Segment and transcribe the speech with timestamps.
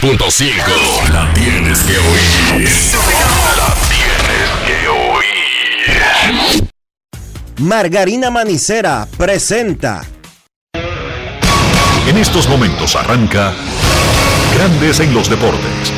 [0.00, 1.12] 102.5.
[1.12, 2.68] La tienes que oír.
[3.56, 6.68] La tienes que oír.
[7.58, 10.02] Margarina Manicera presenta.
[12.06, 13.52] En estos momentos arranca
[14.54, 15.97] Grandes en los Deportes.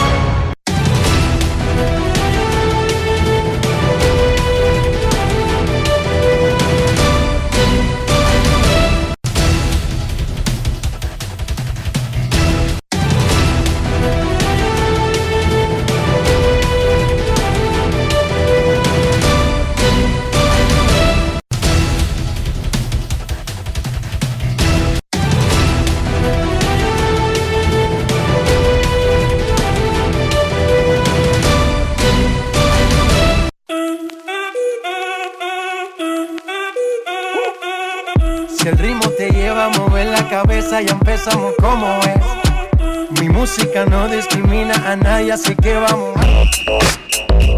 [45.31, 46.19] Así que vamos.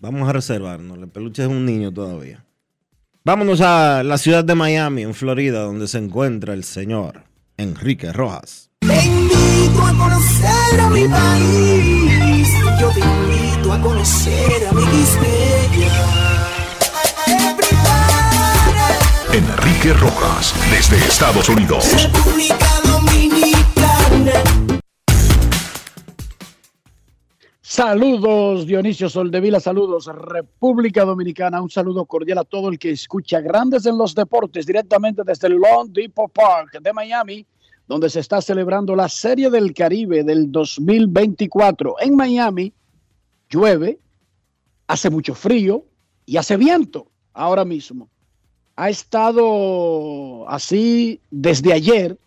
[0.00, 0.96] vamos a reservarnos.
[0.96, 2.42] El peluche es un niño todavía.
[3.22, 7.24] Vámonos a la ciudad de Miami, en Florida, donde se encuentra el señor
[7.58, 8.70] Enrique Rojas.
[8.80, 12.48] Te invito a conocer a mi país.
[12.80, 14.82] Yo te invito a conocer a mi
[19.34, 21.86] Enrique Rojas desde Estados Unidos.
[22.02, 23.71] República Dominicana.
[27.74, 33.86] Saludos Dionisio Soldevila, saludos República Dominicana, un saludo cordial a todo el que escucha Grandes
[33.86, 37.46] en los Deportes directamente desde el Long Depot Park de Miami,
[37.88, 41.96] donde se está celebrando la Serie del Caribe del 2024.
[42.00, 42.74] En Miami
[43.48, 43.98] llueve,
[44.86, 45.86] hace mucho frío
[46.26, 48.10] y hace viento ahora mismo.
[48.76, 52.18] Ha estado así desde ayer,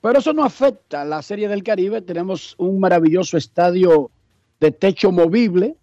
[0.00, 2.02] pero eso no afecta a la Serie del Caribe.
[2.02, 4.10] Tenemos un maravilloso estadio
[4.60, 5.76] de techo movible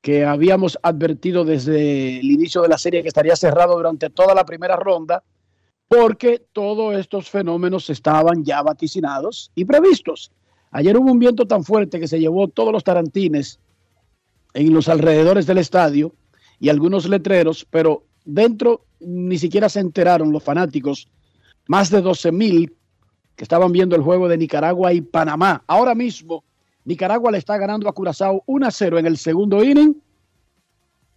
[0.00, 4.44] que habíamos advertido desde el inicio de la serie que estaría cerrado durante toda la
[4.46, 5.22] primera ronda
[5.88, 10.32] porque todos estos fenómenos estaban ya vaticinados y previstos.
[10.70, 13.60] Ayer hubo un viento tan fuerte que se llevó todos los tarantines
[14.54, 16.14] en los alrededores del estadio
[16.58, 21.08] y algunos letreros, pero dentro ni siquiera se enteraron los fanáticos,
[21.68, 22.75] más de 12 mil
[23.36, 25.62] que estaban viendo el juego de Nicaragua y Panamá.
[25.66, 26.42] Ahora mismo,
[26.84, 30.00] Nicaragua le está ganando a Curazao 1 a 0 en el segundo inning.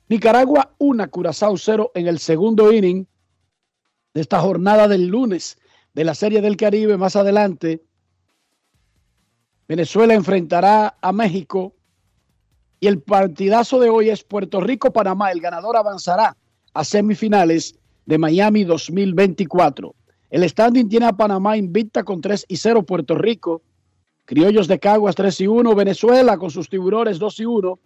[0.09, 3.05] Nicaragua 1, Curazao 0 en el segundo inning
[4.13, 5.57] de esta jornada del lunes
[5.93, 6.97] de la Serie del Caribe.
[6.97, 7.81] Más adelante,
[9.67, 11.73] Venezuela enfrentará a México
[12.81, 15.31] y el partidazo de hoy es Puerto Rico-Panamá.
[15.31, 16.35] El ganador avanzará
[16.73, 17.75] a semifinales
[18.05, 19.93] de Miami 2024.
[20.29, 23.63] El standing tiene a Panamá invicta con 3 y 0 Puerto Rico,
[24.25, 27.79] Criollos de Caguas 3 y 1, Venezuela con sus tiburones 2 y 1,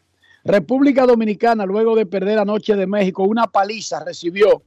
[0.44, 4.62] República Dominicana luego de perder anoche de México una paliza recibió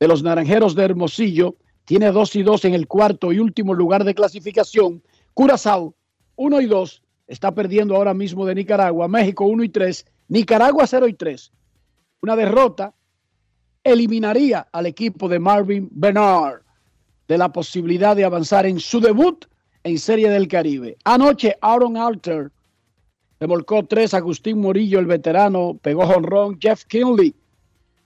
[0.00, 4.02] de los Naranjeros de Hermosillo, tiene 2 y 2 en el cuarto y último lugar
[4.02, 5.00] de clasificación,
[5.34, 5.94] Curazao
[6.34, 11.06] 1 y 2 está perdiendo ahora mismo de Nicaragua, México 1 y 3, Nicaragua 0
[11.06, 11.52] y 3.
[12.22, 12.92] Una derrota
[13.84, 16.63] eliminaría al equipo de Marvin Bernard
[17.28, 19.44] de la posibilidad de avanzar en su debut
[19.82, 20.96] en Serie del Caribe.
[21.04, 22.50] Anoche Aaron Alter
[23.40, 27.34] remolcó tres, Agustín Morillo, el veterano, pegó jonrón, Jeff Kinley,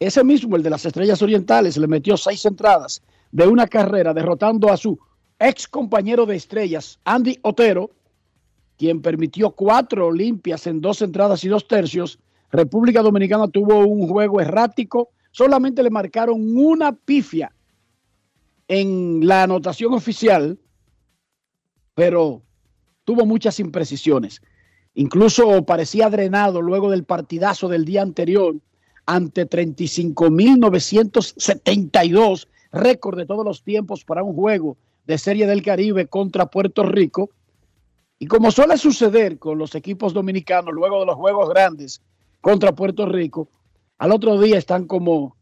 [0.00, 4.70] ese mismo, el de las Estrellas Orientales, le metió seis entradas de una carrera, derrotando
[4.70, 4.98] a su
[5.40, 7.90] ex compañero de estrellas, Andy Otero,
[8.76, 12.18] quien permitió cuatro limpias en dos entradas y dos tercios.
[12.52, 17.52] República Dominicana tuvo un juego errático, solamente le marcaron una pifia
[18.68, 20.58] en la anotación oficial,
[21.94, 22.42] pero
[23.04, 24.42] tuvo muchas imprecisiones.
[24.94, 28.56] Incluso parecía drenado luego del partidazo del día anterior
[29.06, 34.76] ante 35.972, récord de todos los tiempos para un juego
[35.06, 37.30] de Serie del Caribe contra Puerto Rico.
[38.18, 42.02] Y como suele suceder con los equipos dominicanos luego de los juegos grandes
[42.42, 43.48] contra Puerto Rico,
[43.96, 45.34] al otro día están como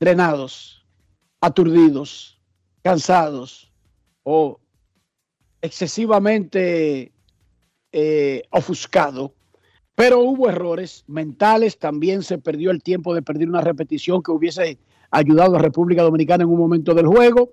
[0.00, 0.81] drenados,
[1.42, 2.38] aturdidos,
[2.82, 3.70] cansados
[4.22, 4.60] o
[5.60, 7.12] excesivamente
[7.90, 9.34] eh, ofuscado.
[9.94, 14.78] Pero hubo errores mentales, también se perdió el tiempo de perder una repetición que hubiese
[15.10, 17.52] ayudado a República Dominicana en un momento del juego.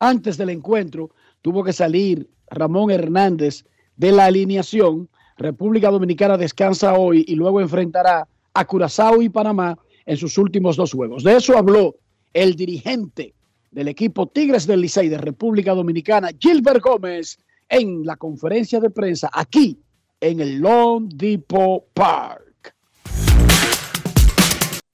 [0.00, 1.10] Antes del encuentro
[1.42, 3.64] tuvo que salir Ramón Hernández
[3.96, 5.08] de la alineación.
[5.36, 10.92] República Dominicana descansa hoy y luego enfrentará a Curazao y Panamá en sus últimos dos
[10.92, 11.22] juegos.
[11.22, 11.96] De eso habló
[12.34, 13.34] el dirigente
[13.70, 17.38] del equipo Tigres del Licey de República Dominicana, Gilbert Gómez,
[17.68, 19.78] en la conferencia de prensa aquí
[20.20, 22.74] en el Long Depot Park.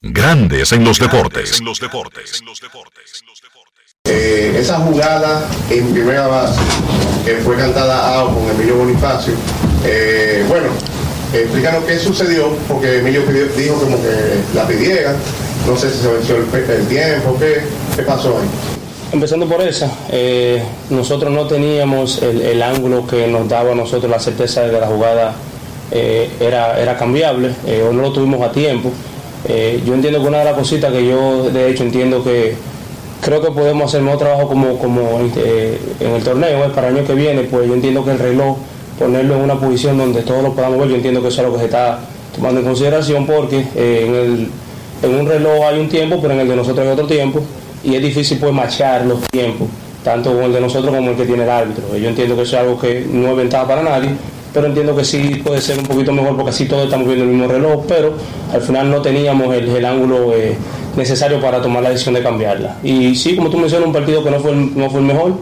[0.01, 1.59] Grandes en los deportes.
[1.59, 2.41] En los deportes.
[4.05, 6.59] Eh, esa jugada en primera base
[7.23, 9.35] que fue cantada out con Emilio Bonifacio,
[9.85, 10.69] eh, bueno,
[11.33, 14.09] explícanos qué sucedió, porque Emilio pidió- dijo como que
[14.55, 15.15] la pidiera,
[15.67, 17.61] no sé si se venció el, el tiempo, qué,
[17.95, 18.47] qué pasó ahí.
[19.13, 24.09] Empezando por esa, eh, nosotros no teníamos el, el ángulo que nos daba a nosotros
[24.09, 25.33] la certeza de que la jugada
[25.91, 28.89] eh, era, era cambiable eh, o no lo tuvimos a tiempo.
[29.85, 32.55] Yo entiendo que una de las cositas que yo de hecho entiendo que
[33.21, 37.15] creo que podemos hacer mejor trabajo como, como en el torneo, para el año que
[37.15, 38.55] viene, pues yo entiendo que el reloj,
[39.01, 41.53] ponerlo en una posición donde todos lo podamos ver, yo entiendo que eso es lo
[41.53, 41.99] que se está
[42.35, 44.49] tomando en consideración porque eh, en, el,
[45.01, 47.41] en un reloj hay un tiempo, pero en el de nosotros hay otro tiempo
[47.83, 49.67] y es difícil pues machar los tiempos,
[50.03, 51.97] tanto el de nosotros como el que tiene el árbitro.
[51.97, 54.11] Yo entiendo que eso es algo que no es ventaja para nadie,
[54.53, 57.31] pero entiendo que sí puede ser un poquito mejor porque así todos estamos viendo el
[57.31, 58.13] mismo reloj, pero
[58.53, 60.55] al final no teníamos el, el ángulo eh,
[60.95, 62.77] necesario para tomar la decisión de cambiarla.
[62.83, 65.33] Y sí, como tú mencionas, un partido que no fue no fue el mejor,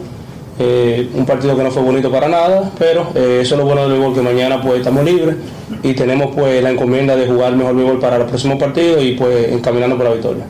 [0.62, 3.80] eh, un partido que no fue bonito para nada, pero eh, eso es lo bueno
[3.80, 5.36] del béisbol, que mañana pues estamos libres
[5.82, 9.50] y tenemos pues la encomienda de jugar mejor béisbol para los próximos partidos y pues
[9.52, 10.44] encaminando por la victoria.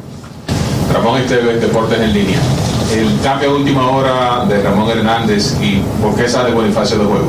[0.92, 2.38] Ramón Esteves, Deportes en línea.
[2.92, 7.26] El cambio a última hora de Ramón Hernández y por qué sale Bonifacio de juego.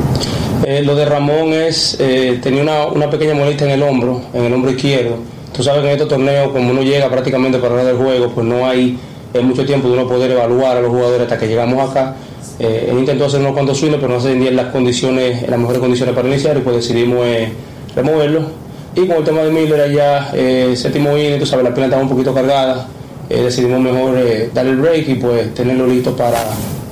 [0.66, 1.96] Eh, lo de Ramón es,
[2.42, 5.18] tenía una, una pequeña molestia en el hombro, en el hombro izquierdo.
[5.52, 8.44] Tú sabes que en estos torneos, como uno llega prácticamente para hablar del juego, pues
[8.44, 8.98] no hay
[9.40, 12.16] mucho tiempo de uno poder evaluar a los jugadores hasta que llegamos acá.
[12.58, 15.80] Eh, él intentó hacer unos cuantos swings, pero no se tenían las condiciones, las mejores
[15.80, 17.52] condiciones para iniciar y pues decidimos eh,
[17.94, 18.62] removerlo.
[18.94, 22.02] Y con el tema de Miller allá, eh, séptimo inning, tú sabes, la pierna estaba
[22.02, 22.86] un poquito cargada.
[23.30, 26.38] eh, decidimos mejor eh, darle el break y pues tenerlo listo para,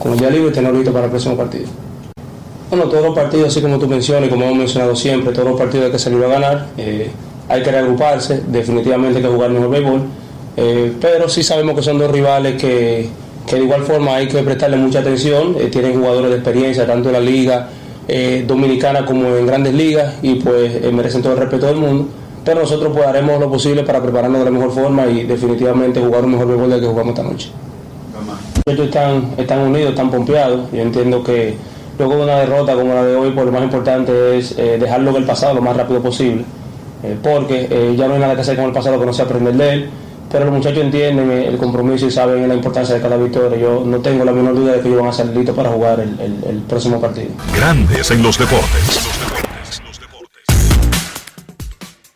[0.07, 1.67] el día libre, tenerlo listo para el próximo partido.
[2.71, 5.59] Bueno, todos los partidos, así como tú mencionas y como hemos mencionado siempre, todos los
[5.59, 6.67] partidos hay que salir a ganar.
[7.49, 10.03] hay que reagruparse, definitivamente hay que jugar mejor béisbol.
[11.01, 13.09] pero sí sabemos que son dos rivales que,
[13.51, 15.57] que de igual forma hay que prestarle mucha atención.
[15.59, 17.69] eh, tienen jugadores de experiencia, tanto en la liga
[18.07, 22.09] eh, dominicana como en grandes ligas, y pues eh, merecen todo el respeto del mundo.
[22.45, 26.25] Pero nosotros pues haremos lo posible para prepararnos de la mejor forma y definitivamente jugar
[26.25, 27.51] un mejor béisbol del que jugamos esta noche.
[28.67, 30.71] Ellos están, están unidos, están pompeados.
[30.73, 31.57] Yo entiendo que
[31.99, 35.17] luego de una derrota como la de hoy, pues lo más importante es dejarlo en
[35.17, 36.45] el pasado lo más rápido posible.
[37.23, 39.73] porque ya no hay nada que hacer con el pasado que no sea aprender de
[39.73, 39.91] él.
[40.31, 43.59] Pero los muchachos entienden el compromiso y saben la importancia de cada victoria.
[43.59, 45.99] Yo no tengo la menor duda de que ellos van a estar listos para jugar
[46.01, 47.31] el, el- el próximo partido.
[47.57, 49.01] Grandes en los deportes.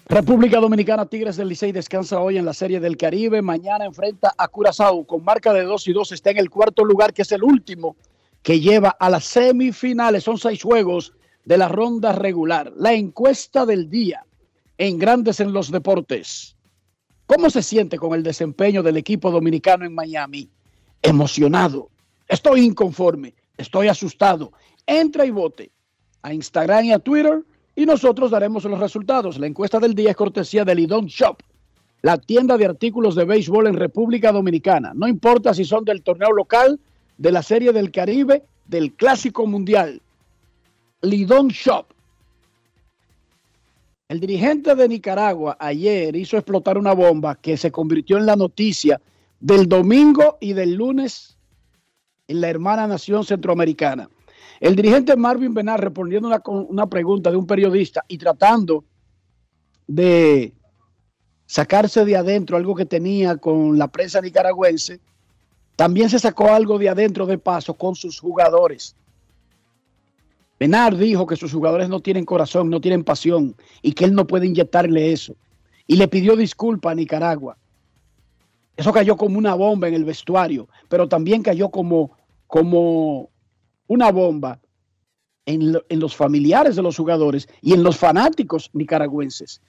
[0.06, 3.42] República Dominicana, Tigres del Licey descansa hoy en la Serie del Caribe.
[3.42, 6.12] Mañana enfrenta a Curazao con marca de 2 y 2.
[6.12, 7.96] Está en el cuarto lugar, que es el último
[8.42, 10.22] que lleva a las semifinales.
[10.22, 12.72] Son seis juegos de la ronda regular.
[12.76, 14.24] La encuesta del día
[14.78, 16.53] en Grandes en los Deportes.
[17.26, 20.50] ¿Cómo se siente con el desempeño del equipo dominicano en Miami?
[21.02, 21.90] Emocionado.
[22.28, 23.34] Estoy inconforme.
[23.56, 24.52] Estoy asustado.
[24.86, 25.70] Entra y vote
[26.22, 27.42] a Instagram y a Twitter
[27.76, 29.38] y nosotros daremos los resultados.
[29.38, 31.42] La encuesta del día es cortesía de Lidon Shop,
[32.02, 34.92] la tienda de artículos de béisbol en República Dominicana.
[34.94, 36.78] No importa si son del torneo local,
[37.16, 40.02] de la Serie del Caribe, del Clásico Mundial.
[41.02, 41.86] Lidon Shop.
[44.14, 49.00] El dirigente de Nicaragua ayer hizo explotar una bomba que se convirtió en la noticia
[49.40, 51.36] del domingo y del lunes
[52.28, 54.08] en la hermana nación centroamericana.
[54.60, 58.84] El dirigente Marvin Benar respondiendo una, una pregunta de un periodista y tratando
[59.88, 60.52] de
[61.46, 65.00] sacarse de adentro algo que tenía con la prensa nicaragüense,
[65.74, 68.94] también se sacó algo de adentro de paso con sus jugadores.
[70.64, 74.26] Benar dijo que sus jugadores no tienen corazón, no tienen pasión y que él no
[74.26, 75.36] puede inyectarle eso.
[75.86, 77.58] Y le pidió disculpa a Nicaragua.
[78.74, 82.12] Eso cayó como una bomba en el vestuario, pero también cayó como,
[82.46, 83.28] como
[83.88, 84.58] una bomba
[85.44, 89.60] en, en los familiares de los jugadores y en los fanáticos nicaragüenses.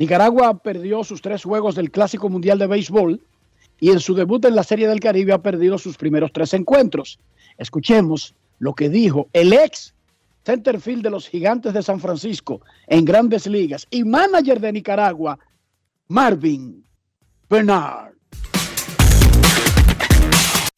[0.00, 3.20] Nicaragua perdió sus tres juegos del Clásico Mundial de Béisbol
[3.78, 7.20] y en su debut en la Serie del Caribe ha perdido sus primeros tres encuentros.
[7.58, 9.94] Escuchemos lo que dijo el ex
[10.44, 15.38] centerfield de los Gigantes de San Francisco en Grandes Ligas y manager de Nicaragua,
[16.08, 16.84] Marvin
[17.48, 18.14] Bernard.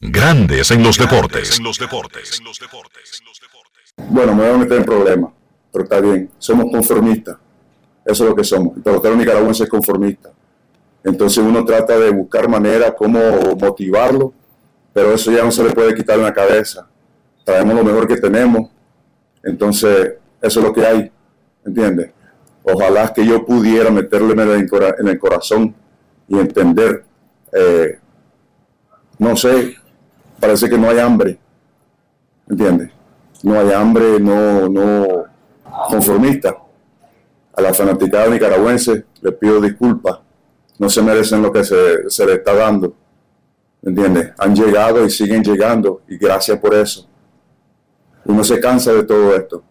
[0.00, 1.60] Grandes en los deportes.
[4.08, 5.32] Bueno, me voy a meter en problemas,
[5.70, 6.30] pero está bien.
[6.38, 7.36] Somos conformistas.
[8.04, 8.76] Eso es lo que somos.
[8.76, 10.32] El pelotero nicaragüense es conformista.
[11.04, 13.18] Entonces uno trata de buscar manera cómo
[13.60, 14.32] motivarlo,
[14.92, 16.88] pero eso ya no se le puede quitar en la cabeza.
[17.44, 18.70] Traemos lo mejor que tenemos.
[19.44, 21.10] Entonces, eso es lo que hay.
[21.64, 22.10] ¿Entiendes?
[22.64, 25.74] Ojalá que yo pudiera meterle en el, corazón
[26.28, 27.04] y entender.
[27.52, 27.98] eh,
[29.18, 29.76] no sé,
[30.40, 31.38] parece que no hay hambre.
[32.48, 32.90] ¿Entiendes?
[33.42, 35.24] no hay hambre, no, no
[35.88, 36.56] conformista.
[37.54, 40.18] A la fanaticada nicaragüense le pido disculpas,
[40.78, 42.94] no se merecen lo que se, se le está dando.
[43.82, 44.32] ¿Entiendes?
[44.38, 47.06] Han llegado y siguen llegando y gracias por eso.
[48.24, 49.62] Uno se cansa de todo esto.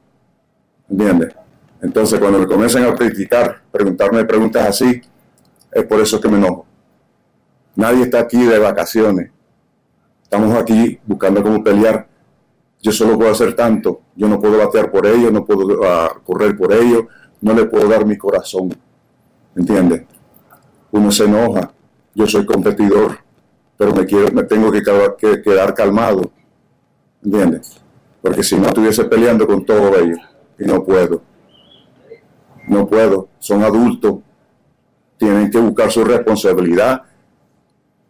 [0.90, 1.34] ¿Entiendes?
[1.82, 5.02] Entonces cuando me comienzan a criticar, preguntarme preguntas así,
[5.72, 6.66] es por eso que me enojo.
[7.76, 9.32] Nadie está aquí de vacaciones.
[10.24, 12.08] Estamos aquí buscando cómo pelear
[12.82, 16.58] yo solo puedo hacer tanto, yo no puedo batear por ellos, no puedo ah, correr
[16.58, 17.04] por ellos,
[17.40, 18.76] no le puedo dar mi corazón,
[19.56, 20.04] ¿entiendes?
[20.92, 21.72] Uno se enoja,
[22.16, 23.20] yo soy competidor,
[23.78, 24.82] pero me, quiero, me tengo que,
[25.18, 26.32] que quedar calmado,
[27.24, 27.81] ¿entiendes?
[28.22, 30.20] Porque si no estuviese peleando con todos ellos,
[30.60, 31.22] y no puedo,
[32.68, 34.20] no puedo, son adultos,
[35.18, 37.02] tienen que buscar su responsabilidad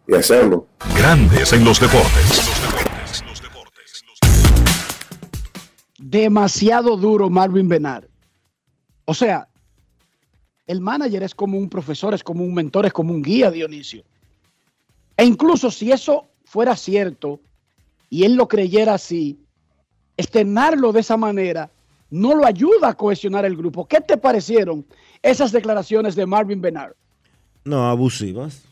[0.06, 0.66] y hacerlo.
[0.96, 2.62] Grandes en los deportes.
[6.12, 8.06] demasiado duro Marvin Benar.
[9.06, 9.48] O sea,
[10.66, 14.04] el manager es como un profesor, es como un mentor, es como un guía, Dionisio.
[15.16, 17.40] E incluso si eso fuera cierto
[18.10, 19.41] y él lo creyera así,
[20.22, 21.70] externarlo de esa manera
[22.10, 23.86] no lo ayuda a cohesionar el grupo.
[23.86, 24.84] ¿Qué te parecieron
[25.22, 26.94] esas declaraciones de Marvin Benar?
[27.64, 28.64] No, abusivas.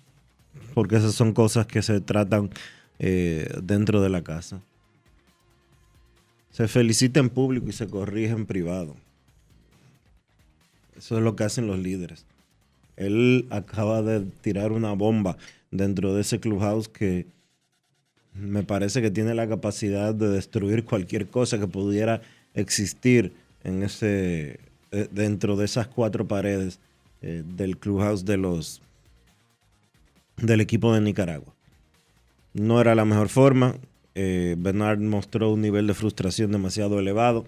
[0.75, 2.51] Porque esas son cosas que se tratan
[2.99, 4.61] eh, dentro de la casa.
[6.51, 8.95] Se felicita en público y se corrige en privado.
[10.99, 12.27] Eso es lo que hacen los líderes.
[12.97, 15.39] Él acaba de tirar una bomba
[15.71, 17.27] dentro de ese clubhouse que
[18.35, 22.23] me parece que tiene la capacidad de destruir cualquier cosa que pudiera
[22.55, 23.33] existir
[23.65, 24.61] en ese
[24.93, 26.79] eh, dentro de esas cuatro paredes
[27.23, 28.83] eh, del clubhouse de los
[30.37, 31.55] del equipo de Nicaragua.
[32.55, 33.77] No era la mejor forma.
[34.15, 37.45] Eh, Bernard mostró un nivel de frustración demasiado elevado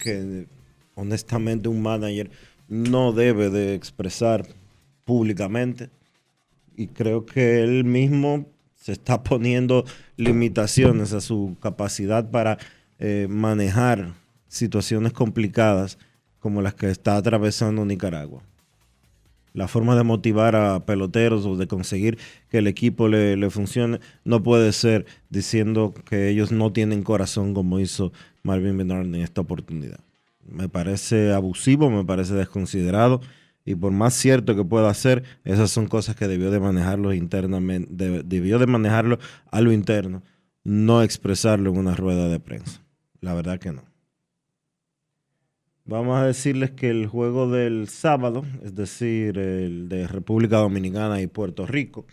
[0.00, 0.46] que
[0.94, 2.30] honestamente un manager
[2.68, 4.46] no debe de expresar
[5.04, 5.90] públicamente.
[6.76, 8.46] Y creo que él mismo
[8.86, 9.84] se está poniendo
[10.16, 12.56] limitaciones a su capacidad para
[13.00, 14.14] eh, manejar
[14.46, 15.98] situaciones complicadas
[16.38, 18.44] como las que está atravesando Nicaragua.
[19.54, 22.16] La forma de motivar a peloteros o de conseguir
[22.48, 27.80] que el equipo le, funcione no puede ser diciendo que ellos no tienen corazón como
[27.80, 28.12] hizo
[28.44, 29.98] Marvin Bernard en esta oportunidad.
[30.48, 33.20] Me parece abusivo, me parece desconsiderado
[33.66, 37.88] Y por más cierto que pueda ser, esas son cosas que debió de manejarlo internamente,
[37.92, 39.18] de- debió de manejarlo
[39.50, 40.22] a lo interno,
[40.64, 42.82] no expresarlo en una rueda de prensa.
[43.20, 43.82] La verdad que no.
[45.84, 51.26] Vamos a decirles que el juego del sábado, es decir, el de República Dominicana y
[51.26, 52.06] Puerto Rico,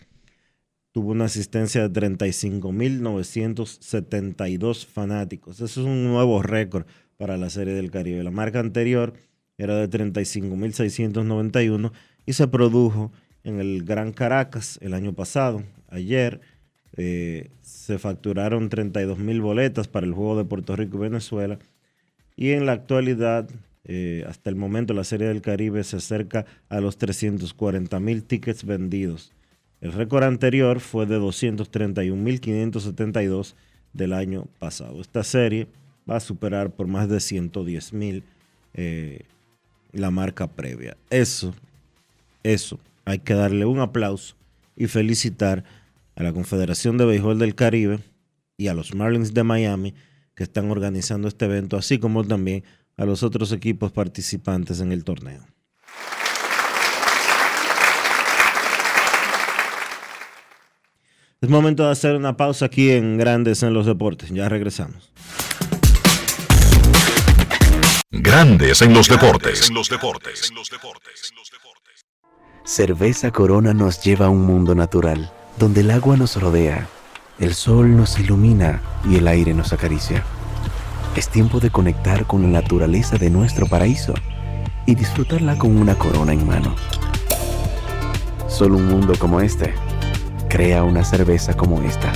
[0.92, 5.60] tuvo una asistencia de 35.972 fanáticos.
[5.60, 8.22] Eso es un nuevo récord para la Serie del Caribe.
[8.22, 9.14] La marca anterior
[9.58, 11.92] era de 35.691
[12.26, 13.12] y se produjo
[13.44, 15.62] en el Gran Caracas el año pasado.
[15.88, 16.40] Ayer
[16.96, 21.58] eh, se facturaron 32.000 boletas para el juego de Puerto Rico y Venezuela.
[22.36, 23.48] Y en la actualidad,
[23.84, 29.32] eh, hasta el momento, la Serie del Caribe se acerca a los 340.000 tickets vendidos.
[29.80, 33.54] El récord anterior fue de 231.572
[33.92, 35.00] del año pasado.
[35.00, 35.68] Esta serie
[36.10, 38.22] va a superar por más de 110.000
[38.74, 39.24] eh,
[39.94, 40.96] la marca previa.
[41.10, 41.54] Eso,
[42.42, 44.36] eso, hay que darle un aplauso
[44.76, 45.64] y felicitar
[46.16, 48.00] a la Confederación de Béisbol del Caribe
[48.56, 49.94] y a los Marlins de Miami
[50.34, 52.64] que están organizando este evento, así como también
[52.96, 55.42] a los otros equipos participantes en el torneo.
[61.40, 64.30] Es momento de hacer una pausa aquí en Grandes en los Deportes.
[64.30, 65.12] Ya regresamos.
[68.16, 69.68] Grandes en los deportes.
[69.68, 70.52] En los deportes.
[72.64, 76.86] Cerveza Corona nos lleva a un mundo natural, donde el agua nos rodea,
[77.40, 78.80] el sol nos ilumina
[79.10, 80.22] y el aire nos acaricia.
[81.16, 84.14] Es tiempo de conectar con la naturaleza de nuestro paraíso
[84.86, 86.76] y disfrutarla con una corona en mano.
[88.46, 89.74] Solo un mundo como este
[90.48, 92.12] crea una cerveza como esta,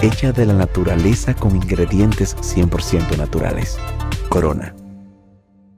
[0.00, 3.76] hecha de la naturaleza con ingredientes 100% naturales.
[4.30, 4.74] Corona.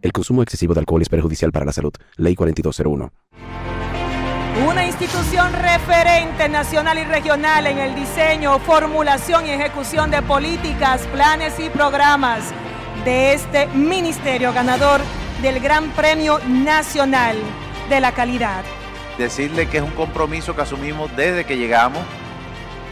[0.04, 1.94] El consumo excesivo de alcohol es perjudicial para la salud.
[2.16, 3.10] Ley 4201.
[4.68, 11.58] Una institución referente nacional y regional en el diseño, formulación y ejecución de políticas, planes
[11.58, 12.52] y programas
[13.06, 15.00] de este ministerio ganador
[15.40, 17.38] del Gran Premio Nacional
[17.88, 18.62] de la Calidad.
[19.16, 22.02] decirle que es un compromiso que asumimos desde que llegamos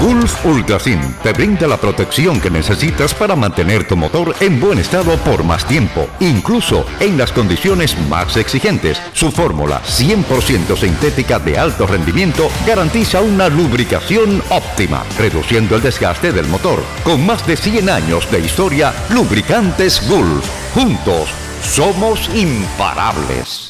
[0.00, 5.14] Gulf Ultrasin te brinda la protección que necesitas para mantener tu motor en buen estado
[5.18, 8.98] por más tiempo, incluso en las condiciones más exigentes.
[9.12, 16.48] Su fórmula 100% sintética de alto rendimiento garantiza una lubricación óptima, reduciendo el desgaste del
[16.48, 16.82] motor.
[17.04, 20.48] Con más de 100 años de historia, Lubricantes Gulf.
[20.74, 21.28] Juntos
[21.62, 23.69] somos imparables.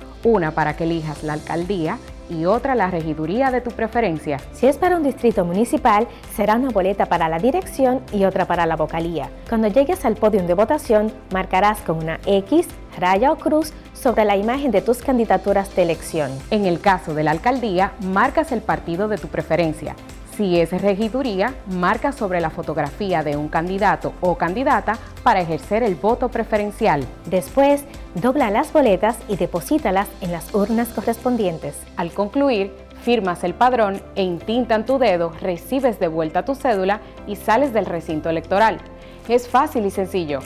[0.23, 1.97] una para que elijas la alcaldía
[2.29, 4.37] y otra la regiduría de tu preferencia.
[4.53, 8.65] Si es para un distrito municipal, será una boleta para la dirección y otra para
[8.65, 9.29] la vocalía.
[9.49, 14.37] Cuando llegues al podio de votación, marcarás con una X, raya o cruz sobre la
[14.37, 16.31] imagen de tus candidaturas de elección.
[16.49, 19.95] En el caso de la alcaldía, marcas el partido de tu preferencia.
[20.37, 25.95] Si es regiduría, marca sobre la fotografía de un candidato o candidata para ejercer el
[25.95, 27.05] voto preferencial.
[27.25, 27.83] Después,
[28.15, 31.75] dobla las boletas y deposítalas en las urnas correspondientes.
[31.97, 37.35] Al concluir, firmas el padrón e intintan tu dedo, recibes de vuelta tu cédula y
[37.35, 38.79] sales del recinto electoral.
[39.27, 40.39] Es fácil y sencillo.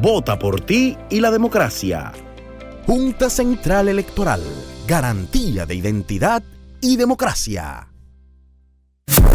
[0.00, 2.12] Vota por ti y la democracia.
[2.86, 4.40] Junta Central Electoral.
[4.86, 6.42] Garantía de identidad
[6.80, 7.88] y democracia.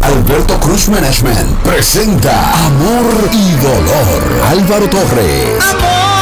[0.02, 4.42] Alberto Cruz Management presenta Amor y Dolor.
[4.42, 6.13] Álvaro Torres.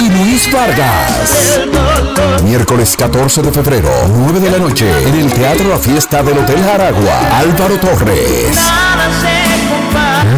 [0.00, 1.60] Y Luis Vargas.
[2.44, 6.66] Miércoles 14 de febrero, 9 de la noche, en el Teatro La Fiesta del Hotel
[6.66, 7.38] Aragua.
[7.38, 8.56] Álvaro Torres.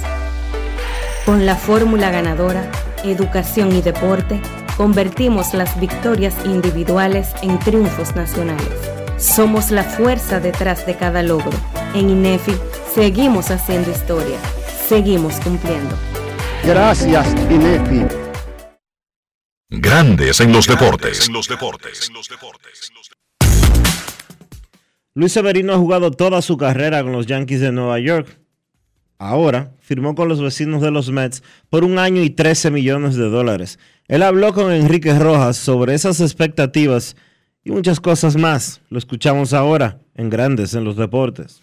[1.26, 2.70] Con la fórmula ganadora,
[3.02, 4.40] educación y deporte,
[4.76, 8.68] convertimos las victorias individuales en triunfos nacionales.
[9.16, 11.56] Somos la fuerza detrás de cada logro.
[11.94, 12.54] En INEFI
[12.94, 14.36] seguimos haciendo historia.
[14.88, 15.94] Seguimos cumpliendo.
[16.64, 18.33] Gracias, INEFI.
[19.80, 21.28] Grandes en los deportes.
[25.14, 28.38] Luis Severino ha jugado toda su carrera con los Yankees de Nueva York.
[29.18, 33.28] Ahora firmó con los vecinos de los Mets por un año y 13 millones de
[33.28, 33.78] dólares.
[34.06, 37.16] Él habló con Enrique Rojas sobre esas expectativas
[37.64, 38.80] y muchas cosas más.
[38.90, 41.62] Lo escuchamos ahora en Grandes en los Deportes.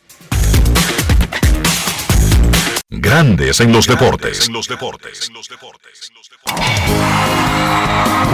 [2.89, 4.50] Grandes en los deportes.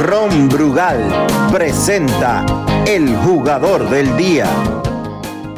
[0.01, 2.45] Ron Brugal presenta
[2.85, 4.47] el jugador del día.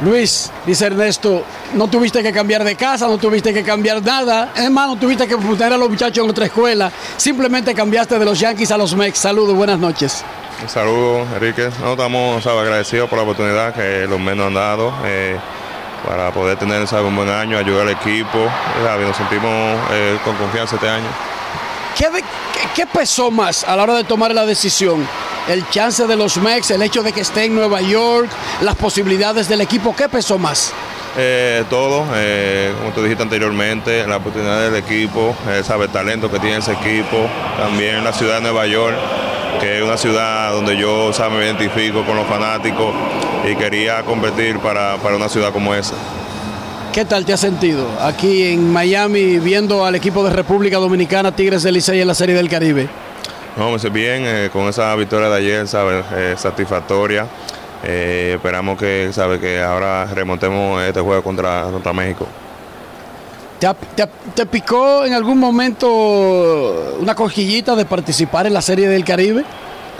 [0.03, 4.53] Luis, dice Ernesto, no tuviste que cambiar de casa, no tuviste que cambiar nada.
[4.55, 6.91] Es más, no tuviste que poner a los muchachos en otra escuela.
[7.17, 9.17] Simplemente cambiaste de los Yankees a los Mex.
[9.17, 10.23] Saludos, buenas noches.
[10.61, 11.69] Un saludo, Enrique.
[11.81, 12.61] No, estamos ¿sabe?
[12.61, 15.37] agradecidos por la oportunidad que los Mets nos han dado eh,
[16.07, 18.37] para poder tener un buen año, ayudar al equipo.
[19.05, 21.07] Nos sentimos eh, con confianza este año.
[22.75, 25.05] ¿Qué, pesó más a la hora de tomar la decisión?
[25.49, 28.29] ¿El chance de los Mex, el hecho de que esté en Nueva York,
[28.61, 29.93] las posibilidades del equipo?
[29.93, 30.71] ¿Qué pesó más?
[31.17, 36.39] Eh, todo, eh, como tú dijiste anteriormente, la oportunidad del equipo, eh, el talento que
[36.39, 38.95] tiene ese equipo, también la ciudad de Nueva York,
[39.59, 42.93] que es una ciudad donde yo sabe, me identifico con los fanáticos
[43.45, 45.95] y quería competir para, para una ciudad como esa.
[46.93, 51.61] ¿Qué tal te has sentido aquí en Miami viendo al equipo de República Dominicana Tigres
[51.61, 52.89] del Licey en la Serie del Caribe?
[53.55, 56.03] No, me siento bien eh, con esa victoria de ayer, ¿sabes?
[56.15, 57.27] Eh, satisfactoria.
[57.83, 59.39] Eh, esperamos que, ¿sabe?
[59.39, 62.27] que ahora remontemos este juego contra, contra México.
[63.59, 63.69] ¿Te,
[64.33, 69.45] te picó en algún momento una cosquillita de participar en la Serie del Caribe?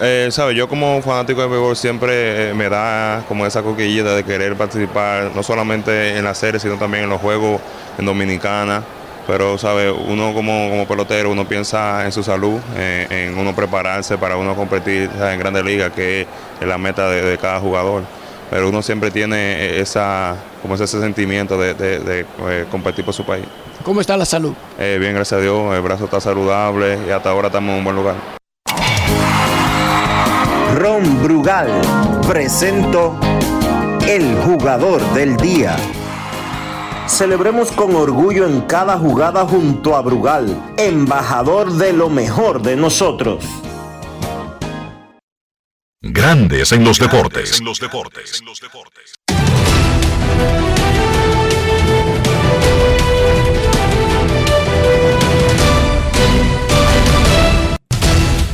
[0.01, 0.55] Eh, ¿sabe?
[0.55, 5.31] Yo como fanático de béisbol siempre eh, me da como esa coquillita de querer participar,
[5.35, 7.59] no solamente en la serie, sino también en los juegos
[7.97, 8.81] en Dominicana.
[9.27, 9.91] Pero, ¿sabe?
[9.91, 14.55] Uno como, como pelotero, uno piensa en su salud, eh, en uno prepararse para uno
[14.55, 16.25] competir en Grandes Ligas, que
[16.59, 18.01] es la meta de, de cada jugador.
[18.49, 23.13] Pero uno siempre tiene eh, esa, como ese sentimiento de, de- de, eh, competir por
[23.13, 23.45] su país.
[23.83, 24.53] ¿Cómo está la salud?
[24.79, 27.95] Bien, gracias a Dios, el brazo está saludable y hasta ahora estamos en un buen
[27.97, 28.38] lugar.
[31.23, 31.69] Brugal
[32.27, 33.17] presento
[34.07, 35.75] el jugador del día.
[37.07, 43.45] Celebremos con orgullo en cada jugada junto a Brugal, embajador de lo mejor de nosotros.
[46.01, 47.61] Grandes en los deportes.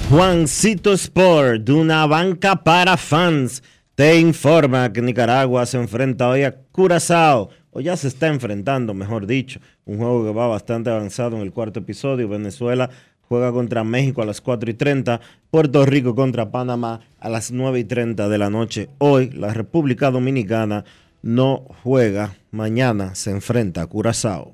[0.07, 3.63] Juancito Sport, de una banca para fans,
[3.95, 9.25] te informa que Nicaragua se enfrenta hoy a Curazao, o ya se está enfrentando, mejor
[9.25, 12.29] dicho, un juego que va bastante avanzado en el cuarto episodio.
[12.29, 12.91] Venezuela
[13.27, 17.79] juega contra México a las 4 y 30, Puerto Rico contra Panamá a las 9
[17.79, 18.89] y 30 de la noche.
[18.99, 20.85] Hoy la República Dominicana
[21.23, 24.53] no juega, mañana se enfrenta a Curazao.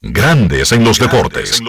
[0.00, 1.60] Grandes en los deportes.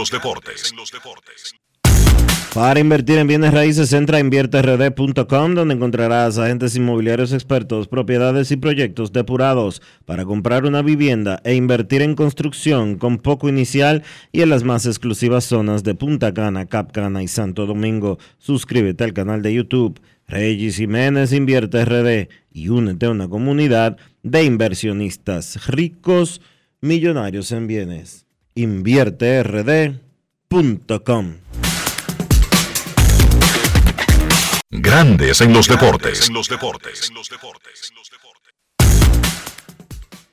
[2.54, 8.58] Para invertir en bienes raíces, entra a invierterd.com donde encontrarás agentes inmobiliarios expertos, propiedades y
[8.58, 14.50] proyectos depurados para comprar una vivienda e invertir en construcción con poco inicial y en
[14.50, 18.20] las más exclusivas zonas de Punta Cana, Cap Cana y Santo Domingo.
[18.38, 24.44] Suscríbete al canal de YouTube Regis Jiménez Invierte RD y únete a una comunidad de
[24.44, 26.42] inversionistas ricos,
[26.82, 28.26] millonarios en bienes.
[28.56, 31.36] InvierteRD.com
[34.72, 36.30] Grandes en los deportes.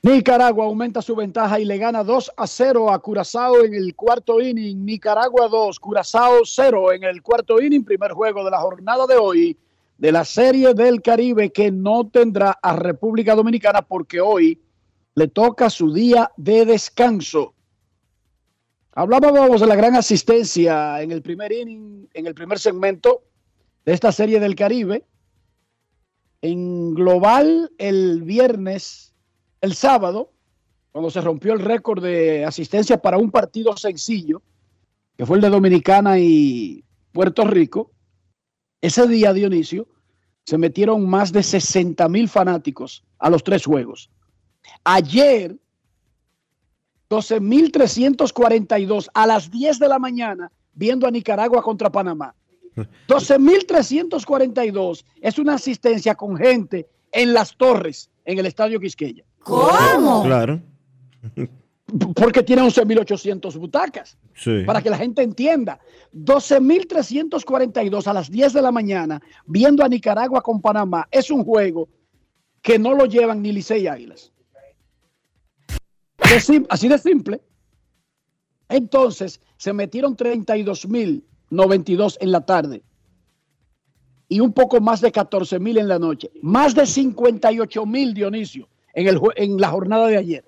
[0.03, 4.39] Nicaragua aumenta su ventaja y le gana 2 a 0 a Curazao en el cuarto
[4.39, 4.85] inning.
[4.85, 9.57] Nicaragua 2, Curazao 0 en el cuarto inning, primer juego de la jornada de hoy
[9.97, 14.59] de la Serie del Caribe que no tendrá a República Dominicana porque hoy
[15.17, 17.55] le toca su día de descanso.
[18.91, 23.23] Hablábamos de la gran asistencia en el primer inning, en el primer segmento
[23.83, 25.05] de esta Serie del Caribe.
[26.43, 29.15] En global, el viernes,
[29.59, 30.33] el sábado,
[30.91, 34.43] cuando se rompió el récord de asistencia para un partido sencillo,
[35.17, 37.89] que fue el de Dominicana y Puerto Rico,
[38.81, 39.87] ese día, Dionisio,
[40.45, 44.11] se metieron más de 60 mil fanáticos a los tres juegos.
[44.89, 45.57] Ayer,
[47.09, 52.33] 12.342 a las 10 de la mañana viendo a Nicaragua contra Panamá.
[53.09, 59.25] 12.342 es una asistencia con gente en las torres en el Estadio Quisqueya.
[59.39, 60.23] ¿Cómo?
[60.23, 60.61] Claro.
[62.15, 64.17] Porque tiene 11.800 butacas.
[64.35, 64.63] Sí.
[64.65, 65.81] Para que la gente entienda.
[66.15, 71.89] 12.342 a las 10 de la mañana viendo a Nicaragua con Panamá es un juego
[72.61, 74.31] que no lo llevan ni Licey Águilas.
[76.69, 77.41] Así de simple.
[78.69, 82.83] Entonces se metieron 32.092 en la tarde
[84.29, 86.31] y un poco más de 14.000 en la noche.
[86.41, 90.45] Más de 58.000 Dionisio en, el, en la jornada de ayer.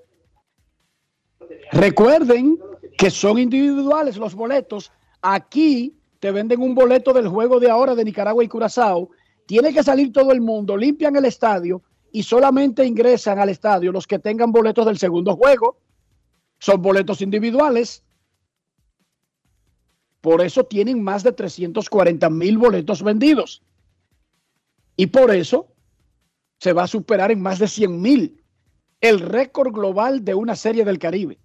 [1.72, 2.60] Recuerden
[2.98, 4.92] que son individuales los boletos.
[5.22, 9.10] Aquí te venden un boleto del juego de ahora de Nicaragua y Curazao.
[9.46, 14.08] Tiene que salir todo el mundo, limpian el estadio y solamente ingresan al estadio los
[14.08, 15.80] que tengan boletos del segundo juego.
[16.60, 18.04] Son boletos individuales.
[20.22, 23.64] Por eso tienen más de 340 mil boletos vendidos.
[24.98, 25.68] Y por eso
[26.60, 28.44] se va a superar en más de 100 mil
[29.02, 31.40] el récord global de una serie del Caribe.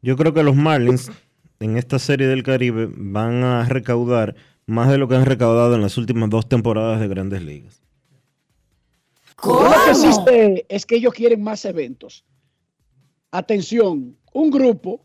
[0.00, 1.10] Yo creo que los Marlins
[1.60, 5.82] en esta serie del Caribe van a recaudar más de lo que han recaudado en
[5.82, 7.85] las últimas dos temporadas de grandes ligas.
[9.44, 12.24] Lo que existe es que ellos quieren más eventos.
[13.30, 15.00] Atención, un grupo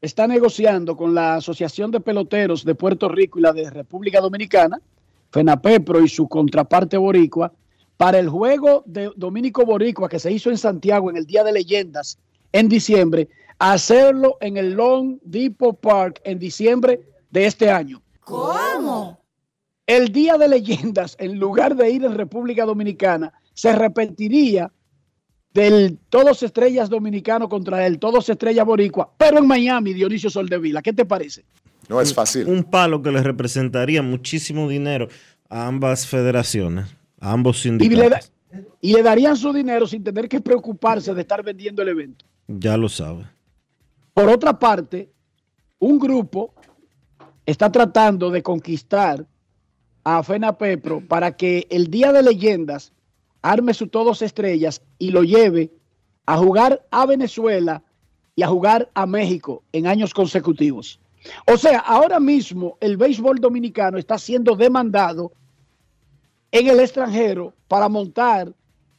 [0.00, 4.80] está negociando con la Asociación de Peloteros de Puerto Rico y la de República Dominicana,
[5.30, 7.52] FENAPEPRO y su contraparte boricua,
[7.96, 11.52] para el juego de Dominico Boricua que se hizo en Santiago en el Día de
[11.52, 12.18] Leyendas
[12.52, 17.00] en diciembre, hacerlo en el Long Depot Park en diciembre
[17.30, 18.02] de este año.
[18.20, 19.19] ¿Cómo?
[19.90, 24.70] El Día de Leyendas, en lugar de ir en República Dominicana, se repetiría
[25.52, 30.80] del Todos Estrellas Dominicano contra el Todos Estrellas Boricua, pero en Miami, Dionisio Soldevila.
[30.80, 31.44] ¿Qué te parece?
[31.88, 32.46] No es fácil.
[32.46, 35.08] Un palo que le representaría muchísimo dinero
[35.48, 36.86] a ambas federaciones,
[37.18, 38.30] a ambos Y le, sindicatos.
[38.52, 42.24] da- y le darían su dinero sin tener que preocuparse de estar vendiendo el evento.
[42.46, 43.24] Ya lo sabe.
[44.14, 45.10] Por otra parte,
[45.80, 46.54] un grupo
[47.44, 49.26] está tratando de conquistar
[50.04, 52.92] a FENAPEPRO para que el Día de Leyendas
[53.42, 55.70] arme su todos estrellas y lo lleve
[56.26, 57.82] a jugar a Venezuela
[58.36, 61.00] y a jugar a México en años consecutivos.
[61.46, 65.32] O sea, ahora mismo el béisbol dominicano está siendo demandado
[66.50, 68.52] en el extranjero para montar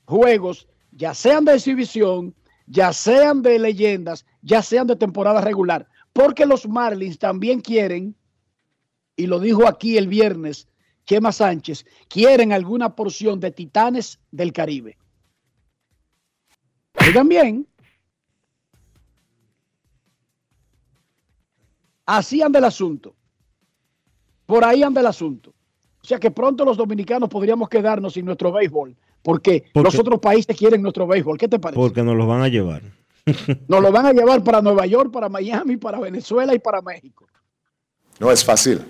[0.06, 2.34] juegos, ya sean de exhibición,
[2.68, 8.16] ya sean de leyendas, ya sean de temporada regular, porque los Marlins también quieren,
[9.16, 10.68] y lo dijo aquí el viernes
[11.06, 14.98] Chema Sánchez, quieren alguna porción de Titanes del Caribe.
[17.06, 17.68] Oigan bien,
[22.06, 23.16] así anda el asunto,
[24.46, 25.54] por ahí anda el asunto.
[26.04, 30.20] O sea que pronto los dominicanos podríamos quedarnos sin nuestro béisbol, porque ¿Por los otros
[30.20, 31.38] países quieren nuestro béisbol.
[31.38, 31.80] ¿Qué te parece?
[31.80, 32.82] Porque nos los van a llevar.
[33.68, 37.28] Nos lo van a llevar para Nueva York, para Miami, para Venezuela y para México.
[38.20, 38.82] No es fácil.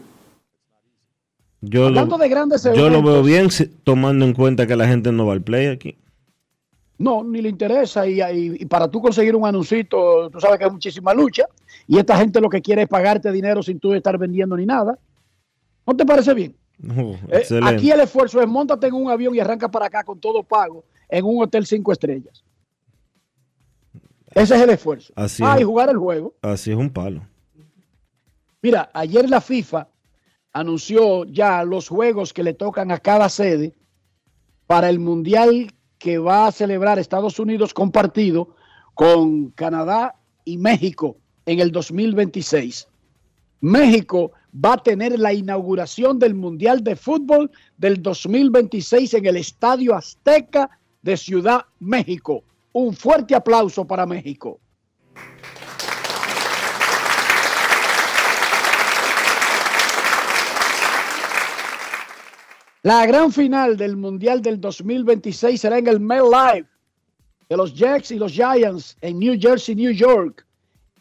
[1.62, 3.50] Yo Hablando lo, de grandes yo lo veo bien
[3.84, 5.96] tomando en cuenta que la gente no va al play aquí.
[6.98, 8.08] No, ni le interesa.
[8.08, 11.46] Y, y- y para tú conseguir un anuncito, tú sabes que hay muchísima lucha.
[11.88, 14.98] Y esta gente lo que quiere es pagarte dinero sin tú estar vendiendo ni nada.
[15.86, 16.56] ¿No te parece bien?
[17.30, 20.42] Eh, aquí el esfuerzo es montate en un avión y arranca para acá con todo
[20.42, 22.44] pago en un hotel cinco estrellas.
[24.34, 25.14] Ese es el esfuerzo.
[25.16, 25.62] Así ah, es.
[25.62, 26.34] y jugar el juego.
[26.42, 27.22] Así es un palo.
[28.62, 29.88] Mira, ayer la FIFA
[30.54, 33.74] anunció ya los juegos que le tocan a cada sede
[34.68, 38.56] para el Mundial que va a celebrar Estados Unidos compartido
[38.94, 42.88] con Canadá y México en el 2026.
[43.62, 49.96] México va a tener la inauguración del Mundial de Fútbol del 2026 en el Estadio
[49.96, 50.70] Azteca
[51.02, 52.44] de Ciudad México.
[52.74, 54.60] Un fuerte aplauso para México.
[62.84, 66.68] La gran final del Mundial del 2026 será en el MetLife
[67.48, 70.48] de los Jets y los Giants en New Jersey, New York.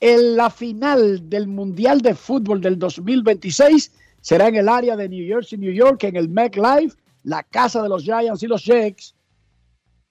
[0.02, 5.58] La final del Mundial de Fútbol del 2026 será en el área de New Jersey,
[5.58, 9.14] New York, en el MetLife, la casa de los Giants y los Jets.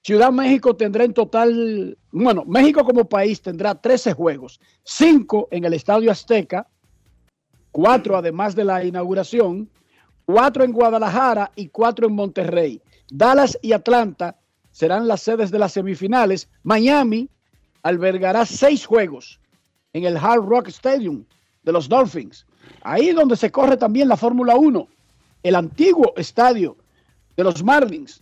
[0.02, 5.76] Ciudad México tendrá en total, bueno, México como país tendrá 13 juegos, 5 en el
[5.76, 6.68] Estadio Azteca,
[7.72, 9.70] 4 además de la inauguración,
[10.32, 12.80] 4 en Guadalajara y 4 en Monterrey.
[13.10, 14.38] Dallas y Atlanta
[14.70, 16.48] serán las sedes de las semifinales.
[16.62, 17.28] Miami
[17.82, 19.40] albergará 6 juegos
[19.92, 21.26] en el Hard Rock Stadium
[21.64, 22.46] de los Dolphins.
[22.84, 24.88] Ahí donde se corre también la Fórmula 1,
[25.42, 26.78] el antiguo estadio
[27.36, 28.22] de los Marlins.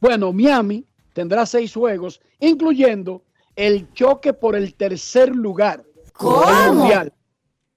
[0.00, 3.22] Bueno, Miami tendrá seis juegos, incluyendo
[3.54, 5.84] el choque por el tercer lugar
[6.18, 7.12] del mundial.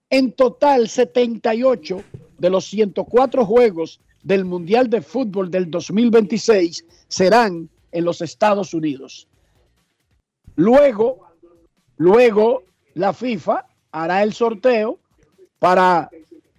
[0.09, 2.03] En total, 78
[2.43, 9.29] de los 104 juegos del Mundial de Fútbol del 2026 serán en los Estados Unidos.
[10.57, 11.25] Luego,
[11.95, 12.63] luego
[12.95, 14.99] la FIFA hará el sorteo
[15.57, 16.09] para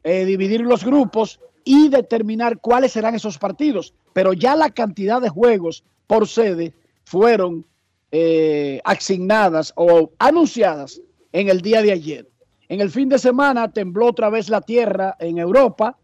[0.03, 3.92] eh, dividir los grupos y determinar cuáles serán esos partidos.
[4.14, 6.73] Pero ya la cantidad de juegos por sede
[7.05, 7.66] fueron
[8.11, 12.31] eh, asignadas o anunciadas en el día de ayer.
[12.68, 15.96] En el fin de semana tembló otra vez la tierra en Europa.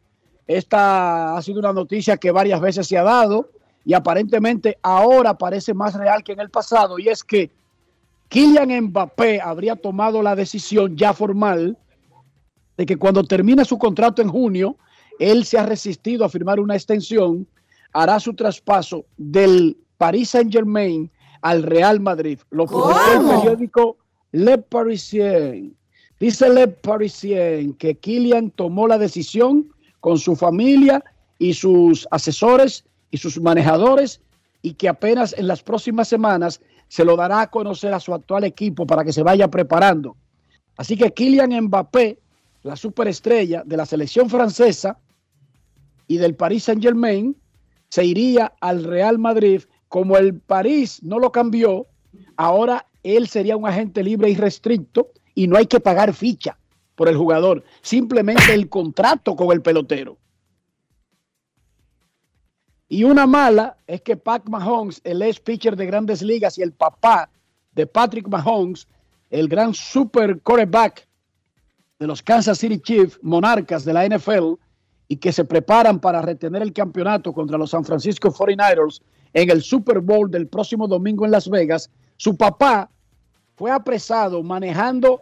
[0.46, 3.50] Esta ha sido una noticia que varias veces se ha dado
[3.84, 7.50] y aparentemente ahora parece más real que en el pasado y es que
[8.28, 11.76] Kylian Mbappé habría tomado la decisión ya formal
[12.76, 14.76] de que cuando termine su contrato en junio,
[15.18, 17.46] él se ha resistido a firmar una extensión,
[17.92, 21.10] hará su traspaso del Paris Saint Germain
[21.42, 22.38] al Real Madrid.
[22.50, 23.96] Lo publicó el periódico
[24.32, 25.76] Le Parisien.
[26.20, 31.02] Dice Le Parisien que Kylian tomó la decisión con su familia
[31.38, 34.20] y sus asesores y sus manejadores
[34.60, 38.44] y que apenas en las próximas semanas se lo dará a conocer a su actual
[38.44, 40.14] equipo para que se vaya preparando.
[40.76, 42.18] Así que Kylian Mbappé,
[42.64, 44.98] la superestrella de la selección francesa
[46.06, 47.34] y del Paris Saint Germain,
[47.88, 49.62] se iría al Real Madrid.
[49.88, 51.86] Como el París no lo cambió,
[52.36, 56.58] ahora él sería un agente libre y restricto y no hay que pagar ficha
[56.94, 60.18] por el jugador, simplemente el contrato con el pelotero.
[62.90, 66.72] Y una mala es que Pat Mahomes, el ex pitcher de grandes ligas y el
[66.72, 67.30] papá
[67.72, 68.86] de Patrick Mahomes,
[69.30, 71.08] el gran super quarterback
[71.98, 74.56] de los Kansas City Chiefs, monarcas de la NFL,
[75.08, 79.00] y que se preparan para retener el campeonato contra los San Francisco 49ers
[79.32, 82.90] en el Super Bowl del próximo domingo en Las Vegas, su papá
[83.60, 85.20] fue apresado manejando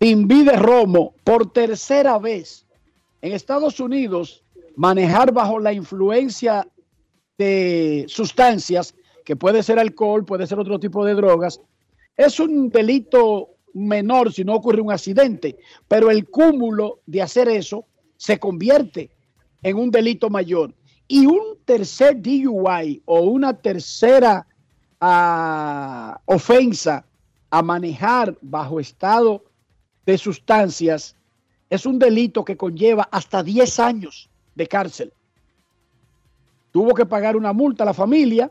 [0.00, 2.66] Timbi de Romo por tercera vez.
[3.20, 4.42] En Estados Unidos,
[4.74, 6.66] manejar bajo la influencia
[7.36, 8.94] de sustancias,
[9.26, 11.60] que puede ser alcohol, puede ser otro tipo de drogas,
[12.16, 17.84] es un delito menor si no ocurre un accidente, pero el cúmulo de hacer eso
[18.16, 19.10] se convierte
[19.62, 20.74] en un delito mayor.
[21.08, 24.46] Y un tercer DUI o una tercera
[24.98, 27.04] ah, ofensa
[27.50, 29.44] a manejar bajo estado
[30.06, 31.16] de sustancias
[31.68, 35.12] es un delito que conlleva hasta 10 años de cárcel.
[36.72, 38.50] Tuvo que pagar una multa a la familia,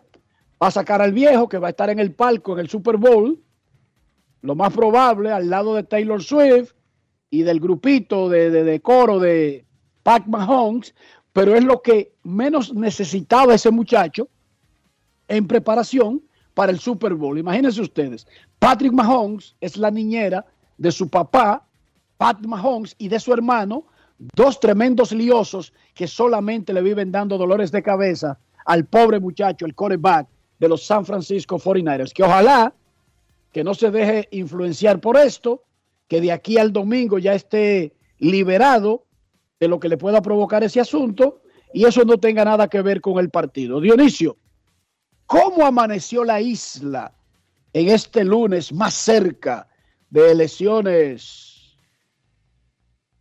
[0.62, 2.98] va a sacar al viejo que va a estar en el palco en el Super
[2.98, 3.42] Bowl,
[4.42, 6.74] lo más probable al lado de Taylor Swift
[7.30, 9.66] y del grupito de, de, de coro de
[10.04, 10.96] Pac Mahomes,
[11.34, 14.30] pero es lo que menos necesitaba ese muchacho
[15.28, 16.22] en preparación
[16.54, 17.38] para el Super Bowl.
[17.38, 18.28] Imagínense ustedes,
[18.60, 20.46] Patrick Mahomes es la niñera
[20.80, 21.68] de su papá,
[22.18, 23.86] Pat Mahomes, y de su hermano,
[24.18, 29.76] dos tremendos liosos que solamente le viven dando dolores de cabeza al pobre muchacho, el
[29.76, 30.28] quarterback
[30.58, 32.74] de los San Francisco 49ers, que ojalá
[33.52, 35.64] que no se deje influenciar por esto,
[36.08, 39.06] que de aquí al domingo ya esté liberado
[39.60, 41.42] de lo que le pueda provocar ese asunto
[41.74, 43.82] y eso no tenga nada que ver con el partido.
[43.82, 44.38] Dionisio,
[45.26, 47.14] ¿cómo amaneció la isla
[47.74, 49.69] en este lunes más cerca
[50.10, 51.78] de elecciones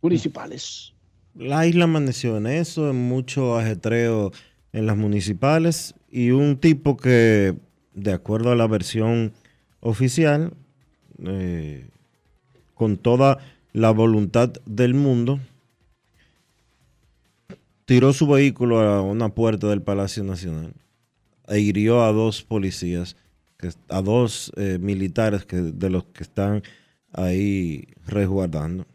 [0.01, 0.93] municipales?
[1.35, 4.31] La isla amaneció en eso, en mucho ajetreo
[4.73, 7.55] en las municipales y un tipo que,
[7.93, 9.33] de acuerdo a la versión
[9.79, 10.53] oficial,
[11.25, 11.87] eh,
[12.73, 13.39] con toda
[13.73, 15.39] la voluntad del mundo,
[17.85, 20.73] tiró su vehículo a una puerta del Palacio Nacional
[21.47, 23.15] e hirió a dos policías,
[23.89, 26.63] a dos eh, militares que, de los que están
[27.13, 28.85] ahí resguardando.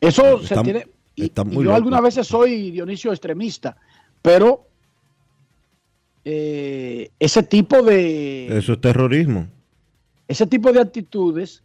[0.00, 0.86] Eso se tiene...
[1.14, 3.76] Y, yo algunas veces soy Dionisio extremista,
[4.22, 4.66] pero
[6.24, 8.56] eh, ese tipo de...
[8.56, 9.46] Eso es terrorismo.
[10.28, 11.62] Ese tipo de actitudes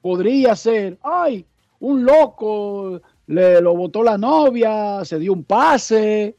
[0.00, 1.46] podría ser, ay,
[1.78, 6.36] un loco le lo votó la novia, se dio un pase.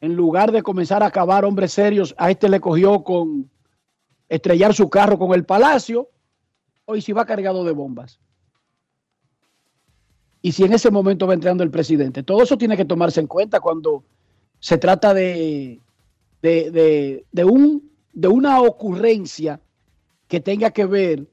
[0.00, 3.50] En lugar de comenzar a acabar hombres serios, a este le cogió con
[4.28, 6.08] estrellar su carro con el palacio.
[6.84, 8.18] Hoy sí va cargado de bombas.
[10.42, 12.22] Y si en ese momento va entrando el presidente.
[12.22, 14.02] Todo eso tiene que tomarse en cuenta cuando
[14.58, 15.80] se trata de,
[16.42, 19.60] de, de, un, de una ocurrencia
[20.28, 21.26] que tenga que ver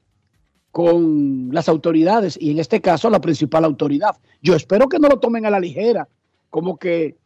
[0.70, 4.16] con las autoridades y en este caso la principal autoridad.
[4.42, 6.06] Yo espero que no lo tomen a la ligera,
[6.50, 7.16] como que,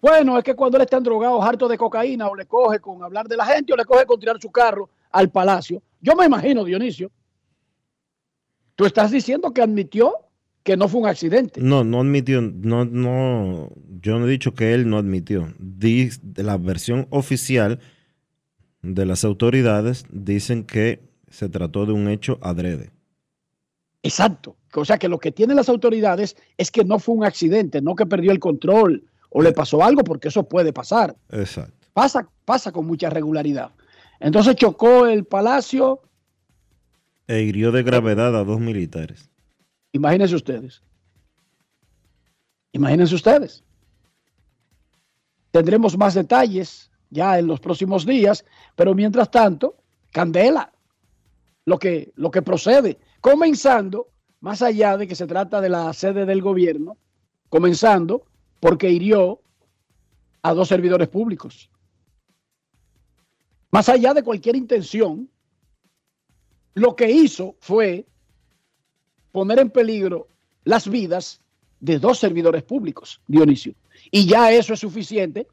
[0.00, 3.28] bueno, es que cuando él está drogado, harto de cocaína, o le coge con hablar
[3.28, 5.82] de la gente, o le coge con tirar su carro al palacio.
[6.00, 7.10] Yo me imagino, Dionisio,
[8.82, 10.12] tú estás diciendo que admitió
[10.64, 11.60] que no fue un accidente.
[11.60, 13.70] No, no admitió, no, no,
[14.00, 15.54] yo no he dicho que él no admitió.
[15.56, 17.78] de la versión oficial
[18.82, 22.90] de las autoridades dicen que se trató de un hecho adrede.
[24.02, 24.56] Exacto.
[24.74, 27.94] O sea que lo que tienen las autoridades es que no fue un accidente, no
[27.94, 31.14] que perdió el control o le pasó algo, porque eso puede pasar.
[31.30, 31.86] Exacto.
[31.92, 33.70] Pasa, pasa con mucha regularidad.
[34.18, 36.00] Entonces chocó el palacio.
[37.26, 39.30] E hirió de gravedad a dos militares.
[39.92, 40.82] Imagínense ustedes.
[42.72, 43.62] Imagínense ustedes.
[45.50, 48.44] Tendremos más detalles ya en los próximos días,
[48.74, 49.76] pero mientras tanto,
[50.10, 50.72] candela
[51.64, 54.08] lo que, lo que procede comenzando,
[54.40, 56.98] más allá de que se trata de la sede del gobierno,
[57.48, 58.24] comenzando
[58.58, 59.40] porque hirió
[60.42, 61.70] a dos servidores públicos.
[63.70, 65.30] Más allá de cualquier intención,
[66.74, 68.06] lo que hizo fue
[69.30, 70.28] poner en peligro
[70.64, 71.40] las vidas
[71.80, 73.74] de dos servidores públicos, Dionisio.
[74.10, 75.46] Y ya eso es suficiente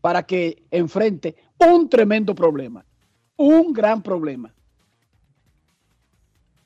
[0.00, 2.84] para que enfrente un tremendo problema,
[3.36, 4.52] un gran problema.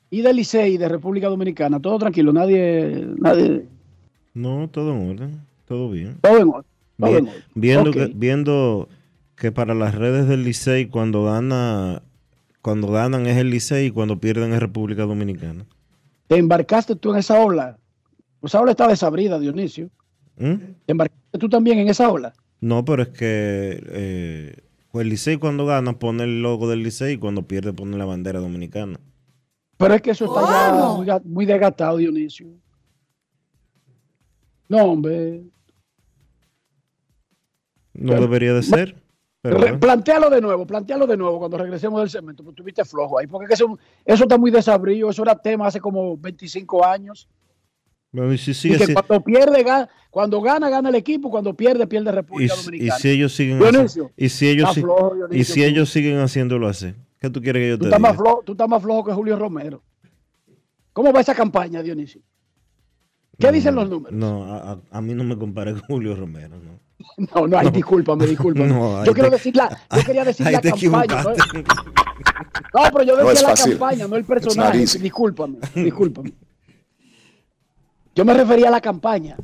[0.09, 3.65] Y del Licey de República Dominicana, todo tranquilo, nadie, nadie.
[4.33, 6.17] No, todo en orden, todo bien.
[6.21, 7.29] Todo en orden.
[7.55, 8.89] Viendo, que, viendo
[9.35, 12.03] que para las redes del Licey cuando gana,
[12.61, 15.65] cuando ganan es el Licey y cuando pierden es República Dominicana.
[16.27, 17.77] ¿Te embarcaste tú en esa ola?
[18.41, 19.89] Esa ola está desabrida, Dionisio.
[20.37, 20.55] ¿Mm?
[20.85, 22.33] ¿Te embarcaste tú también en esa ola?
[22.59, 24.55] No, pero es que eh,
[24.93, 28.39] el Licey cuando gana pone el logo del Licey y cuando pierde pone la bandera
[28.39, 28.99] dominicana.
[29.77, 32.47] Pero es que eso está ya muy, desgastado, Dionisio.
[34.69, 35.41] No, hombre.
[37.93, 39.00] No debería de ser.
[39.41, 43.53] Plantealo de nuevo, plantealo de nuevo cuando regresemos del cemento, porque tuviste flojo ahí, porque
[43.53, 47.27] eso, eso está muy desabrido, eso era tema hace como 25 años.
[48.13, 52.97] y que cuando pierde, gana, cuando gana, gana el equipo, cuando pierde, pierde República Dominicana.
[52.97, 53.59] Y si ellos siguen,
[54.15, 54.77] y si ellos,
[55.31, 56.93] y si ellos siguen haciéndolo así.
[57.19, 57.99] ¿Qué tú quieres que yo te diga?
[57.99, 59.83] Más flojo, tú estás más flojo que Julio Romero.
[60.93, 62.21] ¿Cómo va esa campaña, Dionisio?
[63.39, 64.17] ¿Qué dicen los números?
[64.17, 64.43] No,
[64.89, 66.79] a, mí no me compare con Julio Romero, ¿no?
[67.35, 68.69] No, no, hay, discúlpame, discúlpame.
[69.05, 71.23] yo, quiero decir la, yo quería decir la campaña.
[71.23, 71.29] ¿no?
[72.73, 74.79] no, pero yo decía la campaña, no el personaje.
[74.79, 76.33] Discúlpame, discúlpame.
[78.15, 79.37] Yo me refería a la campaña.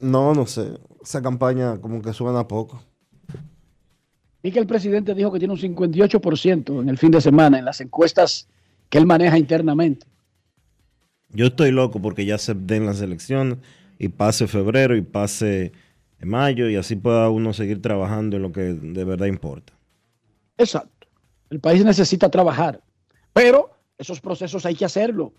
[0.00, 0.78] No, no sé.
[1.02, 2.82] Esa campaña como que suena poco.
[4.42, 7.64] Y que el presidente dijo que tiene un 58% en el fin de semana en
[7.64, 8.48] las encuestas
[8.88, 10.06] que él maneja internamente.
[11.30, 13.58] Yo estoy loco porque ya se den las elecciones
[13.98, 15.72] y pase febrero y pase
[16.26, 19.72] mayo y así pueda uno seguir trabajando en lo que de verdad importa.
[20.56, 21.06] Exacto.
[21.50, 22.82] El país necesita trabajar,
[23.32, 25.32] pero esos procesos hay que hacerlo,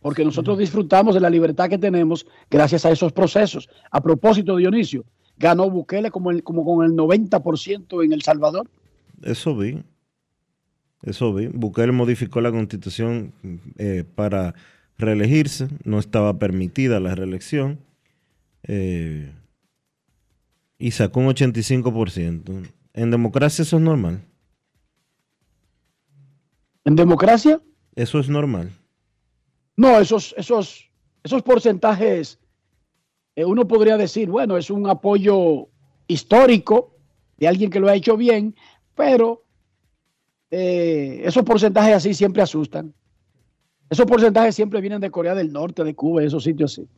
[0.00, 3.68] porque nosotros disfrutamos de la libertad que tenemos gracias a esos procesos.
[3.90, 5.04] A propósito, Dionisio,
[5.36, 8.68] ganó Bukele como, como con el 90% en El Salvador.
[9.22, 9.82] Eso vi.
[11.02, 11.48] Eso vi.
[11.48, 13.32] Bukele modificó la constitución
[13.78, 14.54] eh, para
[14.98, 15.68] reelegirse.
[15.84, 17.80] No estaba permitida la reelección.
[18.64, 19.32] Eh,
[20.82, 22.68] y sacó un 85%.
[22.94, 24.20] En democracia eso es normal.
[26.84, 27.60] ¿En democracia?
[27.94, 28.72] Eso es normal.
[29.76, 30.90] No, esos, esos,
[31.22, 32.40] esos porcentajes,
[33.36, 35.68] eh, uno podría decir, bueno, es un apoyo
[36.08, 36.96] histórico
[37.36, 38.56] de alguien que lo ha hecho bien,
[38.96, 39.44] pero
[40.50, 42.92] eh, esos porcentajes así siempre asustan.
[43.88, 46.88] Esos porcentajes siempre vienen de Corea del Norte, de Cuba, esos sitios así.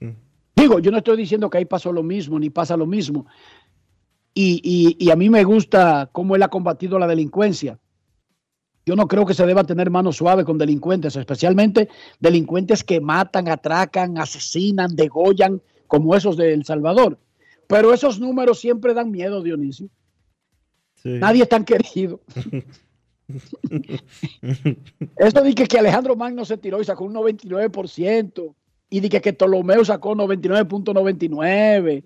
[0.00, 0.31] Mm.
[0.62, 3.26] Digo, yo no estoy diciendo que ahí pasó lo mismo, ni pasa lo mismo.
[4.32, 7.80] Y, y, a mí me gusta cómo él ha combatido la delincuencia.
[8.86, 11.88] Yo no creo que se deba tener mano suave con delincuentes, especialmente
[12.20, 17.18] delincuentes que matan, atracan, asesinan, degollan, como esos de El Salvador.
[17.66, 19.88] Pero esos números siempre dan miedo, Dionisio.
[21.02, 22.20] Nadie es tan querido.
[25.16, 28.54] Esto dice que Alejandro Magno se tiró y sacó un 99%.
[28.92, 32.04] Y dije que Ptolomeo sacó 99.99.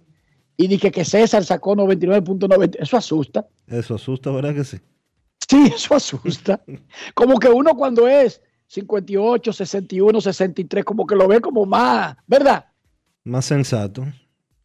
[0.56, 2.76] Y dije que César sacó 99.90.
[2.78, 3.44] Eso asusta.
[3.66, 4.78] Eso asusta, ¿verdad que sí?
[5.48, 6.62] Sí, eso asusta.
[7.14, 12.66] como que uno cuando es 58, 61, 63, como que lo ve como más, ¿verdad?
[13.24, 14.06] Más sensato.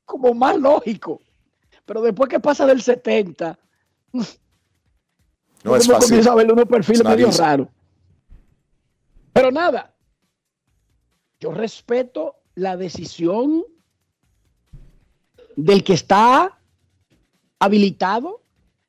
[0.05, 1.19] Como más lógico.
[1.87, 3.57] Pero después que pasa del 70,
[4.13, 4.21] no
[5.75, 5.93] es fácil.
[5.97, 7.67] comienza a ver unos perfiles medio raros.
[9.33, 9.90] Pero nada,
[11.41, 13.63] yo respeto la decisión
[15.55, 16.59] del que está
[17.59, 18.41] habilitado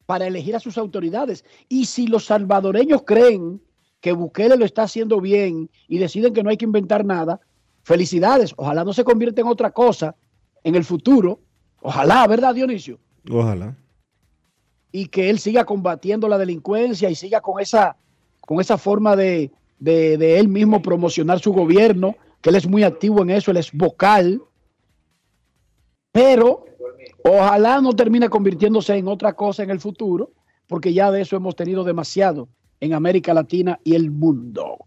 [0.04, 1.44] para elegir a sus autoridades.
[1.68, 3.62] Y si los salvadoreños creen
[4.00, 7.40] que Bukele lo está haciendo bien y deciden que no hay que inventar nada,
[7.84, 8.52] felicidades.
[8.56, 10.14] Ojalá no se convierta en otra cosa
[10.62, 11.40] en el futuro.
[11.80, 12.98] Ojalá, ¿verdad, Dionisio?
[13.30, 13.76] Ojalá.
[14.90, 17.96] Y que él siga combatiendo la delincuencia y siga con esa,
[18.42, 23.22] con esa forma de, de él mismo promocionar su gobierno, que él es muy activo
[23.22, 24.42] en eso, él es vocal.
[26.12, 26.66] Pero
[27.24, 30.32] Ojalá no termine convirtiéndose en otra cosa en el futuro,
[30.66, 32.48] porque ya de eso hemos tenido demasiado
[32.80, 34.78] en América Latina y el mundo.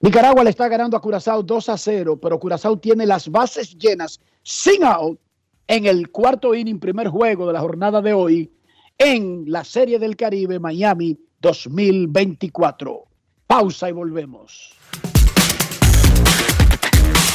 [0.00, 4.20] Nicaragua le está ganando a Curazao 2 a 0, pero Curazao tiene las bases llenas,
[4.42, 5.18] sin out,
[5.66, 8.50] en el cuarto inning, primer juego de la jornada de hoy,
[8.98, 13.04] en la Serie del Caribe Miami 2024.
[13.46, 14.74] Pausa y volvemos.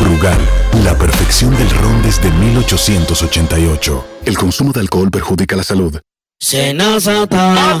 [0.00, 0.38] Brugal,
[0.84, 4.06] la perfección del ron desde 1888.
[4.24, 5.98] El consumo de alcohol perjudica la salud.
[6.40, 7.80] Senazata.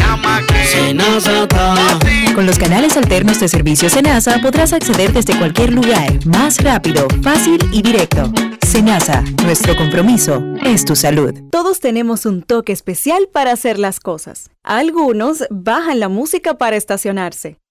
[2.35, 7.59] Con los canales alternos de servicio Senasa podrás acceder desde cualquier lugar, más rápido, fácil
[7.71, 8.31] y directo.
[8.65, 11.33] Senasa, nuestro compromiso es tu salud.
[11.51, 14.49] Todos tenemos un toque especial para hacer las cosas.
[14.63, 17.57] Algunos bajan la música para estacionarse.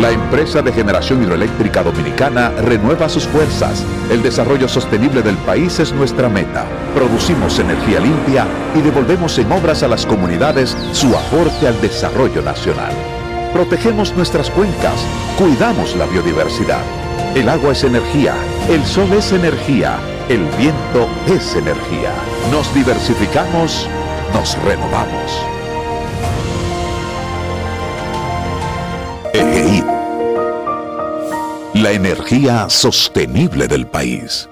[0.00, 3.84] La empresa de generación hidroeléctrica dominicana renueva sus fuerzas.
[4.10, 6.64] El desarrollo sostenible del país es nuestra meta.
[6.94, 12.94] Producimos energía limpia y devolvemos en obras a las comunidades su aporte al desarrollo nacional.
[13.52, 15.04] Protegemos nuestras cuencas,
[15.36, 16.80] cuidamos la biodiversidad
[17.34, 18.34] El agua es energía,
[18.70, 19.98] el sol es energía,
[20.30, 22.12] el viento es energía.
[22.50, 23.86] Nos diversificamos,
[24.32, 25.44] nos renovamos.
[31.80, 34.46] La energía sostenible del país.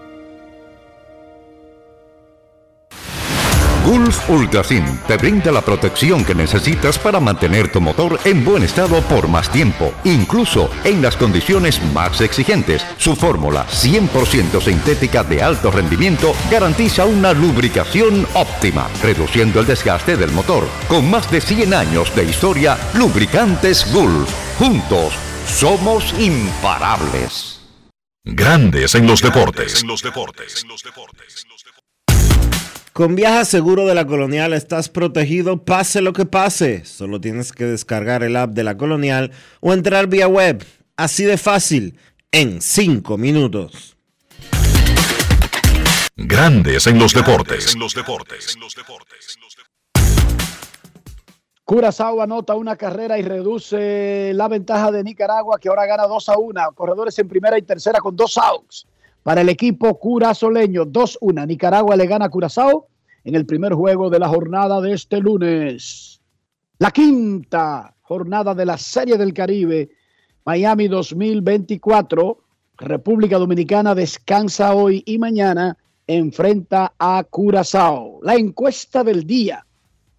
[3.85, 9.03] Gulf Ultrasin te brinda la protección que necesitas para mantener tu motor en buen estado
[9.03, 12.83] por más tiempo, incluso en las condiciones más exigentes.
[12.97, 20.33] Su fórmula 100% sintética de alto rendimiento garantiza una lubricación óptima, reduciendo el desgaste del
[20.33, 20.66] motor.
[20.89, 24.33] Con más de 100 años de historia, Lubricantes Gulf.
[24.59, 25.12] Juntos,
[25.49, 27.61] somos imparables.
[28.24, 29.84] Grandes en los deportes.
[32.92, 36.84] Con Viaja Seguro de la Colonial estás protegido pase lo que pase.
[36.84, 40.64] Solo tienes que descargar el app de la Colonial o entrar vía web.
[40.96, 41.99] Así de fácil,
[42.32, 43.96] en 5 minutos.
[46.16, 47.76] Grandes en los deportes.
[51.69, 56.39] Curazao anota una carrera y reduce la ventaja de Nicaragua, que ahora gana 2 a
[56.39, 56.73] 1.
[56.75, 58.87] Corredores en primera y tercera con dos outs
[59.23, 60.87] para el equipo curazoleño.
[60.87, 61.47] 2-1.
[61.47, 62.87] Nicaragua le gana a Curazao
[63.23, 66.23] en el primer juego de la jornada de este lunes.
[66.79, 69.91] La quinta jornada de la Serie del Caribe,
[70.47, 72.45] Miami 2024.
[72.79, 78.21] República Dominicana descansa hoy y mañana enfrenta a Curazao.
[78.23, 79.66] La encuesta del día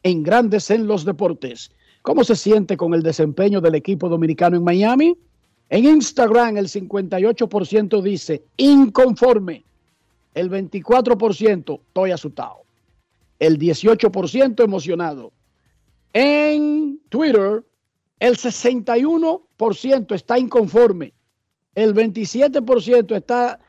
[0.04, 1.72] en Grandes en los Deportes.
[2.02, 5.18] ¿Cómo se siente con el desempeño del equipo dominicano en Miami?
[5.70, 9.64] En Instagram el 58% dice inconforme,
[10.34, 12.64] el 24% estoy asustado,
[13.38, 15.32] el 18% emocionado.
[16.14, 17.64] En Twitter
[18.20, 21.14] el 61% está inconforme,
[21.76, 23.60] el 27% está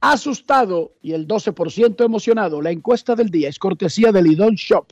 [0.00, 2.62] asustado y el 12% emocionado.
[2.62, 4.86] La encuesta del día es cortesía de Lidon Shop,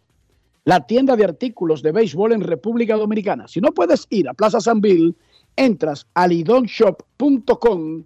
[0.69, 3.49] la tienda de artículos de béisbol en República Dominicana.
[3.49, 5.17] Si no puedes ir a Plaza San Bill,
[5.57, 8.05] entras a lidonshop.com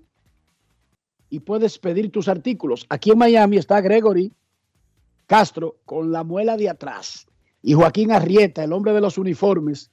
[1.29, 2.87] y puedes pedir tus artículos.
[2.89, 4.33] Aquí en Miami está Gregory
[5.27, 7.27] Castro con la muela de atrás
[7.63, 9.91] y Joaquín Arrieta, el hombre de los uniformes,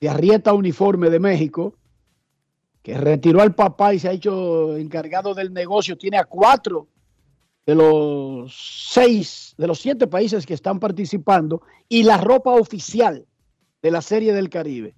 [0.00, 1.74] de Arrieta Uniforme de México,
[2.80, 6.86] que retiró al papá y se ha hecho encargado del negocio, tiene a cuatro
[7.68, 13.26] de los seis, de los siete países que están participando y la ropa oficial
[13.82, 14.94] de la Serie del Caribe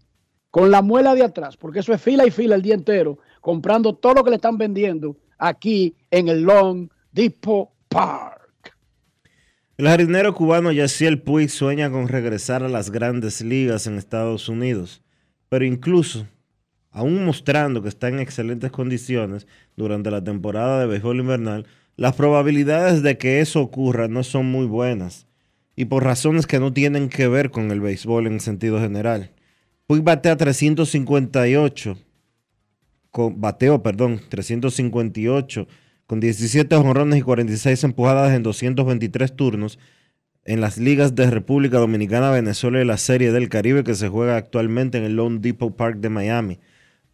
[0.52, 3.96] con la muela de atrás, porque eso es fila y fila el día entero, comprando
[3.96, 8.76] todo lo que le están vendiendo aquí en el Long Depot Park.
[9.76, 15.02] El jardinero cubano Yaciel Puig sueña con regresar a las grandes ligas en Estados Unidos,
[15.48, 16.24] pero incluso,
[16.92, 21.66] aún mostrando que está en excelentes condiciones durante la temporada de béisbol invernal,
[22.00, 25.26] las probabilidades de que eso ocurra no son muy buenas,
[25.76, 29.32] y por razones que no tienen que ver con el béisbol en sentido general.
[29.86, 31.98] Puig batea 358,
[33.10, 35.68] con, bateó, perdón, 358,
[36.06, 39.78] con 17 jonrones y 46 empujadas en 223 turnos
[40.46, 44.38] en las ligas de República Dominicana, Venezuela y la Serie del Caribe que se juega
[44.38, 46.60] actualmente en el Lone Depot Park de Miami.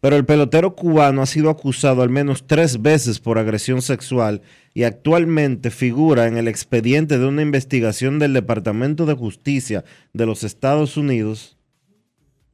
[0.07, 4.41] Pero el pelotero cubano ha sido acusado al menos tres veces por agresión sexual
[4.73, 9.83] y actualmente figura en el expediente de una investigación del Departamento de Justicia
[10.13, 11.57] de los Estados Unidos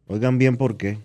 [0.08, 0.97] Oigan bien por qué.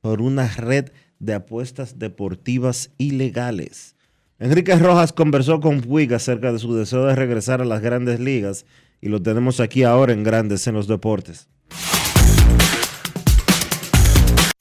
[0.00, 3.94] Por una red de apuestas deportivas ilegales.
[4.40, 8.66] Enrique Rojas conversó con Puig acerca de su deseo de regresar a las grandes ligas
[9.00, 11.46] y lo tenemos aquí ahora en Grandes en los Deportes.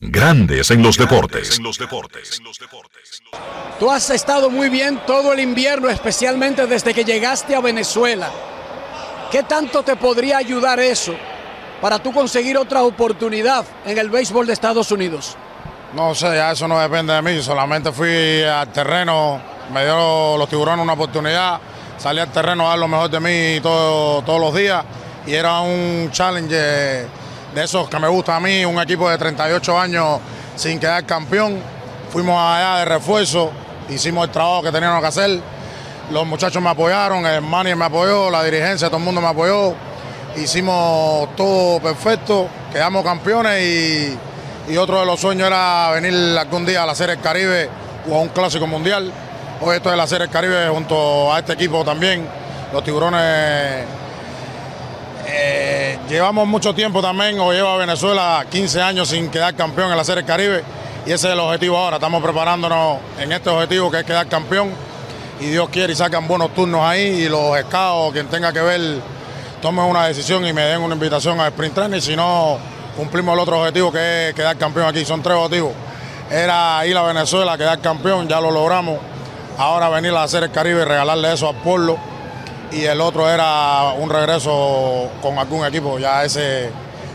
[0.04, 1.62] Grandes en los deportes.
[3.80, 8.32] Tú has estado muy bien todo el invierno, especialmente desde que llegaste a Venezuela.
[9.32, 11.14] ¿Qué tanto te podría ayudar eso
[11.80, 15.38] para tú conseguir otra oportunidad en el béisbol de Estados Unidos?
[15.94, 19.40] No sé, ya eso no depende de mí, solamente fui al terreno,
[19.72, 21.60] me dio los tiburones una oportunidad,
[22.00, 24.84] salí al terreno a dar lo mejor de mí todos los días
[25.28, 27.06] y era un challenge
[27.54, 30.20] de esos que me gusta a mí, un equipo de 38 años
[30.56, 31.60] sin quedar campeón.
[32.12, 33.52] Fuimos allá de refuerzo,
[33.90, 35.40] hicimos el trabajo que teníamos que hacer.
[36.12, 39.76] Los muchachos me apoyaron, el manager me apoyó, la dirigencia, todo el mundo me apoyó
[40.36, 44.18] hicimos todo perfecto, quedamos campeones
[44.70, 47.70] y, otro de los sueños era venir algún día a la Serie del Caribe
[48.10, 49.12] o a un clásico mundial.
[49.60, 52.26] Hoy esto es la Serie del Caribe junto a este equipo también.
[52.72, 53.86] Los tiburones eh,
[56.12, 60.26] llevamos mucho tiempo también, o lleva Venezuela 15 años sin quedar campeón en la Serie
[60.26, 60.62] Caribe
[61.06, 61.96] y ese es el objetivo ahora.
[61.96, 64.72] Estamos preparándonos en este objetivo que es quedar campeón
[65.40, 69.00] y Dios quiere y sacan buenos turnos ahí y los escados, quien tenga que ver,
[69.62, 72.58] tomen una decisión y me den una invitación a Sprint Training, si no
[72.98, 75.06] cumplimos el otro objetivo que es quedar campeón aquí.
[75.06, 75.72] Son tres objetivos.
[76.30, 79.00] Era ir a Venezuela, quedar campeón, ya lo logramos.
[79.58, 82.11] Ahora venir a hacer el Caribe y regalarle eso a Pueblo.
[82.72, 86.00] Y el otro era un regreso con algún equipo.
[86.00, 86.70] Ya ese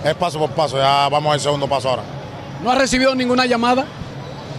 [0.04, 0.76] es paso por paso.
[0.76, 2.02] Ya vamos al segundo paso ahora.
[2.62, 3.84] ¿No ha recibido ninguna llamada?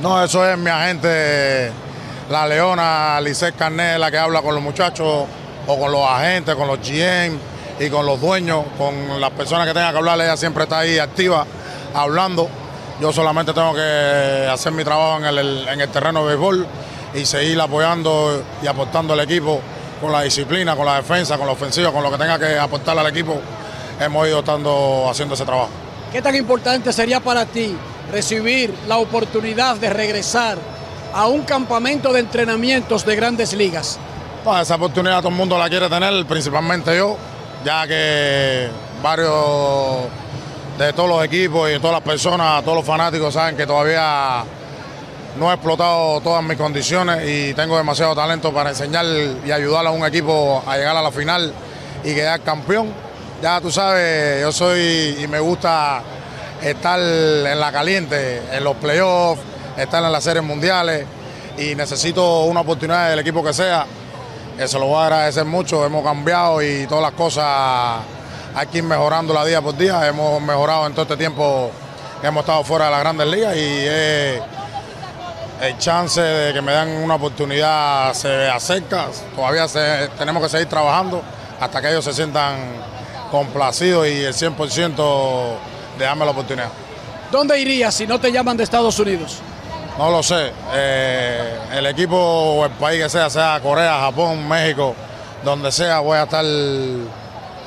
[0.01, 1.71] No, eso es mi agente,
[2.29, 5.25] la Leona, Lisset Carnet, la que habla con los muchachos
[5.65, 7.37] o con los agentes, con los GM
[7.79, 10.19] y con los dueños, con las personas que tengan que hablar.
[10.21, 11.45] Ella siempre está ahí activa,
[11.93, 12.47] hablando.
[13.01, 16.67] Yo solamente tengo que hacer mi trabajo en el, en el terreno de béisbol
[17.13, 19.61] y seguir apoyando y aportando al equipo
[19.99, 22.97] con la disciplina, con la defensa, con la ofensiva, con lo que tenga que aportar
[22.97, 23.39] al equipo.
[23.99, 25.69] Hemos ido estando haciendo ese trabajo.
[26.11, 27.75] ¿Qué tan importante sería para ti
[28.11, 30.57] recibir la oportunidad de regresar
[31.13, 33.99] a un campamento de entrenamientos de grandes ligas?
[34.43, 37.17] Pues esa oportunidad todo el mundo la quiere tener, principalmente yo,
[37.65, 38.69] ya que
[39.01, 40.05] varios
[40.77, 44.43] de todos los equipos y de todas las personas, todos los fanáticos saben que todavía
[45.37, 49.05] no he explotado todas mis condiciones y tengo demasiado talento para enseñar
[49.45, 51.53] y ayudar a un equipo a llegar a la final
[52.03, 52.91] y quedar campeón.
[53.41, 56.01] Ya tú sabes, yo soy y me gusta
[56.61, 59.41] estar en la caliente, en los playoffs,
[59.77, 61.05] estar en las series mundiales
[61.57, 63.85] y necesito una oportunidad del equipo que sea.
[64.57, 67.99] Eso lo voy a agradecer mucho, hemos cambiado y todas las cosas
[68.55, 70.07] hay que ir mejorándola día por día.
[70.07, 71.71] Hemos mejorado en todo este tiempo
[72.23, 74.41] hemos estado fuera de las grandes ligas y es
[75.61, 79.07] el chance de que me dan una oportunidad se acerca.
[79.35, 81.21] Todavía se- tenemos que seguir trabajando
[81.59, 82.57] hasta que ellos se sientan
[83.31, 85.57] complacidos y el 100%
[85.97, 86.69] de darme la oportunidad.
[87.31, 89.39] ¿Dónde irías si no te llaman de Estados Unidos?
[89.97, 90.51] No lo sé.
[90.73, 94.95] Eh, el equipo o el país que sea, sea Corea, Japón, México,
[95.43, 96.45] donde sea, voy a estar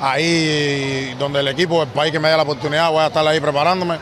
[0.01, 3.25] ahí, donde el equipo o el país que me dé la oportunidad, voy a estar
[3.27, 3.97] ahí preparándome.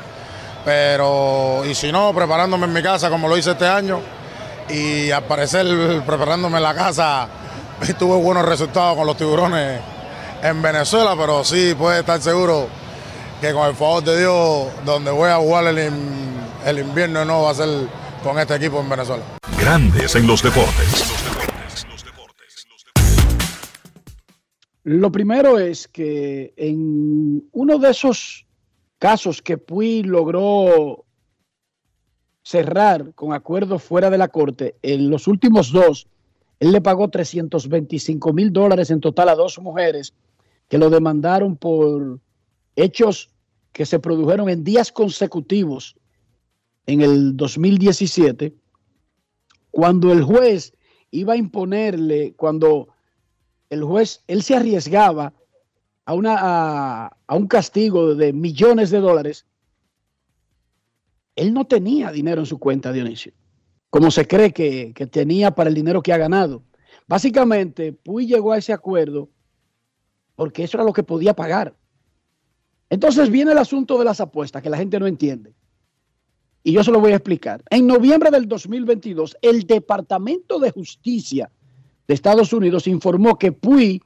[0.70, 4.02] Pero, y si no, preparándome en mi casa como lo hice este año.
[4.70, 5.66] Y al parecer,
[6.06, 7.28] preparándome en la casa,
[7.98, 9.82] tuve buenos resultados con los tiburones
[10.44, 12.68] en Venezuela, pero sí puede estar seguro
[13.42, 17.42] que con el favor de Dios, donde voy a jugar el, in- el invierno no
[17.42, 17.68] va a ser
[18.24, 19.24] con este equipo en Venezuela.
[19.60, 21.04] Grandes en los deportes.
[24.84, 28.46] Lo primero es que en uno de esos
[29.00, 31.06] casos que Puy logró
[32.44, 36.08] cerrar con acuerdos fuera de la corte, en los últimos dos,
[36.60, 40.14] él le pagó 325 mil dólares en total a dos mujeres
[40.68, 42.20] que lo demandaron por
[42.76, 43.32] hechos
[43.72, 45.96] que se produjeron en días consecutivos
[46.86, 48.54] en el 2017,
[49.72, 50.74] cuando el juez
[51.12, 52.90] iba a imponerle, cuando
[53.70, 55.34] el juez, él se arriesgaba
[56.10, 59.46] a, una, a, a un castigo de millones de dólares,
[61.36, 63.32] él no tenía dinero en su cuenta, Dionisio,
[63.92, 66.64] como se cree que, que tenía para el dinero que ha ganado.
[67.08, 69.30] Básicamente, Puy llegó a ese acuerdo
[70.36, 71.76] porque eso era lo que podía pagar.
[72.90, 75.54] Entonces viene el asunto de las apuestas, que la gente no entiende.
[76.64, 77.64] Y yo se lo voy a explicar.
[77.70, 81.52] En noviembre del 2022, el Departamento de Justicia
[82.08, 84.02] de Estados Unidos informó que Puy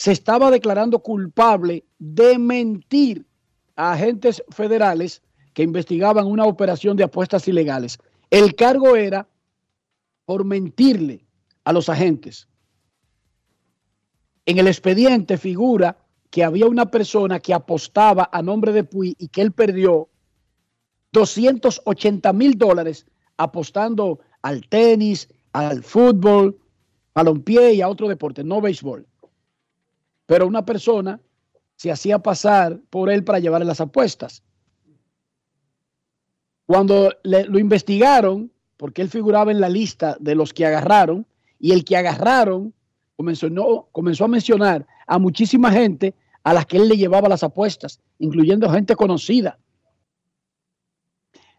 [0.00, 3.26] se estaba declarando culpable de mentir
[3.76, 5.20] a agentes federales
[5.52, 7.98] que investigaban una operación de apuestas ilegales.
[8.30, 9.28] El cargo era
[10.24, 11.26] por mentirle
[11.64, 12.48] a los agentes.
[14.46, 15.98] En el expediente figura
[16.30, 20.08] que había una persona que apostaba a nombre de Puy y que él perdió
[21.12, 23.04] 280 mil dólares
[23.36, 26.58] apostando al tenis, al fútbol,
[27.12, 29.06] balompié y a otro deporte, no béisbol.
[30.30, 31.20] Pero una persona
[31.74, 34.44] se hacía pasar por él para llevarle las apuestas.
[36.66, 41.26] Cuando le- lo investigaron, porque él figuraba en la lista de los que agarraron,
[41.58, 42.72] y el que agarraron
[43.16, 46.14] comenzó, comenzó a mencionar a muchísima gente
[46.44, 49.58] a las que él le llevaba las apuestas, incluyendo gente conocida.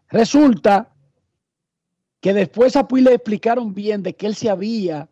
[0.08, 0.96] Resulta
[2.22, 5.10] que después a Puy le explicaron bien de que él se había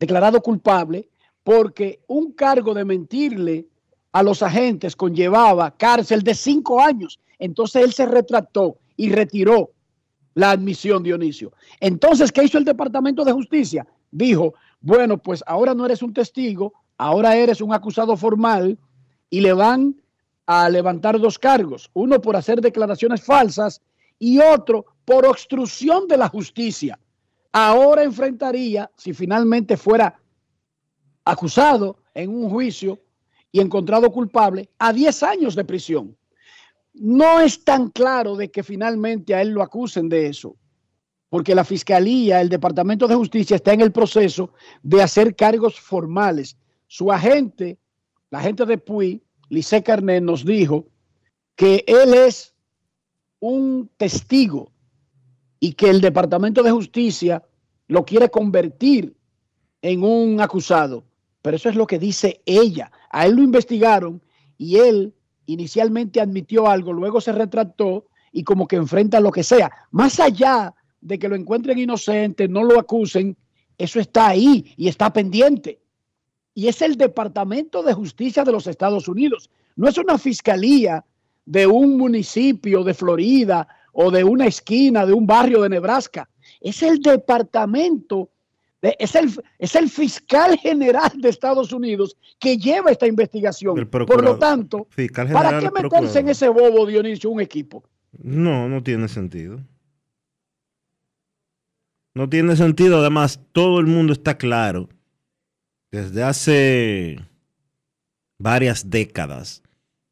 [0.00, 1.08] declarado culpable
[1.48, 3.66] porque un cargo de mentirle
[4.12, 7.18] a los agentes conllevaba cárcel de cinco años.
[7.38, 9.70] Entonces él se retractó y retiró
[10.34, 11.52] la admisión, Dionisio.
[11.80, 13.86] Entonces, ¿qué hizo el Departamento de Justicia?
[14.10, 18.78] Dijo, bueno, pues ahora no eres un testigo, ahora eres un acusado formal
[19.30, 19.96] y le van
[20.44, 23.80] a levantar dos cargos, uno por hacer declaraciones falsas
[24.18, 26.98] y otro por obstrucción de la justicia.
[27.52, 30.20] Ahora enfrentaría, si finalmente fuera
[31.28, 32.98] acusado en un juicio
[33.52, 36.16] y encontrado culpable, a 10 años de prisión.
[36.94, 40.56] No es tan claro de que finalmente a él lo acusen de eso,
[41.28, 46.56] porque la Fiscalía, el Departamento de Justicia está en el proceso de hacer cargos formales.
[46.86, 47.78] Su agente,
[48.30, 50.86] la agente de Puy, Lice Carnet, nos dijo
[51.54, 52.54] que él es
[53.38, 54.72] un testigo
[55.60, 57.44] y que el Departamento de Justicia
[57.86, 59.14] lo quiere convertir
[59.82, 61.04] en un acusado.
[61.48, 62.92] Pero eso es lo que dice ella.
[63.08, 64.20] A él lo investigaron
[64.58, 65.14] y él
[65.46, 69.72] inicialmente admitió algo, luego se retractó y como que enfrenta lo que sea.
[69.90, 73.34] Más allá de que lo encuentren inocente, no lo acusen,
[73.78, 75.80] eso está ahí y está pendiente.
[76.52, 79.48] Y es el Departamento de Justicia de los Estados Unidos.
[79.74, 81.02] No es una fiscalía
[81.46, 86.28] de un municipio de Florida o de una esquina de un barrio de Nebraska.
[86.60, 88.32] Es el Departamento
[88.80, 93.88] es el, es el fiscal general de Estados Unidos que lleva esta investigación.
[93.88, 94.86] Por lo tanto,
[95.32, 97.82] ¿para qué meterse en ese bobo, Dionisio, un equipo?
[98.12, 99.60] No, no tiene sentido.
[102.14, 102.98] No tiene sentido.
[102.98, 104.88] Además, todo el mundo está claro
[105.90, 107.18] desde hace
[108.38, 109.62] varias décadas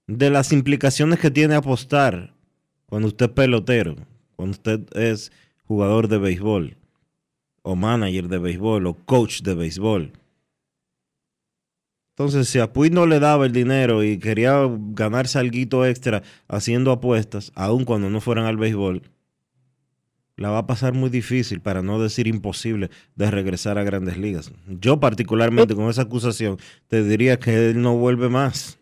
[0.06, 2.34] de las implicaciones que tiene apostar
[2.86, 3.96] cuando usted es pelotero,
[4.36, 5.32] cuando usted es
[5.64, 6.76] jugador de béisbol
[7.66, 10.12] o manager de béisbol o coach de béisbol.
[12.14, 16.92] Entonces, si a Puig no le daba el dinero y quería ganarse algo extra haciendo
[16.92, 19.02] apuestas, aun cuando no fueran al béisbol,
[20.36, 24.52] la va a pasar muy difícil, para no decir imposible, de regresar a grandes ligas.
[24.68, 28.78] Yo particularmente con esa acusación te diría que él no vuelve más.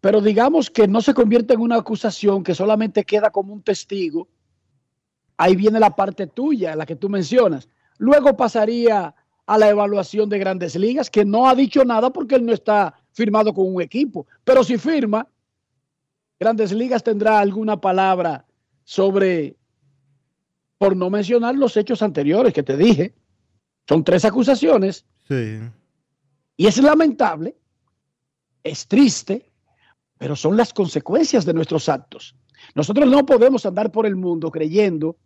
[0.00, 4.28] Pero digamos que no se convierte en una acusación que solamente queda como un testigo
[5.36, 7.68] Ahí viene la parte tuya, la que tú mencionas.
[7.98, 9.14] Luego pasaría
[9.46, 12.94] a la evaluación de grandes ligas, que no ha dicho nada porque él no está
[13.12, 14.26] firmado con un equipo.
[14.44, 15.28] Pero si firma,
[16.38, 18.46] grandes ligas tendrá alguna palabra
[18.84, 19.56] sobre,
[20.78, 23.14] por no mencionar los hechos anteriores que te dije.
[23.86, 25.04] Son tres acusaciones.
[25.28, 25.60] Sí.
[26.56, 27.56] Y es lamentable,
[28.62, 29.50] es triste,
[30.16, 32.34] pero son las consecuencias de nuestros actos.
[32.74, 35.16] Nosotros no podemos andar por el mundo creyendo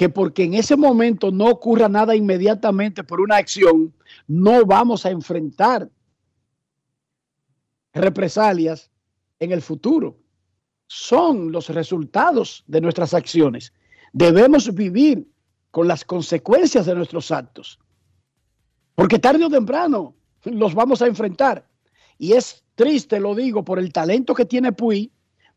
[0.00, 3.92] que porque en ese momento no ocurra nada inmediatamente por una acción,
[4.26, 5.90] no vamos a enfrentar
[7.92, 8.90] represalias
[9.40, 10.16] en el futuro.
[10.86, 13.74] Son los resultados de nuestras acciones.
[14.14, 15.30] Debemos vivir
[15.70, 17.78] con las consecuencias de nuestros actos.
[18.94, 21.68] Porque tarde o temprano los vamos a enfrentar.
[22.16, 25.12] Y es triste, lo digo, por el talento que tiene Puy.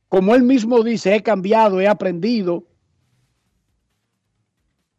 [0.09, 2.67] Como él mismo dice, he cambiado, he aprendido,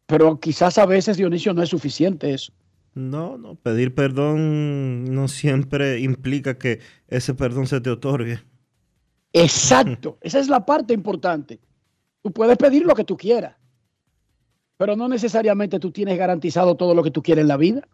[0.07, 2.53] pero quizás a veces, Dionisio, no es suficiente eso.
[2.95, 8.41] No, no, pedir perdón no siempre implica que ese perdón se te otorgue.
[9.33, 11.61] Exacto, esa es la parte importante.
[12.23, 13.57] Tú puedes pedir lo que tú quieras,
[14.77, 17.87] pero no necesariamente tú tienes garantizado todo lo que tú quieres en la vida.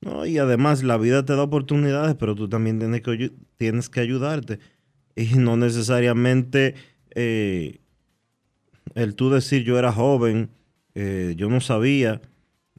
[0.00, 4.00] No, y además la vida te da oportunidades, pero tú también tienes que, tienes que
[4.00, 4.60] ayudarte.
[5.16, 6.76] Y no necesariamente
[7.14, 7.80] eh,
[8.94, 10.50] el tú decir yo era joven
[11.00, 12.20] eh, yo no sabía,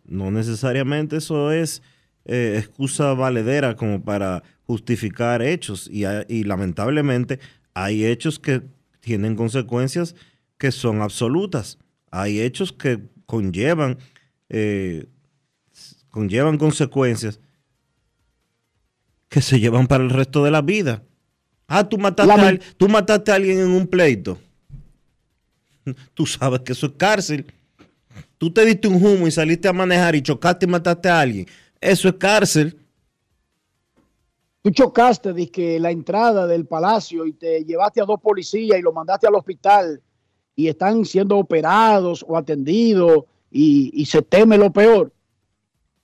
[0.04, 1.82] no necesariamente eso es
[2.26, 7.40] eh, excusa valedera como para justificar hechos y, y, lamentablemente
[7.74, 8.62] hay hechos que
[9.00, 10.16] tienen consecuencias
[10.58, 11.78] que son absolutas,
[12.12, 13.98] hay hechos que conllevan,
[14.50, 15.06] eh,
[16.10, 17.40] conllevan consecuencias
[19.30, 21.04] que se llevan para el resto de la vida.
[21.70, 24.38] Ah, tú mataste, tú mataste a alguien en un pleito.
[26.14, 27.46] Tú sabes que eso es cárcel
[28.40, 31.46] tú te diste un humo y saliste a manejar y chocaste y mataste a alguien,
[31.80, 32.80] eso es cárcel.
[34.64, 38.92] Tú chocaste que la entrada del palacio y te llevaste a dos policías y lo
[38.92, 40.02] mandaste al hospital
[40.56, 45.14] y están siendo operados o atendidos y, y se teme lo peor.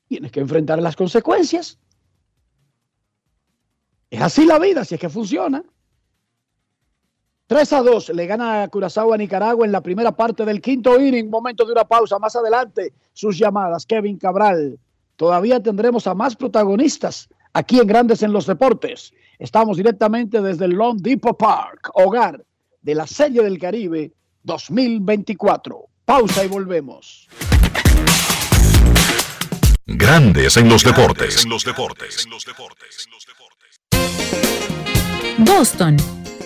[0.08, 1.80] Tienes que enfrentar las consecuencias.
[4.10, 5.64] Es así la vida, si es que funciona.
[7.48, 11.30] 3 a 2 le gana Curazao a Nicaragua en la primera parte del quinto inning.
[11.30, 12.18] Momento de una pausa.
[12.18, 13.86] Más adelante, sus llamadas.
[13.86, 14.80] Kevin Cabral.
[15.16, 19.14] Todavía tendremos a más protagonistas aquí en Grandes en los Deportes.
[19.38, 22.44] Estamos directamente desde el Long Depot Park, hogar
[22.82, 24.12] de la Serie del Caribe
[24.44, 25.86] 2024.
[26.04, 27.28] Pausa y volvemos.
[29.86, 31.44] Grandes en los deportes.
[31.44, 32.28] En los deportes.
[35.38, 35.98] Boston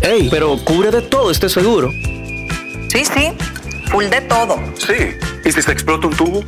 [0.00, 1.90] Ey, pero cubre de todo este seguro.
[1.90, 3.32] Sí, sí,
[3.90, 4.58] full de todo.
[4.78, 5.16] Sí.
[5.44, 6.44] ¿Y si se explota un tubo?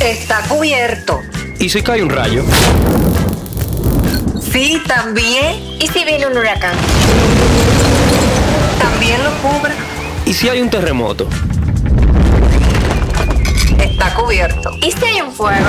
[0.00, 1.20] Está cubierto.
[1.58, 2.44] ¿Y si cae un rayo?
[4.52, 5.56] Sí, también.
[5.80, 6.76] ¿Y si viene un huracán?
[8.80, 9.74] También lo cubre.
[10.24, 11.28] ¿Y si hay un terremoto?
[13.78, 14.70] Está cubierto.
[14.80, 15.68] ¿Y si hay un fuego?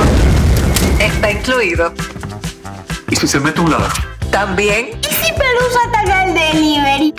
[0.99, 1.93] Está incluido.
[3.09, 3.87] ¿Y si se mete un lado?
[4.35, 4.89] También.
[5.01, 7.13] ¿Y si Pelusa ataca el delivery?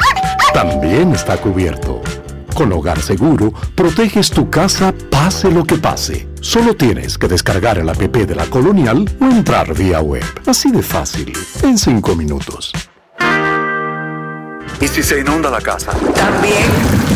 [0.53, 2.03] También está cubierto.
[2.53, 6.29] Con Hogar Seguro, proteges tu casa pase lo que pase.
[6.43, 10.25] Solo tienes que descargar el app de la Colonial o entrar vía web.
[10.47, 12.75] Así de fácil, en 5 minutos.
[14.79, 15.93] ¿Y si se inunda la casa?
[16.15, 17.16] También.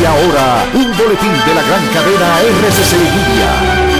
[0.00, 3.96] Y ahora, un boletín de la gran cadena RCC Media.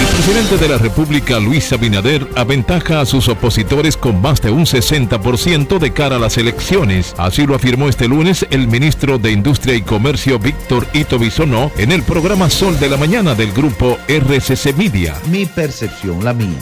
[0.00, 4.66] El presidente de la República, Luis Abinader, aventaja a sus opositores con más de un
[4.66, 7.14] 60% de cara a las elecciones.
[7.16, 11.92] Así lo afirmó este lunes el ministro de Industria y Comercio, Víctor Ito Bisonó, en
[11.92, 15.14] el programa Sol de la Mañana del grupo RCC Media.
[15.30, 16.58] Mi percepción, la mía,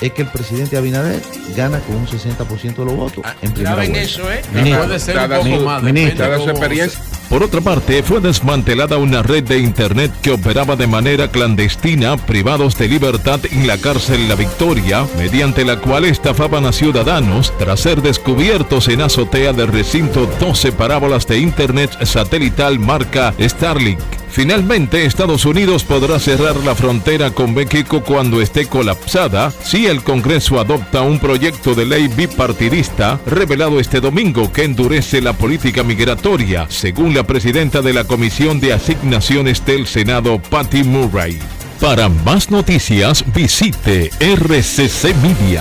[0.00, 1.20] es que el presidente Abinader
[1.56, 4.42] gana con un 60% de los votos en primera eso, ¿eh?
[4.54, 7.00] Ministro, Puede ser un dada poco su- más, ministro, depende dada su cómo- experiencia.
[7.28, 12.78] Por otra parte, fue desmantelada una red de Internet que operaba de manera clandestina privados
[12.78, 18.00] de libertad en la cárcel La Victoria, mediante la cual estafaban a ciudadanos tras ser
[18.00, 23.98] descubiertos en azotea del recinto 12 parábolas de Internet satelital marca Starlink.
[24.38, 30.60] Finalmente, Estados Unidos podrá cerrar la frontera con México cuando esté colapsada si el Congreso
[30.60, 37.16] adopta un proyecto de ley bipartidista revelado este domingo que endurece la política migratoria, según
[37.16, 41.40] la presidenta de la Comisión de Asignaciones del Senado, Patty Murray.
[41.80, 45.58] Para más noticias, visite rccmedia.com.do.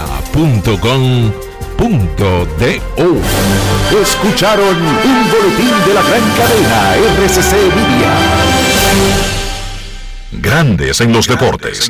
[4.04, 8.67] Escucharon un boletín de la gran cadena RCC Media.
[10.32, 11.90] Grandes en los deportes.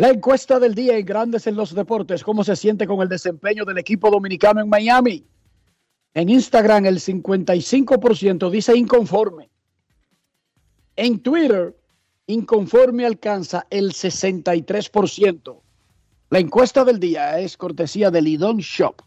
[0.00, 3.66] La encuesta del día en Grandes en los Deportes, ¿cómo se siente con el desempeño
[3.66, 5.26] del equipo dominicano en Miami?
[6.14, 9.50] En Instagram el 55% dice inconforme.
[10.96, 11.76] En Twitter,
[12.26, 15.60] inconforme alcanza el 63%.
[16.30, 19.02] La encuesta del día es cortesía de Lidon Shop,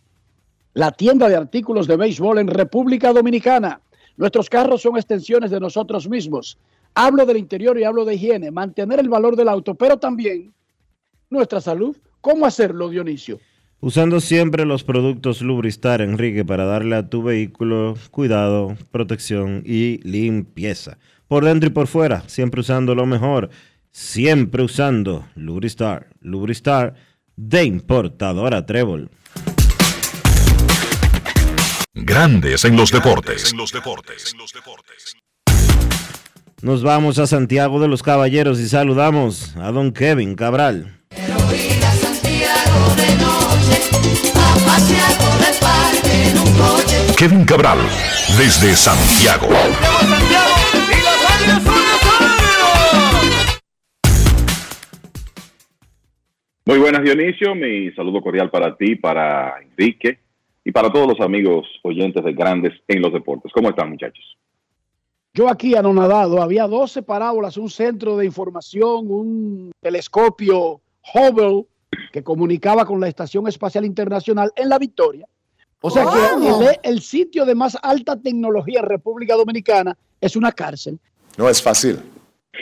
[0.73, 3.81] la tienda de artículos de béisbol en República Dominicana.
[4.17, 6.57] Nuestros carros son extensiones de nosotros mismos.
[6.95, 10.53] Hablo del interior y hablo de higiene, mantener el valor del auto, pero también
[11.29, 11.97] nuestra salud.
[12.21, 13.39] ¿Cómo hacerlo, Dionisio?
[13.81, 20.97] Usando siempre los productos Lubristar, Enrique, para darle a tu vehículo cuidado, protección y limpieza.
[21.27, 23.49] Por dentro y por fuera, siempre usando lo mejor.
[23.91, 26.07] Siempre usando Lubristar.
[26.21, 26.95] Lubristar
[27.35, 29.09] de importadora Trébol.
[31.95, 33.53] Grandes en los deportes.
[36.63, 40.91] Nos vamos a Santiago de los Caballeros y saludamos a don Kevin Cabral.
[47.15, 47.77] Kevin Cabral,
[48.39, 49.49] desde Santiago.
[56.65, 60.22] Muy buenas Dionisio, mi saludo cordial para ti, para Enrique
[60.65, 63.51] y para todos los amigos oyentes de Grandes en los Deportes.
[63.53, 64.37] ¿Cómo están muchachos?
[65.33, 70.79] Yo aquí anonadado, había 12 parábolas, un centro de información, un telescopio
[71.13, 71.65] Hubble
[72.11, 75.27] que comunicaba con la Estación Espacial Internacional en La Victoria.
[75.81, 80.51] O sea que el, el sitio de más alta tecnología en República Dominicana es una
[80.51, 80.99] cárcel.
[81.37, 81.99] No es fácil.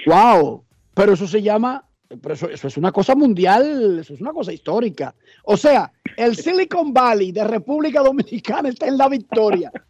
[0.07, 0.63] ¡Wow!
[0.93, 1.85] Pero eso se llama,
[2.21, 5.15] pero eso, eso es una cosa mundial, eso es una cosa histórica.
[5.43, 9.71] O sea, el Silicon Valley de República Dominicana está en La Victoria.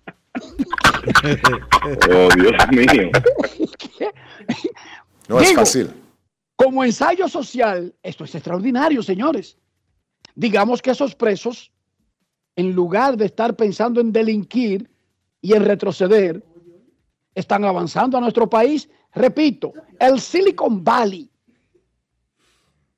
[2.09, 3.09] Oh, Dios mío.
[5.27, 5.91] No es Digo, fácil.
[6.55, 9.57] Como ensayo social, esto es extraordinario, señores.
[10.35, 11.71] Digamos que esos presos,
[12.55, 14.89] en lugar de estar pensando en delinquir
[15.41, 16.43] y en retroceder,
[17.33, 18.89] están avanzando a nuestro país.
[19.13, 21.30] Repito, el Silicon Valley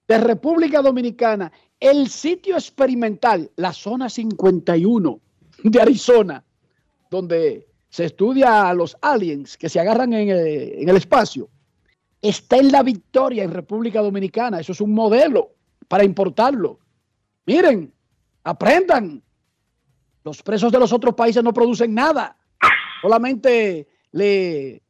[0.08, 5.20] de República Dominicana, el sitio experimental, la zona 51
[5.64, 6.44] de Arizona,
[7.10, 11.50] donde se estudia a los aliens que se agarran en, eh, en el espacio,
[12.22, 14.60] está en la victoria en República Dominicana.
[14.60, 15.56] Eso es un modelo
[15.88, 16.80] para importarlo.
[17.46, 17.94] Miren,
[18.44, 19.22] aprendan.
[20.24, 22.38] Los presos de los otros países no producen nada.
[23.02, 24.83] Solamente le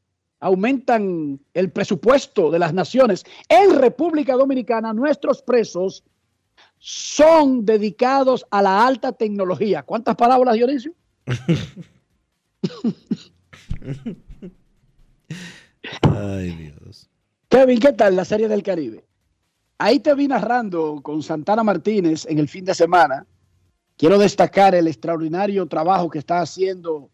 [0.43, 3.23] aumentan el presupuesto de las naciones.
[3.47, 6.03] En República Dominicana, nuestros presos
[6.79, 9.83] son dedicados a la alta tecnología.
[9.83, 10.93] ¿Cuántas palabras, Dionisio?
[16.01, 17.09] Ay, Dios.
[17.47, 19.05] Kevin, ¿qué tal la Serie del Caribe?
[19.77, 23.25] Ahí te vi narrando con Santana Martínez en el fin de semana.
[23.95, 27.12] Quiero destacar el extraordinario trabajo que está haciendo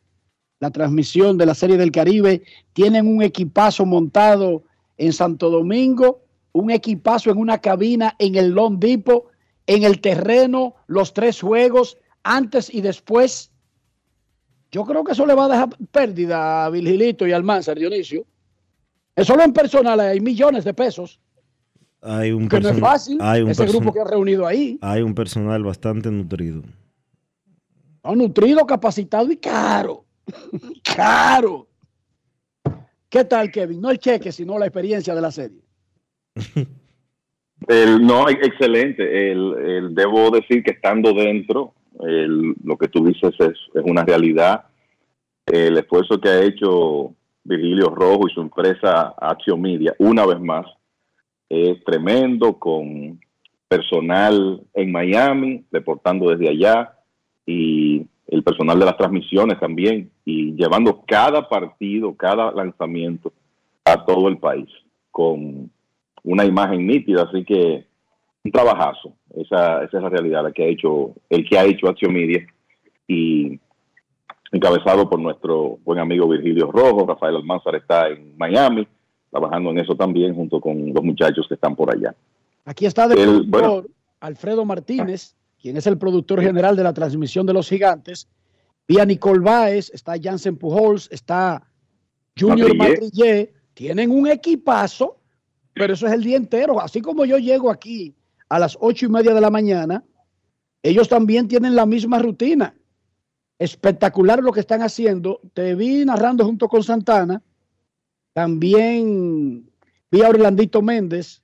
[0.59, 2.43] la transmisión de la Serie del Caribe.
[2.73, 4.63] Tienen un equipazo montado
[4.97, 9.25] en Santo Domingo, un equipazo en una cabina en el Long Depot,
[9.67, 13.51] en el terreno, los tres juegos, antes y después.
[14.71, 18.25] Yo creo que eso le va a dejar pérdida a Virgilito y al Almanzar, Dionisio.
[19.15, 21.19] Eso solo en personal hay millones de pesos.
[22.01, 24.77] Hay un, Que no es fácil, hay un ese grupo que ha reunido ahí.
[24.81, 26.63] hay un personal bastante nutrido.
[28.03, 30.05] No, nutrido, capacitado y caro.
[30.83, 31.67] Caro.
[33.09, 33.81] ¿Qué tal, Kevin?
[33.81, 35.61] No el cheque, sino la experiencia de la serie.
[37.67, 39.31] El- no, ex- excelente.
[39.31, 44.65] El, debo decir que estando dentro, lo que tú dices es, es una realidad.
[45.45, 47.13] El esfuerzo que ha hecho
[47.43, 50.65] Virgilio Rojo y su empresa Action Media, una vez más,
[51.49, 53.19] es tremendo, con
[53.67, 56.93] personal en Miami, reportando desde allá,
[57.45, 63.33] y el personal de las transmisiones también, y llevando cada partido, cada lanzamiento
[63.83, 64.69] a todo el país,
[65.11, 65.69] con
[66.23, 67.85] una imagen nítida, así que
[68.43, 69.13] un trabajazo.
[69.35, 72.45] Esa, esa es la realidad, la que ha hecho, el que ha hecho Acción Media
[73.07, 73.59] y
[74.51, 77.05] encabezado por nuestro buen amigo Virgilio Rojo.
[77.05, 78.87] Rafael Almanzar está en Miami,
[79.31, 82.15] trabajando en eso también, junto con los muchachos que están por allá.
[82.65, 83.83] Aquí está de El- bueno.
[84.19, 88.27] Alfredo Martínez, quien es el productor general de la transmisión de los gigantes.
[88.87, 91.63] Vía Nicole Baez, está Jansen Pujols, está
[92.37, 93.53] Junior Matrillé.
[93.73, 95.19] Tienen un equipazo,
[95.73, 96.81] pero eso es el día entero.
[96.81, 98.15] Así como yo llego aquí
[98.49, 100.03] a las ocho y media de la mañana,
[100.81, 102.75] ellos también tienen la misma rutina.
[103.59, 105.41] Espectacular lo que están haciendo.
[105.53, 107.43] Te vi narrando junto con Santana.
[108.33, 109.69] También
[110.09, 111.41] vi a Orlandito Méndez.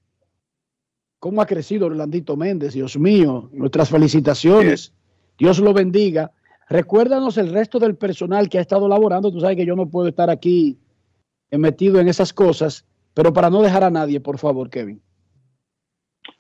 [1.26, 2.76] ¿Cómo ha crecido Orlandito Méndez?
[2.76, 4.94] Dios mío, nuestras felicitaciones.
[5.40, 6.30] Dios lo bendiga.
[6.70, 9.32] Recuérdanos el resto del personal que ha estado laborando.
[9.32, 10.78] Tú sabes que yo no puedo estar aquí
[11.50, 12.86] eh, metido en esas cosas,
[13.16, 15.02] pero para no dejar a nadie, por favor, Kevin.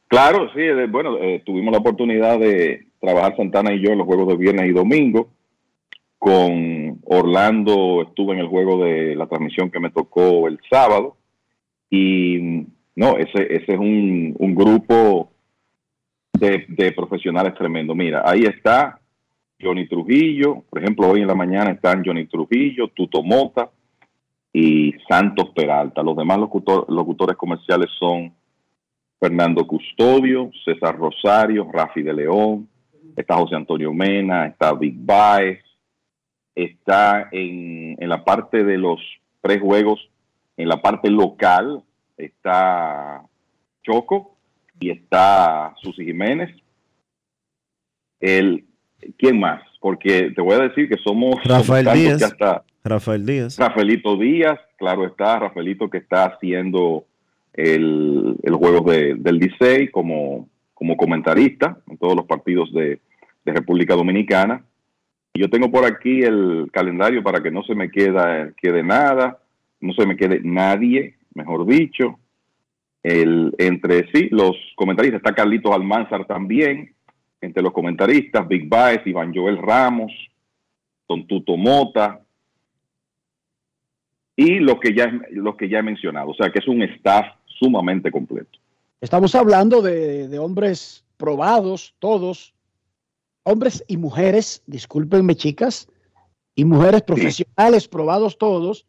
[0.07, 4.05] Claro, sí, eh, bueno, eh, tuvimos la oportunidad de trabajar Santana y yo en los
[4.05, 5.31] juegos de viernes y domingo.
[6.19, 11.17] Con Orlando estuve en el juego de la transmisión que me tocó el sábado.
[11.89, 15.31] Y no, ese, ese es un, un grupo
[16.33, 17.93] de, de profesionales tremendo.
[17.95, 18.99] Mira, ahí está
[19.61, 23.69] Johnny Trujillo, por ejemplo, hoy en la mañana están Johnny Trujillo, Tuto Mota
[24.53, 26.03] y Santos Peralta.
[26.03, 28.33] Los demás locutor- locutores comerciales son
[29.19, 32.67] Fernando Custodio, César Rosario, Rafi de León,
[33.15, 35.59] está José Antonio Mena, está Big Baez,
[36.53, 38.99] está en, en la parte de los
[39.41, 39.99] prejuegos
[40.57, 41.83] En la parte local
[42.17, 43.23] está
[43.83, 44.35] Choco
[44.79, 46.49] y está Susi Jiménez.
[48.19, 48.65] El,
[49.17, 49.61] ¿Quién más?
[49.79, 51.35] Porque te voy a decir que somos...
[51.43, 52.17] Rafael Díaz.
[52.19, 53.57] que hasta- Rafael Díaz.
[53.57, 57.05] Rafaelito Díaz, claro está, Rafaelito que está haciendo
[57.53, 62.99] el, el juego de- del Licey como, como comentarista en todos los partidos de,
[63.43, 64.63] de República Dominicana.
[65.33, 69.39] Y yo tengo por aquí el calendario para que no se me queda, quede nada,
[69.81, 72.19] no se me quede nadie, mejor dicho.
[73.03, 76.95] El, entre sí, los comentaristas, está Carlitos Almanzar también,
[77.39, 80.11] entre los comentaristas, Big Baez, Iván Joel Ramos,
[81.07, 82.19] Don Tuto Mota,
[84.35, 85.11] y los que ya
[85.57, 88.59] que ya he mencionado, o sea que es un staff sumamente completo.
[88.99, 92.53] Estamos hablando de, de hombres probados, todos,
[93.43, 95.87] hombres y mujeres, discúlpenme chicas,
[96.55, 98.85] y mujeres profesionales probados todos,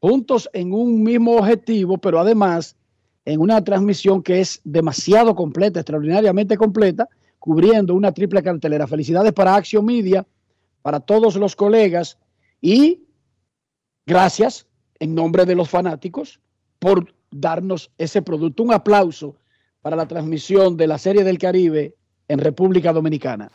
[0.00, 2.76] juntos en un mismo objetivo, pero además
[3.24, 7.08] en una transmisión que es demasiado completa, extraordinariamente completa,
[7.38, 8.86] cubriendo una triple cartelera.
[8.86, 10.26] Felicidades para Action Media,
[10.82, 12.18] para todos los colegas
[12.60, 13.02] y
[14.06, 14.66] gracias
[14.98, 16.40] en nombre de los fanáticos
[16.78, 18.62] por darnos ese producto.
[18.62, 19.36] Un aplauso
[19.82, 21.94] para la transmisión de la Serie del Caribe
[22.28, 23.50] en República Dominicana.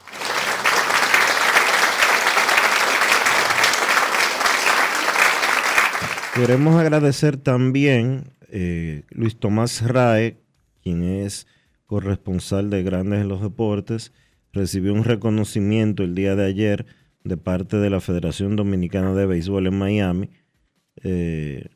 [6.36, 10.38] Queremos agradecer también eh, Luis Tomás Rae,
[10.82, 11.46] quien es
[11.86, 14.14] corresponsal de Grandes en los Deportes,
[14.52, 16.88] recibió un reconocimiento el día de ayer
[17.24, 20.30] de parte de la Federación Dominicana de Béisbol en Miami.
[21.04, 21.68] Eh,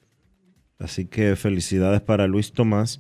[0.80, 3.00] así que felicidades para Luis Tomás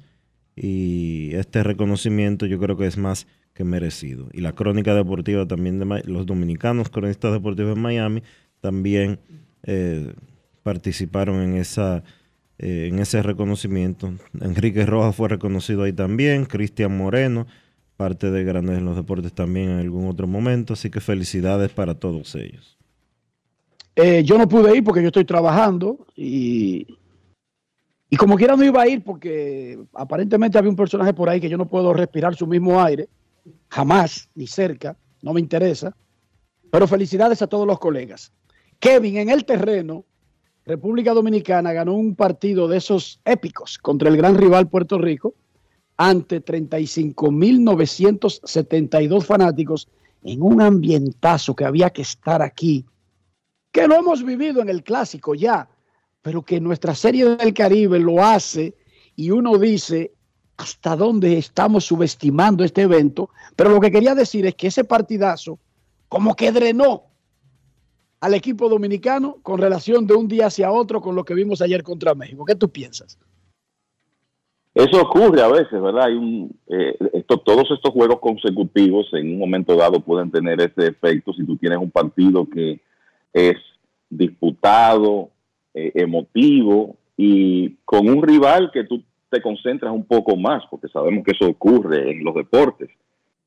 [0.56, 3.26] y este reconocimiento yo creo que es más
[3.56, 4.30] que merecido.
[4.32, 8.24] Y la crónica deportiva también de los dominicanos cronistas deportivos en Miami
[8.62, 9.20] también
[9.64, 10.14] eh,
[10.68, 12.03] participaron en esa
[12.60, 14.11] eh, en ese reconocimiento.
[14.41, 17.48] Enrique Rojas fue reconocido ahí también, Cristian Moreno,
[17.95, 21.94] parte de Grandes en los Deportes también en algún otro momento, así que felicidades para
[21.94, 22.77] todos ellos.
[23.95, 26.85] Eh, yo no pude ir porque yo estoy trabajando y,
[28.10, 31.49] y como quiera no iba a ir porque aparentemente había un personaje por ahí que
[31.49, 33.07] yo no puedo respirar su mismo aire,
[33.69, 35.95] jamás, ni cerca, no me interesa.
[36.69, 38.34] Pero felicidades a todos los colegas.
[38.80, 40.03] Kevin, en el terreno,
[40.68, 45.34] República Dominicana ganó un partido de esos épicos contra el gran rival Puerto Rico
[45.95, 49.88] ante 35.972 fanáticos
[50.23, 52.85] en un ambientazo que había que estar aquí,
[53.72, 55.69] que lo hemos vivido en el clásico ya,
[56.22, 58.76] pero que nuestra serie del Caribe lo hace
[59.15, 60.11] y uno dice
[60.57, 65.60] hasta dónde estamos subestimando este evento, pero lo que quería decir es que ese partidazo
[66.10, 67.03] como que drenó
[68.19, 71.84] al equipo dominicano con relación de un día hacia otro con lo que vimos ayer
[71.84, 72.45] contra México.
[72.45, 73.19] ¿Qué tú piensas?
[74.73, 76.06] Eso ocurre a veces, ¿verdad?
[76.06, 76.95] Hay un, eh,
[77.44, 81.80] todos estos juegos consecutivos en un momento dado pueden tener ese efecto si tú tienes
[81.80, 82.80] un partido que
[83.34, 83.56] es
[84.10, 85.30] disputado,
[85.73, 91.26] eh, emotivo y con un rival que tú te concentras un poco más, porque sabemos
[91.26, 92.89] que eso ocurre en los deportes.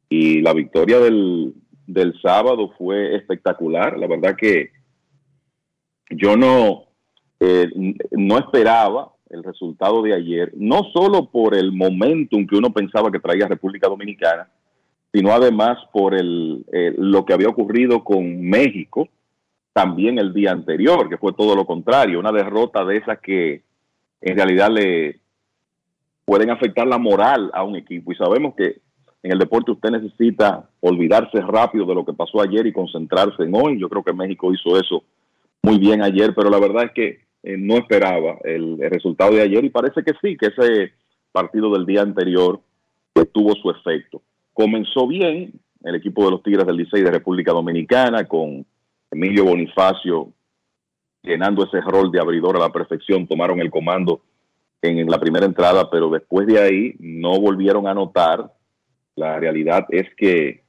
[0.08, 1.54] Y la victoria del,
[1.92, 3.98] del sábado fue espectacular.
[3.98, 4.70] La verdad que
[6.10, 6.84] yo no,
[7.38, 7.68] eh,
[8.10, 13.20] no esperaba el resultado de ayer, no solo por el momentum que uno pensaba que
[13.20, 14.48] traía República Dominicana,
[15.12, 19.08] sino además por el, eh, lo que había ocurrido con México
[19.72, 23.62] también el día anterior, que fue todo lo contrario, una derrota de esas que
[24.20, 25.20] en realidad le
[26.24, 28.12] pueden afectar la moral a un equipo.
[28.12, 28.80] Y sabemos que
[29.22, 33.54] en el deporte usted necesita olvidarse rápido de lo que pasó ayer y concentrarse en
[33.54, 33.78] hoy.
[33.78, 35.02] Yo creo que México hizo eso
[35.62, 39.64] muy bien ayer, pero la verdad es que eh, no esperaba el, resultado de ayer
[39.64, 40.92] y parece que sí, que ese
[41.32, 42.60] partido del día anterior
[43.32, 44.22] tuvo su efecto.
[44.54, 45.52] Comenzó bien
[45.82, 48.64] el equipo de los Tigres del Licey de República Dominicana con
[49.10, 50.32] Emilio Bonifacio
[51.22, 54.22] llenando ese rol de abridor a la perfección, tomaron el comando
[54.82, 58.52] en la primera entrada, pero después de ahí no volvieron a anotar.
[59.20, 60.62] La realidad es que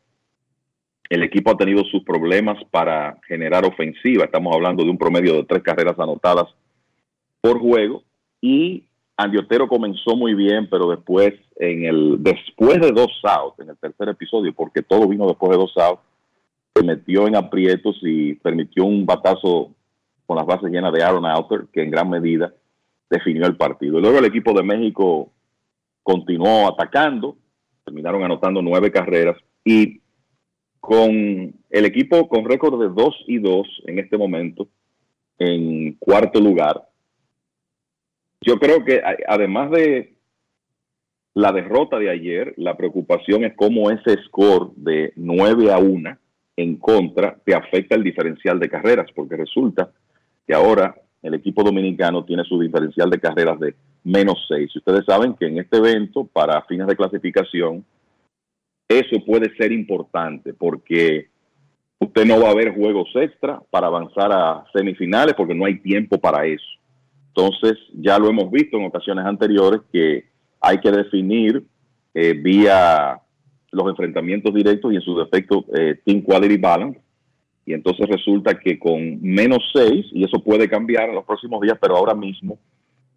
[1.09, 4.25] el equipo ha tenido sus problemas para generar ofensiva.
[4.25, 6.53] Estamos hablando de un promedio de tres carreras anotadas
[7.39, 8.03] por juego.
[8.41, 8.83] Y
[9.15, 13.77] Andy Otero comenzó muy bien, pero después, en el, después de dos outs, en el
[13.77, 16.01] tercer episodio, porque todo vino después de dos outs,
[16.75, 19.71] se metió en aprietos y permitió un batazo
[20.25, 22.53] con las bases llenas de Aaron Alter, que en gran medida
[23.09, 23.97] definió el partido.
[23.97, 25.31] Y luego el equipo de México
[26.03, 27.37] continuó atacando,
[27.83, 30.01] terminaron anotando nueve carreras y
[30.79, 34.67] con el equipo con récord de 2 y 2 en este momento,
[35.37, 36.87] en cuarto lugar,
[38.41, 40.15] yo creo que además de
[41.33, 46.17] la derrota de ayer, la preocupación es cómo ese score de 9 a 1
[46.57, 49.91] en contra te afecta el diferencial de carreras, porque resulta
[50.45, 54.76] que ahora el equipo dominicano tiene su diferencial de carreras de menos 6.
[54.76, 57.85] Ustedes saben que en este evento, para fines de clasificación,
[58.88, 61.30] eso puede ser importante porque
[61.99, 66.18] usted no va a ver juegos extra para avanzar a semifinales porque no hay tiempo
[66.18, 66.65] para eso.
[67.27, 70.26] Entonces, ya lo hemos visto en ocasiones anteriores que
[70.60, 71.64] hay que definir
[72.14, 73.22] eh, vía
[73.72, 77.00] los enfrentamientos directos y en su defecto eh, Team Quality Balance.
[77.72, 81.77] Y entonces resulta que con menos 6, y eso puede cambiar en los próximos días,
[81.81, 82.60] pero ahora mismo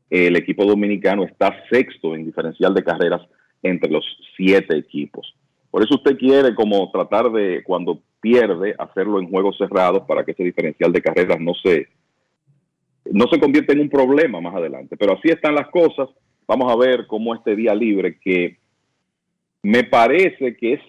[0.08, 3.20] eh, el equipo dominicano está sexto en diferencial de carreras
[3.64, 4.04] entre los
[4.36, 5.34] siete equipos.
[5.72, 10.30] Por eso usted quiere como tratar de, cuando pierde, hacerlo en juegos cerrados para que
[10.30, 11.88] ese diferencial de carreras no se,
[13.10, 14.96] no se convierta en un problema más adelante.
[14.96, 16.08] Pero así están las cosas.
[16.46, 18.58] Vamos a ver cómo este día libre, que
[19.64, 20.80] me parece que es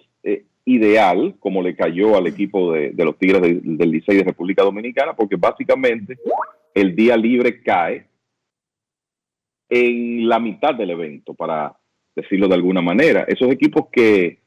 [0.66, 4.62] ideal, como le cayó al equipo de, de los Tigres de- del Licey de República
[4.64, 6.18] Dominicana, porque básicamente
[6.74, 8.06] el día libre cae
[9.68, 11.74] en la mitad del evento, para
[12.14, 13.24] decirlo de alguna manera.
[13.28, 14.38] Esos equipos que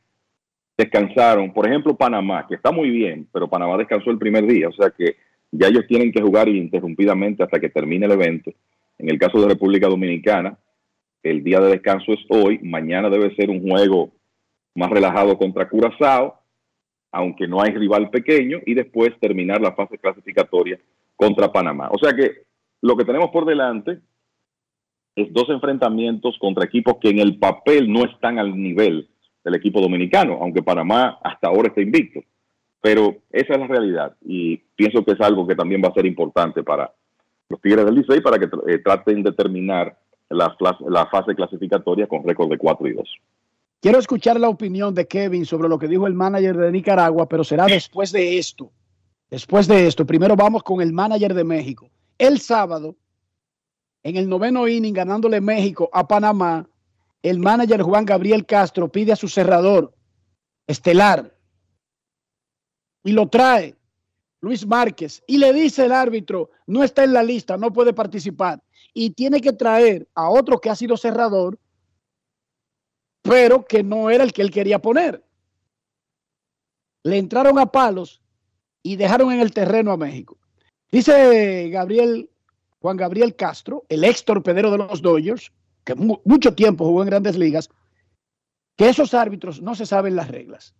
[0.77, 4.73] descansaron, por ejemplo, Panamá, que está muy bien, pero Panamá descansó el primer día, o
[4.73, 5.15] sea que
[5.51, 8.51] ya ellos tienen que jugar ininterrumpidamente hasta que termine el evento.
[8.97, 10.57] En el caso de República Dominicana,
[11.23, 14.11] el día de descanso es hoy, mañana debe ser un juego
[14.75, 16.39] más relajado contra Curazao,
[17.11, 20.79] aunque no hay rival pequeño, y después terminar la fase clasificatoria
[21.15, 21.89] contra Panamá.
[21.91, 22.43] O sea que
[22.81, 23.99] lo que tenemos por delante
[25.15, 29.09] es dos enfrentamientos contra equipos que en el papel no están al nivel
[29.43, 32.21] del equipo dominicano, aunque Panamá hasta ahora está invicto.
[32.81, 36.05] Pero esa es la realidad y pienso que es algo que también va a ser
[36.05, 36.93] importante para
[37.49, 39.97] los Tigres del Licey para que eh, traten de terminar
[40.29, 40.55] la,
[40.87, 43.15] la fase clasificatoria con récord de 4 y 2.
[43.81, 47.45] Quiero escuchar la opinión de Kevin sobre lo que dijo el manager de Nicaragua, pero
[47.45, 48.71] será después de esto.
[49.29, 51.89] Después de esto, primero vamos con el manager de México.
[52.17, 52.97] El sábado,
[54.03, 56.67] en el noveno inning, ganándole México a Panamá,
[57.21, 59.93] el manager Juan Gabriel Castro pide a su cerrador
[60.67, 61.35] estelar
[63.03, 63.75] y lo trae
[64.41, 68.61] Luis Márquez y le dice el árbitro, no está en la lista, no puede participar
[68.93, 71.57] y tiene que traer a otro que ha sido cerrador
[73.21, 75.23] pero que no era el que él quería poner.
[77.03, 78.21] Le entraron a palos
[78.83, 80.37] y dejaron en el terreno a México.
[80.91, 82.29] Dice Gabriel,
[82.81, 85.51] Juan Gabriel Castro, el ex torpedero de los Dodgers,
[85.83, 87.69] que mu- mucho tiempo jugó en grandes ligas,
[88.75, 90.73] que esos árbitros no se saben las reglas.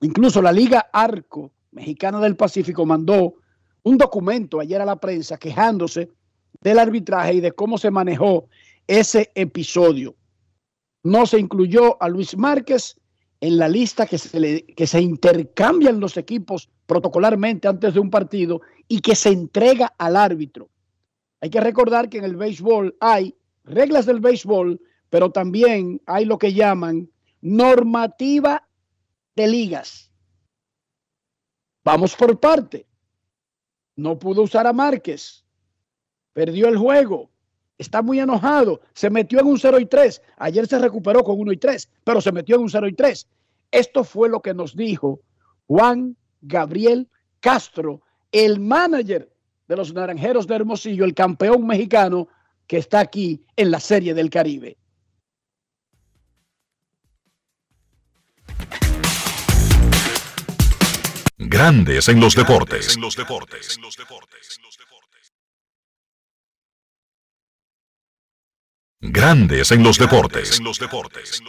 [0.00, 3.34] Incluso la Liga Arco Mexicana del Pacífico mandó
[3.82, 6.10] un documento ayer a la prensa quejándose
[6.60, 8.48] del arbitraje y de cómo se manejó
[8.86, 10.14] ese episodio
[11.02, 12.96] no se incluyó a Luis Márquez
[13.40, 18.60] en la lista que se, que se intercambian los equipos protocolarmente antes de un partido
[18.88, 20.70] y que se entrega al árbitro.
[21.40, 26.38] Hay que recordar que en el béisbol hay reglas del béisbol, pero también hay lo
[26.38, 27.10] que llaman
[27.40, 28.66] normativa
[29.36, 30.10] de ligas.
[31.84, 32.86] Vamos por parte.
[33.94, 35.44] No pudo usar a Márquez.
[36.32, 37.30] Perdió el juego
[37.78, 41.52] está muy enojado, se metió en un 0 y 3, ayer se recuperó con 1
[41.52, 43.26] y 3, pero se metió en un 0 y 3.
[43.70, 45.20] Esto fue lo que nos dijo
[45.66, 47.08] Juan Gabriel
[47.40, 48.02] Castro,
[48.32, 49.32] el manager
[49.68, 52.28] de los Naranjeros de Hermosillo, el campeón mexicano
[52.66, 54.76] que está aquí en la Serie del Caribe.
[61.36, 62.96] Grandes en los deportes.
[62.96, 63.78] En los deportes.
[69.00, 70.58] Grandes en los deportes.
[70.58, 71.40] En los deportes.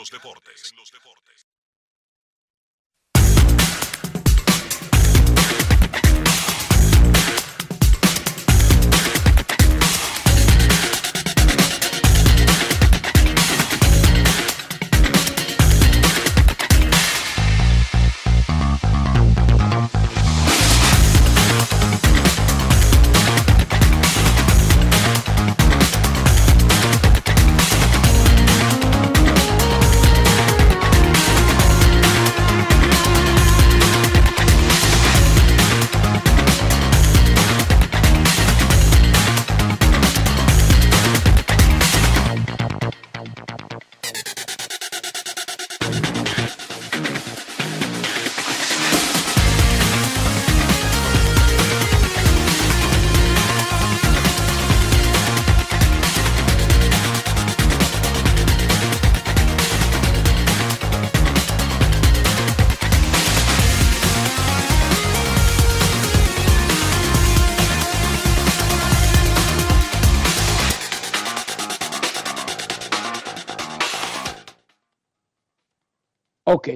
[76.51, 76.69] Ok.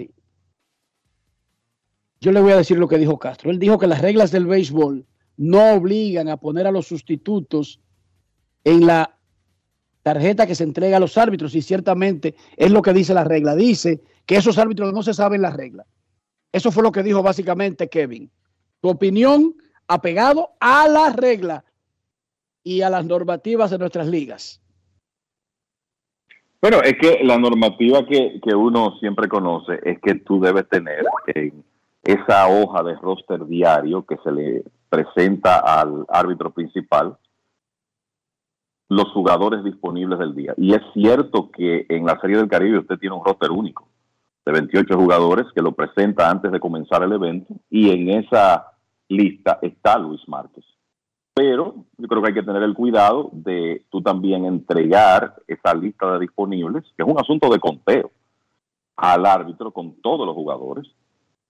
[2.21, 3.49] Yo le voy a decir lo que dijo Castro.
[3.49, 7.81] Él dijo que las reglas del béisbol no obligan a poner a los sustitutos
[8.63, 9.17] en la
[10.03, 13.55] tarjeta que se entrega a los árbitros y ciertamente es lo que dice la regla.
[13.55, 15.87] Dice que esos árbitros no se saben la regla.
[16.51, 18.29] Eso fue lo que dijo básicamente Kevin.
[18.79, 19.55] Tu opinión
[19.87, 21.65] apegado a la regla
[22.63, 24.61] y a las normativas de nuestras ligas.
[26.63, 31.03] Bueno, es que la normativa que, que uno siempre conoce es que tú debes tener
[31.35, 31.61] en
[32.01, 37.17] esa hoja de roster diario que se le presenta al árbitro principal
[38.87, 40.53] los jugadores disponibles del día.
[40.55, 43.89] Y es cierto que en la Serie del Caribe usted tiene un roster único
[44.45, 48.67] de 28 jugadores que lo presenta antes de comenzar el evento y en esa
[49.09, 50.63] lista está Luis Márquez.
[51.33, 56.13] Pero yo creo que hay que tener el cuidado de tú también entregar esa lista
[56.13, 58.11] de disponibles, que es un asunto de conteo,
[58.95, 60.85] al árbitro con todos los jugadores,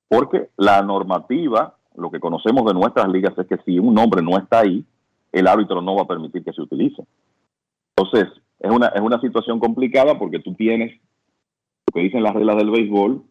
[0.07, 4.37] porque la normativa, lo que conocemos de nuestras ligas es que si un nombre no
[4.37, 4.85] está ahí,
[5.33, 7.03] el árbitro no va a permitir que se utilice.
[7.95, 10.93] Entonces, es una, es una situación complicada porque tú tienes
[11.87, 13.23] lo que dicen las reglas del béisbol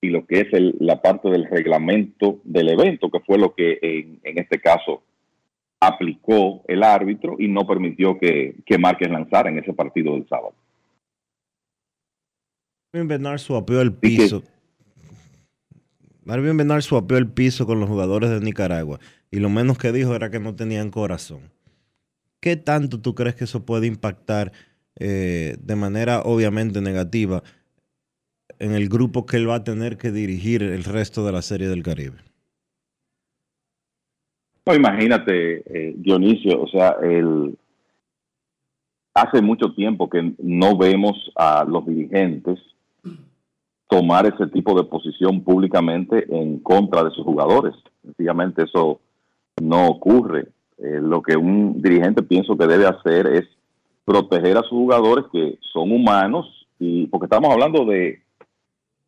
[0.00, 3.78] y lo que es el, la parte del reglamento del evento, que fue lo que
[3.80, 5.02] en, en este caso
[5.80, 10.54] aplicó el árbitro y no permitió que, que Márquez lanzara en ese partido del sábado.
[12.92, 14.42] Marvin Bernard suapeó el piso.
[16.24, 19.00] Marvin Bernard suapeó el piso con los jugadores de Nicaragua
[19.30, 21.50] y lo menos que dijo era que no tenían corazón.
[22.40, 24.52] ¿Qué tanto tú crees que eso puede impactar
[24.98, 27.42] eh, de manera obviamente negativa
[28.58, 31.68] en el grupo que él va a tener que dirigir el resto de la Serie
[31.68, 32.18] del Caribe?
[34.66, 37.56] No, imagínate, eh, Dionisio, o sea, el,
[39.14, 42.58] hace mucho tiempo que no vemos a los dirigentes
[43.88, 47.74] tomar ese tipo de posición públicamente en contra de sus jugadores.
[48.02, 49.00] Sencillamente eso
[49.60, 50.48] no ocurre.
[50.78, 53.44] Eh, lo que un dirigente pienso que debe hacer es
[54.04, 58.22] proteger a sus jugadores que son humanos y porque estamos hablando de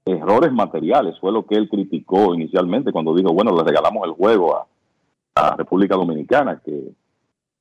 [0.05, 4.57] errores materiales, fue lo que él criticó inicialmente cuando dijo, bueno, le regalamos el juego
[4.57, 4.67] a,
[5.35, 6.93] a República Dominicana, que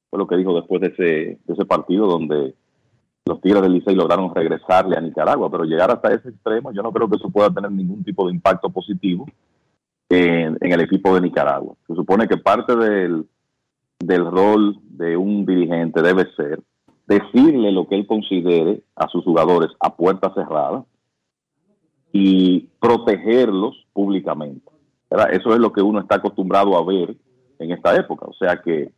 [0.09, 2.53] fue lo que dijo después de ese, partido donde
[3.25, 6.91] los Tigres del Licey lograron regresarle a Nicaragua, pero llegar hasta ese extremo, yo no
[6.91, 9.25] creo que eso pueda tener ningún tipo de impacto positivo
[10.09, 11.75] en, el equipo de Nicaragua.
[11.87, 13.25] Se supone que parte del,
[13.99, 16.61] del rol de un dirigente debe ser
[17.07, 20.83] decirle lo que él considere a sus jugadores a puerta cerrada
[22.11, 24.69] y protegerlos públicamente.
[25.31, 27.15] Eso es lo que uno está acostumbrado a ver
[27.61, 28.25] en esta época.
[28.25, 28.91] O sea que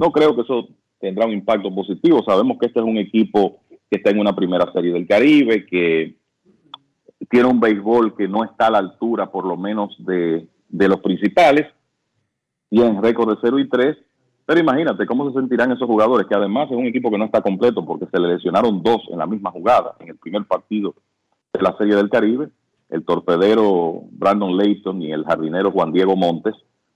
[0.00, 0.68] no creo que eso
[0.98, 2.22] tendrá un impacto positivo.
[2.26, 3.60] Sabemos que este es un equipo
[3.90, 6.16] que está en una primera serie del Caribe, que
[7.28, 11.00] tiene un béisbol que no está a la altura por lo menos de, de los
[11.00, 11.66] principales,
[12.68, 13.96] tienen récord de 0 y 3,
[14.46, 17.40] pero imagínate cómo se sentirán esos jugadores, que además es un equipo que no está
[17.40, 20.94] completo porque se le lesionaron dos en la misma jugada, en el primer partido
[21.52, 22.48] de la Serie del Caribe,
[22.90, 26.54] el torpedero Brandon Layton y el jardinero Juan Diego Montes,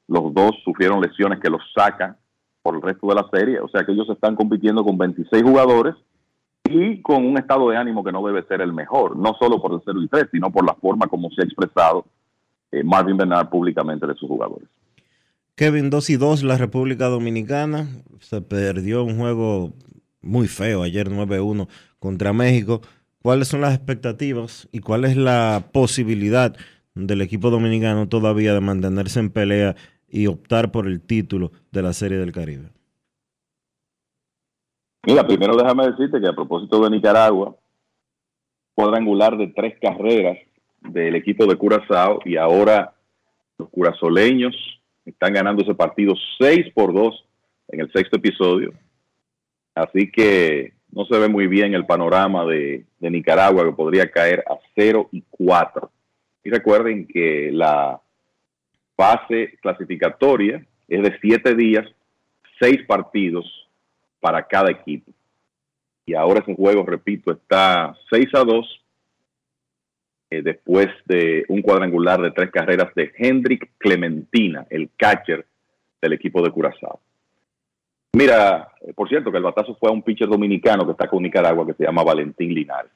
[0.09, 2.17] los dos sufrieron lesiones que los sacan
[2.63, 5.95] por el resto de la serie, o sea que ellos están compitiendo con 26 jugadores
[6.65, 9.73] y con un estado de ánimo que no debe ser el mejor, no solo por
[9.73, 12.05] el 0 y 3, sino por la forma como se ha expresado
[12.73, 14.69] eh, Marvin Bernard públicamente de sus jugadores.
[15.55, 17.89] Kevin 2 y 2, la República Dominicana
[18.21, 19.73] se perdió un juego
[20.21, 21.69] muy feo ayer 9-1
[21.99, 22.81] contra México.
[23.23, 26.57] ¿Cuáles son las expectativas y cuál es la posibilidad
[26.95, 29.77] del equipo dominicano todavía de mantenerse en pelea
[30.09, 32.71] y optar por el título de la Serie del Caribe?
[35.07, 37.57] Mira, primero déjame decirte que a propósito de Nicaragua,
[38.75, 40.39] cuadrangular de tres carreras
[40.81, 42.95] del equipo de Curazao y ahora
[43.59, 44.55] los curazoleños
[45.05, 47.25] están ganando ese partido 6 por 2
[47.69, 48.73] en el sexto episodio.
[49.75, 54.45] Así que no se ve muy bien el panorama de, de Nicaragua que podría caer
[54.49, 55.91] a 0 y 4.
[56.45, 58.01] Y recuerden que la
[58.99, 61.87] fase clasificatoria es de 7 días,
[62.61, 63.47] 6 partidos
[64.19, 65.13] para cada equipo.
[66.05, 68.85] Y ahora ese juego, repito, está 6 a 2
[70.31, 75.47] eh, después de un cuadrangular de tres carreras de Hendrik Clementina, el catcher
[76.03, 77.01] del equipo de Curazao.
[78.15, 81.23] Mira, eh, por cierto, que el batazo fue a un pitcher dominicano que está con
[81.23, 82.91] Nicaragua que se llama Valentín Linares.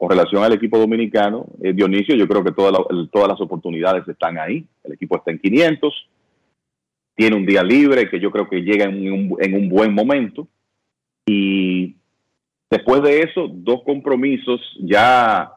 [0.00, 4.64] Con relación al equipo dominicano, eh, Dionisio, yo creo que todas las oportunidades están ahí.
[4.82, 5.92] El equipo está en 500,
[7.14, 10.48] tiene un día libre que yo creo que llega en un, en un buen momento.
[11.26, 11.96] Y
[12.70, 15.52] después de eso, dos compromisos ya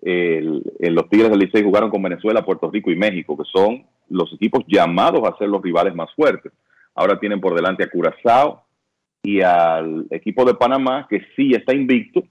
[0.00, 3.82] el- el- los Tigres del Licey jugaron con Venezuela, Puerto Rico y México, que son
[4.10, 6.52] los equipos llamados a ser los rivales más fuertes.
[6.94, 8.62] Ahora tienen por delante a Curazao
[9.24, 12.22] y al equipo de Panamá, que sí está invicto,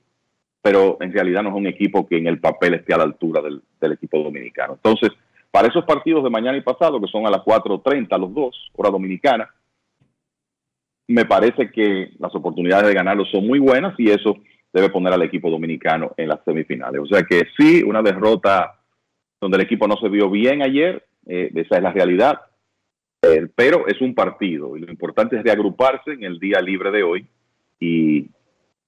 [0.61, 3.41] pero en realidad no es un equipo que en el papel esté a la altura
[3.41, 4.73] del, del equipo dominicano.
[4.73, 5.11] Entonces,
[5.51, 8.89] para esos partidos de mañana y pasado, que son a las 4.30 los dos, hora
[8.89, 9.49] dominicana,
[11.07, 14.37] me parece que las oportunidades de ganarlos son muy buenas y eso
[14.73, 17.01] debe poner al equipo dominicano en las semifinales.
[17.01, 18.75] O sea que sí, una derrota
[19.39, 22.41] donde el equipo no se vio bien ayer, eh, esa es la realidad,
[23.23, 27.01] Eh, pero es un partido y lo importante es reagruparse en el día libre de
[27.01, 27.25] hoy
[27.79, 28.27] y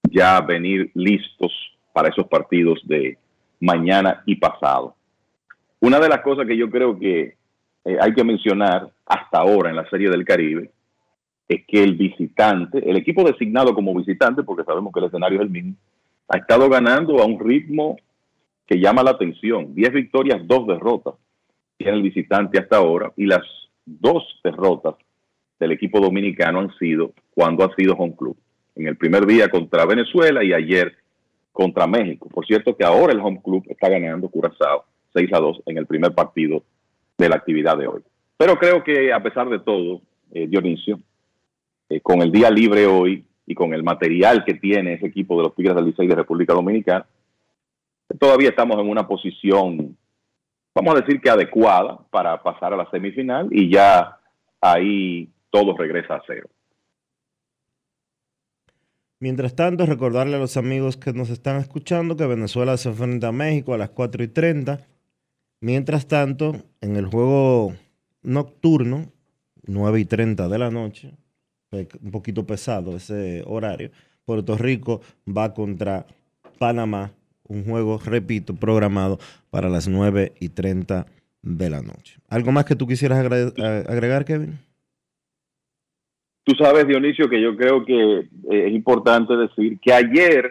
[0.03, 1.51] ya venir listos
[1.93, 3.17] para esos partidos de
[3.59, 4.95] mañana y pasado.
[5.79, 7.35] Una de las cosas que yo creo que
[7.85, 10.71] eh, hay que mencionar hasta ahora en la Serie del Caribe
[11.47, 15.45] es que el visitante, el equipo designado como visitante, porque sabemos que el escenario es
[15.45, 15.73] el mismo,
[16.27, 17.97] ha estado ganando a un ritmo
[18.67, 19.73] que llama la atención.
[19.73, 21.15] 10 victorias, 2 derrotas
[21.77, 23.41] tiene el visitante hasta ahora y las
[23.85, 24.95] dos derrotas
[25.59, 28.37] del equipo dominicano han sido cuando ha sido home club.
[28.79, 30.95] En el primer día contra Venezuela y ayer
[31.51, 32.29] contra México.
[32.29, 35.85] Por cierto que ahora el home club está ganando Curazao 6 a 2 en el
[35.85, 36.63] primer partido
[37.17, 38.01] de la actividad de hoy.
[38.37, 40.01] Pero creo que a pesar de todo,
[40.31, 40.97] eh, Dionisio,
[41.89, 45.43] eh, con el día libre hoy y con el material que tiene ese equipo de
[45.43, 47.05] los Tigres del Licey de República Dominicana,
[48.17, 49.97] todavía estamos en una posición,
[50.73, 54.17] vamos a decir que adecuada para pasar a la semifinal y ya
[54.61, 56.47] ahí todo regresa a cero.
[59.19, 63.31] Mientras tanto, recordarle a los amigos que nos están escuchando que Venezuela se enfrenta a
[63.33, 64.79] México a las 4 y 30.
[65.61, 67.73] Mientras tanto, en el juego
[68.21, 69.11] nocturno,
[69.63, 71.11] 9 y 30 de la noche,
[72.01, 73.91] un poquito pesado ese horario,
[74.23, 76.05] Puerto Rico va contra
[76.57, 77.11] Panamá,
[77.43, 79.19] un juego, repito, programado
[79.49, 81.07] para las 9 y 30
[81.41, 82.19] de la noche.
[82.29, 84.59] ¿Algo más que tú quisieras a- agregar, Kevin?
[86.49, 90.49] Tú sabes, Dionisio, que yo creo que eh, es importante decir que ayer,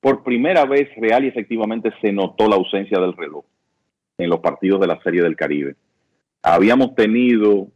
[0.00, 3.44] por primera vez, real y efectivamente se notó la ausencia del reloj
[4.18, 5.74] en los partidos de la Serie del Caribe.
[6.40, 7.66] Habíamos tenido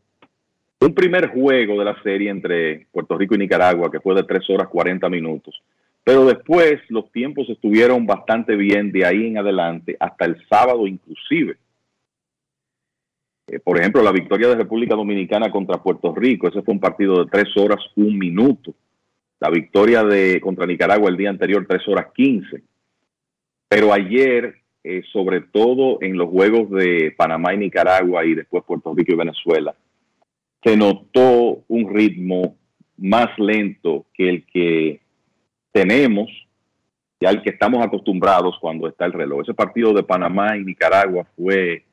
[0.81, 4.49] un primer juego de la serie entre Puerto Rico y Nicaragua que fue de 3
[4.51, 5.61] horas 40 minutos,
[6.05, 11.57] pero después los tiempos estuvieron bastante bien de ahí en adelante hasta el sábado inclusive.
[13.49, 17.25] Eh, por ejemplo, la victoria de República Dominicana contra Puerto Rico, ese fue un partido
[17.25, 18.75] de 3 horas 1 minuto.
[19.39, 22.63] La victoria de contra Nicaragua el día anterior, 3 horas 15.
[23.69, 28.95] Pero ayer, eh, sobre todo en los juegos de Panamá y Nicaragua y después Puerto
[28.95, 29.75] Rico y Venezuela,
[30.65, 32.57] se notó un ritmo
[32.97, 35.01] más lento que el que
[35.71, 36.29] tenemos
[37.21, 39.43] y al que estamos acostumbrados cuando está el reloj.
[39.43, 41.86] Ese partido de Panamá y Nicaragua fue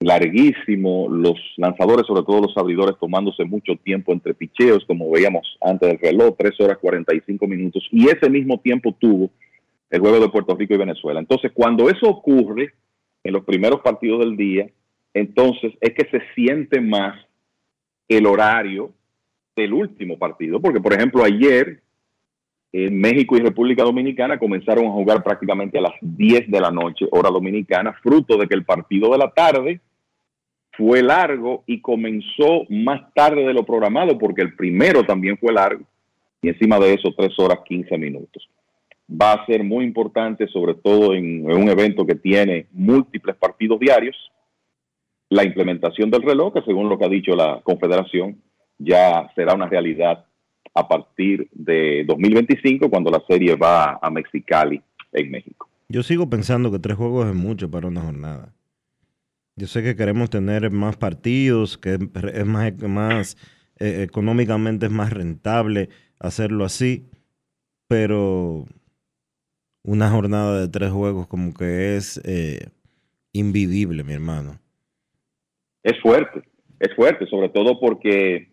[0.00, 5.88] larguísimo, los lanzadores, sobre todo los abridores, tomándose mucho tiempo entre picheos, como veíamos antes
[5.88, 9.30] del reloj, 3 horas 45 minutos, y ese mismo tiempo tuvo
[9.90, 11.18] el juego de Puerto Rico y Venezuela.
[11.18, 12.74] Entonces, cuando eso ocurre
[13.24, 14.68] en los primeros partidos del día,
[15.14, 17.18] entonces es que se siente más
[18.06, 18.92] el horario
[19.56, 21.82] del último partido, porque por ejemplo ayer
[22.72, 27.06] en México y República Dominicana comenzaron a jugar prácticamente a las 10 de la noche,
[27.10, 29.80] hora dominicana, fruto de que el partido de la tarde
[30.78, 35.82] fue largo y comenzó más tarde de lo programado, porque el primero también fue largo,
[36.40, 38.48] y encima de eso 3 horas 15 minutos.
[39.10, 43.80] Va a ser muy importante, sobre todo en, en un evento que tiene múltiples partidos
[43.80, 44.16] diarios,
[45.30, 48.40] la implementación del reloj, que según lo que ha dicho la Confederación,
[48.78, 50.24] ya será una realidad
[50.74, 54.80] a partir de 2025, cuando la serie va a Mexicali,
[55.12, 55.68] en México.
[55.88, 58.52] Yo sigo pensando que tres juegos es mucho para una jornada.
[59.58, 63.36] Yo sé que queremos tener más partidos, que es más,
[63.80, 65.88] eh, económicamente es más rentable
[66.20, 67.10] hacerlo así,
[67.88, 68.66] pero
[69.82, 72.68] una jornada de tres juegos como que es eh,
[73.32, 74.60] invivible, mi hermano.
[75.82, 76.44] Es fuerte,
[76.78, 78.52] es fuerte, sobre todo porque,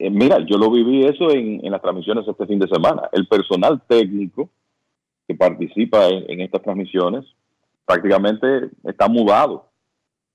[0.00, 3.08] eh, mira, yo lo viví eso en, en, las transmisiones este fin de semana.
[3.12, 4.50] El personal técnico
[5.28, 7.24] que participa en, en estas transmisiones
[7.86, 9.69] prácticamente está mudado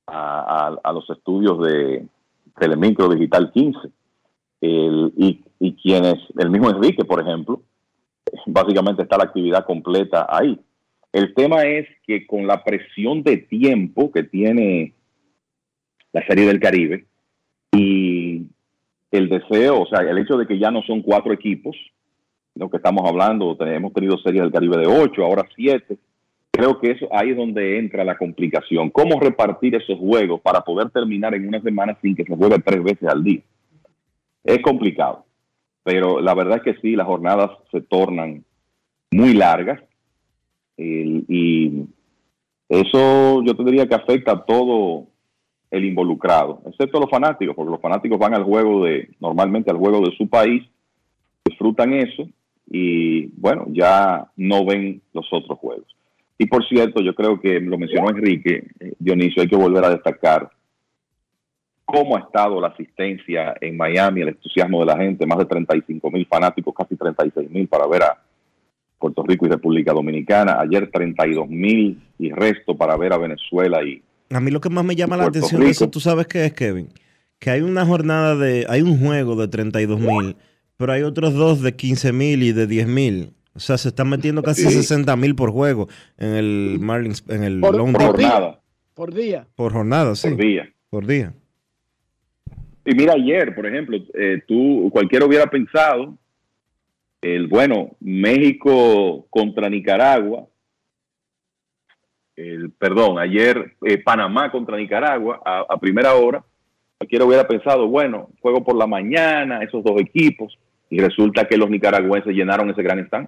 [0.07, 2.05] a, los estudios de
[2.59, 3.79] Telemicro Digital 15.
[4.61, 7.61] El, y, y quienes, el mismo Enrique, por ejemplo,
[8.45, 10.59] básicamente está la actividad completa ahí.
[11.11, 14.93] El tema es que con la presión de tiempo que tiene
[16.11, 17.05] la Serie del Caribe
[17.71, 18.47] y
[19.11, 21.75] el deseo, o sea, el hecho de que ya no son cuatro equipos,
[22.55, 25.97] lo que estamos hablando, hemos tenido series del Caribe de ocho, ahora siete,
[26.55, 28.89] creo que eso ahí es donde entra la complicación.
[28.89, 32.83] ¿Cómo repartir esos juegos para poder terminar en una semana sin que se juegue tres
[32.83, 33.41] veces al día?
[34.43, 35.25] Es complicado,
[35.83, 38.43] pero la verdad es que sí, las jornadas se tornan
[39.11, 39.81] muy largas
[40.77, 41.85] y
[42.67, 45.07] eso yo te diría que afecta a todo
[45.71, 50.01] el involucrado, excepto los fanáticos, porque los fanáticos van al juego de, normalmente al juego
[50.01, 50.63] de su país,
[51.43, 52.27] disfrutan eso
[52.67, 55.95] y bueno, ya no ven los otros juegos.
[56.37, 59.89] Y por cierto, yo creo que lo mencionó Enrique, eh, Dionisio, hay que volver a
[59.89, 60.49] destacar
[61.85, 66.11] cómo ha estado la asistencia en Miami, el entusiasmo de la gente, más de 35
[66.11, 68.21] mil fanáticos, casi 36 mil para ver a
[68.99, 70.59] Puerto Rico y República Dominicana.
[70.59, 74.01] Ayer 32 mil y resto para ver a Venezuela y
[74.31, 76.53] A mí lo que más me llama la atención de eso, tú sabes qué es,
[76.53, 76.89] Kevin,
[77.39, 80.35] que hay una jornada de, hay un juego de 32 mil,
[80.77, 83.33] pero hay otros dos de 15 mil y de 10 mil.
[83.55, 84.71] O sea, se están metiendo casi Sí.
[84.71, 85.87] 60 mil por juego
[86.17, 88.59] en el Marlins, en el Por, Lone por día.
[88.93, 89.47] Por día.
[89.55, 90.29] Por jornada, sí.
[90.29, 90.69] por día.
[90.89, 91.33] Por día.
[92.85, 96.17] Y mira, ayer, por ejemplo, eh, tú, cualquiera hubiera pensado,
[97.21, 100.47] el bueno, México contra Nicaragua,
[102.35, 106.43] el, perdón, ayer eh, Panamá contra Nicaragua a, a primera hora,
[106.97, 110.57] cualquiera hubiera pensado, bueno, juego por la mañana, esos dos equipos,
[110.89, 113.27] y resulta que los nicaragüenses llenaron ese gran stand.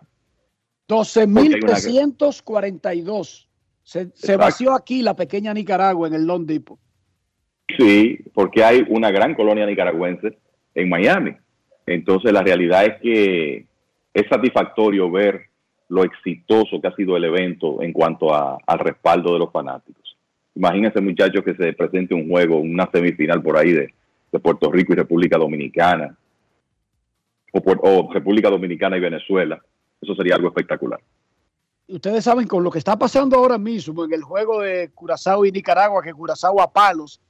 [0.88, 3.48] 12.342.
[3.84, 6.78] Se, se vació aquí la pequeña Nicaragua en el Lone Depot.
[7.78, 10.38] Sí, porque hay una gran colonia nicaragüense
[10.76, 11.32] en Miami.
[11.86, 13.66] Entonces la realidad es que
[14.14, 15.42] es satisfactorio ver
[15.90, 20.18] lo exitoso que ha sido el evento en cuanto a- al respaldo de los fanáticos.
[20.56, 23.94] Imagínense muchachos que se presente un juego, una semifinal por ahí de,
[24.32, 26.18] de Puerto Rico y República Dominicana,
[27.54, 29.62] o República Dominicana y Venezuela.
[30.02, 31.02] Eso sería algo espectacular.
[31.88, 35.52] Ustedes saben con lo que está pasando ahora mismo en el juego de Curazao y
[35.52, 37.22] Nicaragua, que Curazao a palos,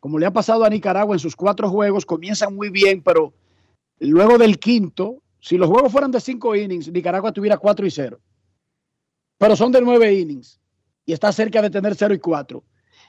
[0.00, 3.32] como le ha pasado a Nicaragua en sus cuatro juegos, comienzan muy bien, pero
[4.00, 8.18] luego del quinto, si los juegos fueran de cinco innings, Nicaragua tuviera cuatro y cero.
[9.38, 10.60] Pero son de nueve innings
[11.06, 12.64] y está cerca de tener cero y cuatro.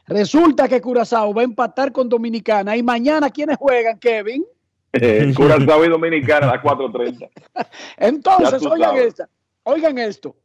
[0.05, 4.45] Resulta que Curazao va a empatar con Dominicana y mañana, ¿quiénes juegan, Kevin?
[4.93, 7.29] Eh, Curazao y Dominicana a las 4.30.
[7.97, 9.05] Entonces, oigan, sabes.
[9.05, 9.29] esta,
[9.63, 10.35] oigan esto.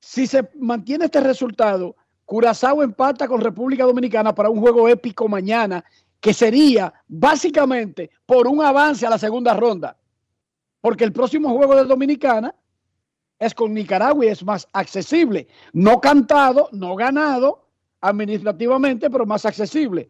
[0.00, 5.84] Si se mantiene este resultado, Curazao empata con República Dominicana para un juego épico mañana,
[6.20, 9.96] que sería básicamente por un avance a la segunda ronda.
[10.80, 12.54] Porque el próximo juego de Dominicana
[13.38, 15.48] es con Nicaragua y es más accesible.
[15.72, 17.68] No cantado, no ganado
[18.00, 20.08] administrativamente, pero más accesible.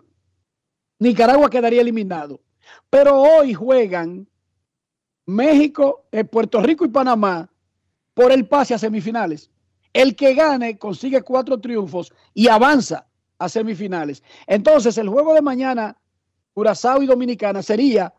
[0.98, 2.40] Nicaragua quedaría eliminado.
[2.90, 4.28] Pero hoy juegan
[5.26, 7.50] México, eh, Puerto Rico y Panamá
[8.14, 9.50] por el pase a semifinales.
[9.92, 13.06] El que gane consigue cuatro triunfos y avanza
[13.38, 14.22] a semifinales.
[14.46, 15.96] Entonces, el juego de mañana,
[16.52, 18.12] Curazao y Dominicana, sería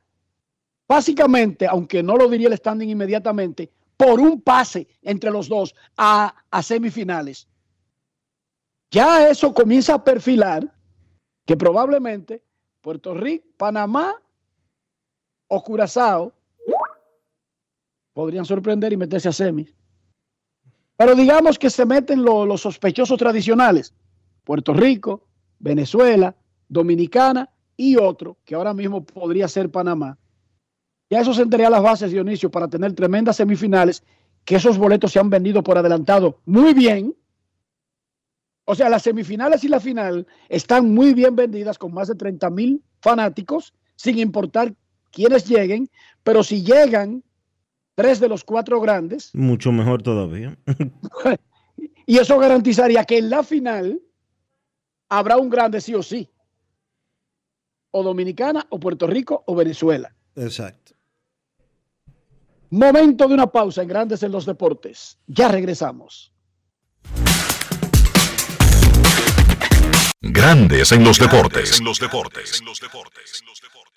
[0.88, 6.34] básicamente, aunque no lo diría el standing inmediatamente, por un pase entre los dos a,
[6.50, 7.48] a semifinales.
[8.92, 10.74] Ya eso comienza a perfilar
[11.46, 12.44] que probablemente
[12.82, 14.16] Puerto Rico, Panamá
[15.50, 16.32] o Curazao
[18.14, 19.76] podrían sorprender y meterse a semis.
[20.98, 23.94] Pero digamos que se meten lo- los sospechosos tradicionales,
[24.44, 25.26] Puerto Rico,
[25.60, 26.36] Venezuela,
[26.68, 30.18] Dominicana y otro, que ahora mismo podría ser Panamá.
[31.10, 34.04] Ya eso sentaría las bases, Dionisio, para tener tremendas semifinales,
[34.46, 37.16] que esos boletos se han vendido por adelantado muy bien.
[38.66, 42.50] O sea, las semifinales y la final están muy bien vendidas con más de 30
[42.50, 44.74] mil fanáticos, sin importar
[45.11, 45.90] quiénes lleguen,
[46.23, 47.23] pero si llegan
[47.95, 50.57] tres de los cuatro grandes, Mucho mejor todavía.
[52.06, 54.02] y eso garantizaría que en la final
[55.10, 56.30] habrá un grande sí o sí.
[57.91, 60.14] O Dominicana, o Puerto Rico, o Venezuela.
[60.36, 60.94] Exacto.
[62.69, 65.18] Momento de una pausa en Grandes en los Deportes.
[65.26, 66.31] Ya regresamos.
[70.22, 71.81] Grandes en los deportes.
[71.81, 72.61] los deportes.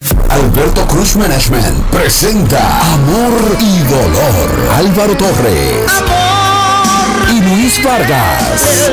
[0.00, 4.70] Alberto Cruz Management presenta Amor y Dolor.
[4.76, 5.90] Álvaro Torres.
[7.32, 8.92] Y Luis Vargas.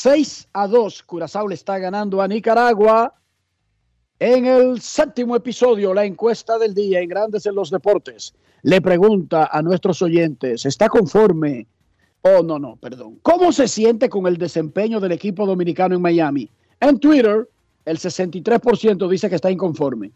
[0.00, 3.14] 6 a 2 Curazao le está ganando a Nicaragua
[4.20, 5.92] en el séptimo episodio.
[5.92, 10.88] La encuesta del día en Grandes en los Deportes le pregunta a nuestros oyentes, ¿está
[10.88, 11.66] conforme?
[12.22, 13.18] Oh, no, no, perdón.
[13.22, 16.48] ¿Cómo se siente con el desempeño del equipo dominicano en Miami?
[16.78, 17.48] En Twitter,
[17.84, 20.12] el 63% dice que está inconforme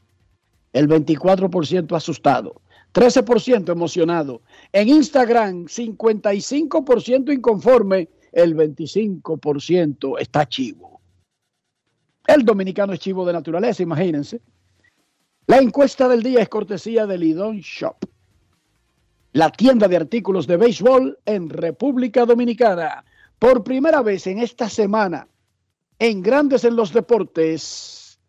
[0.73, 2.63] el 24% asustado,
[2.95, 4.43] 13% emocionado.
[4.73, 11.01] En Instagram, 55% inconforme, el 25% está chivo.
[12.27, 14.41] El dominicano es chivo de naturaleza, imagínense.
[15.47, 17.97] La encuesta del día es cortesía de Lidon Shop,
[19.33, 23.05] la tienda de artículos de béisbol en República Dominicana.
[23.39, 25.27] Por primera vez en esta semana,
[25.99, 28.21] en Grandes en los Deportes,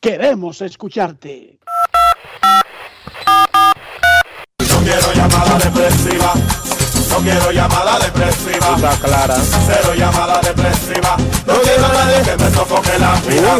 [0.00, 1.60] queremos escucharte.
[4.86, 6.55] Quiero.
[7.16, 8.76] No quiero llamada depresiva.
[8.76, 9.34] Está clara.
[9.36, 11.16] Cero llamada depresiva.
[11.46, 13.58] No quiero a nadie que me sofoque la vida.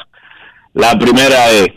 [0.73, 1.68] La primera es,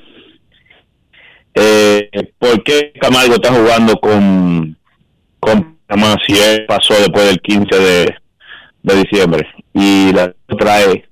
[1.54, 4.76] eh, ¿por qué Camargo está jugando con,
[5.38, 8.14] con Panamá si él pasó después del 15 de,
[8.82, 9.46] de diciembre?
[9.74, 11.02] Y la otra es,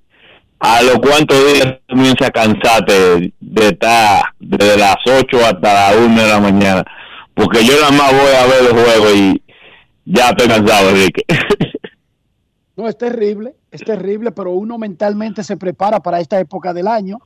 [0.61, 6.23] ¿a los cuántos días comienza a cansarte de estar desde las 8 hasta la 1
[6.23, 6.85] de la mañana?
[7.35, 9.43] Porque yo nada más voy a ver el juego y
[10.07, 11.23] ya estoy cansado, Enrique.
[12.79, 17.17] No, es terrible, es terrible, pero uno mentalmente se prepara para esta época del año.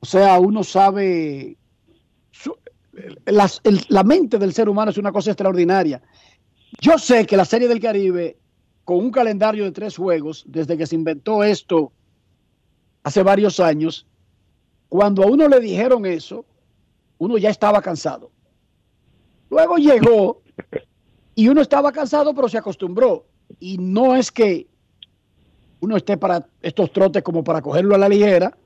[0.00, 1.56] O sea, uno sabe,
[3.26, 6.02] las- el- la mente del ser humano es una cosa extraordinaria.
[6.80, 8.38] Yo sé que la Serie del Caribe,
[8.84, 11.92] con un calendario de tres juegos, desde que se inventó esto
[13.02, 14.06] hace varios años,
[14.88, 16.44] cuando a uno le dijeron eso,
[17.18, 18.30] uno ya estaba cansado.
[19.48, 20.42] Luego llegó
[21.34, 23.26] y uno estaba cansado, pero se acostumbró.
[23.58, 24.66] Y no es que
[25.80, 28.56] uno esté para estos trotes como para cogerlo a la ligera,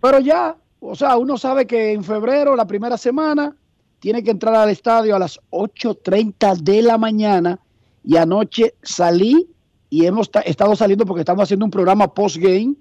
[0.00, 3.56] pero ya, o sea, uno sabe que en febrero, la primera semana,
[3.98, 7.60] tiene que entrar al estadio a las 8.30 de la mañana
[8.04, 9.46] y anoche salí
[9.90, 12.74] y hemos ta- estado saliendo porque estamos haciendo un programa post-game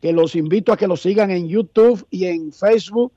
[0.00, 3.12] que los invito a que lo sigan en YouTube y en Facebook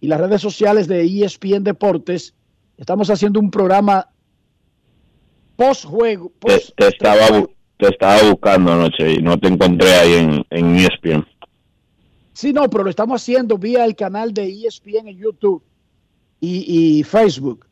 [0.00, 2.34] y las redes sociales de ESPN Deportes.
[2.78, 4.08] Estamos haciendo un programa
[5.56, 6.32] post-juego.
[6.40, 7.46] Te, te estaba,
[7.78, 11.26] te estaba buscando anoche y no te encontré ahí en, en ESPN.
[12.32, 15.62] Sí, no, pero lo estamos haciendo vía el canal de ESPN en YouTube
[16.40, 17.66] y, y Facebook.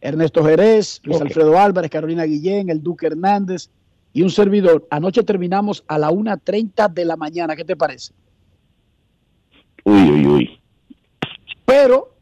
[0.00, 1.20] Ernesto Jerez, Luis.
[1.20, 3.68] Alfredo Álvarez, Carolina Guillén, el Duque Hernández
[4.12, 4.86] y un servidor.
[4.90, 7.56] Anoche terminamos a la 1.30 de la mañana.
[7.56, 8.12] ¿Qué te parece?
[9.84, 10.60] Uy, uy, uy.
[11.64, 12.14] Pero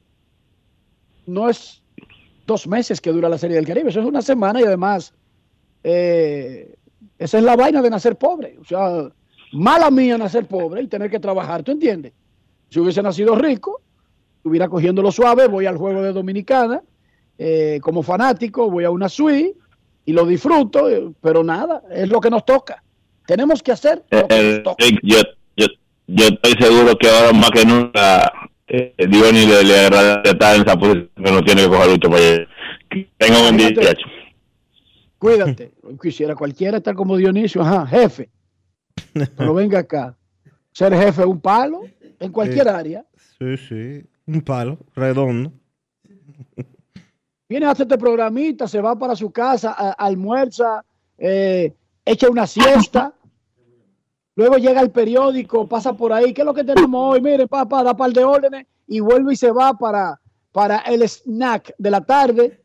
[1.26, 1.82] no es
[2.46, 5.12] dos meses que dura la Serie del Caribe, eso es una semana y además
[5.82, 6.76] eh,
[7.18, 8.56] esa es la vaina de nacer pobre.
[8.60, 9.10] O sea,
[9.52, 12.12] mala mía nacer pobre y tener que trabajar, ¿tú entiendes?
[12.70, 13.80] Si hubiese nacido rico,
[14.36, 16.82] estuviera cogiéndolo suave, voy al juego de Dominicana
[17.38, 19.54] eh, como fanático, voy a una suite
[20.04, 22.82] y lo disfruto, eh, pero nada, es lo que nos toca.
[23.26, 24.84] Tenemos que hacer lo que nos toca.
[24.84, 25.18] Rick, yo,
[25.56, 25.66] yo,
[26.06, 28.32] yo estoy seguro que ahora más que nunca
[28.68, 32.08] eh, Diony le, le agradece estar en esa posición que no tiene que coger lucha
[32.08, 32.46] para allá.
[33.18, 33.68] Tengo buen día.
[35.18, 35.72] Cuídate.
[36.00, 38.28] Quisiera cualquiera estar como Dionisio, ajá, jefe.
[39.36, 40.16] Pero venga acá.
[40.72, 41.82] Ser jefe es un palo
[42.20, 42.68] en cualquier Sí.
[42.70, 43.04] área.
[43.38, 44.02] Sí, sí.
[44.26, 45.52] Un palo redondo.
[47.48, 50.84] Viene a hacer este programita, se va para su casa, almuerza,
[51.16, 51.72] eh,
[52.04, 53.14] echa una siesta.
[54.34, 56.34] Luego llega el periódico, pasa por ahí.
[56.34, 57.20] ¿Qué es lo que tenemos hoy?
[57.20, 60.20] Mire, papá, da par de órdenes y vuelve y se va para,
[60.52, 62.60] para el snack de la tarde.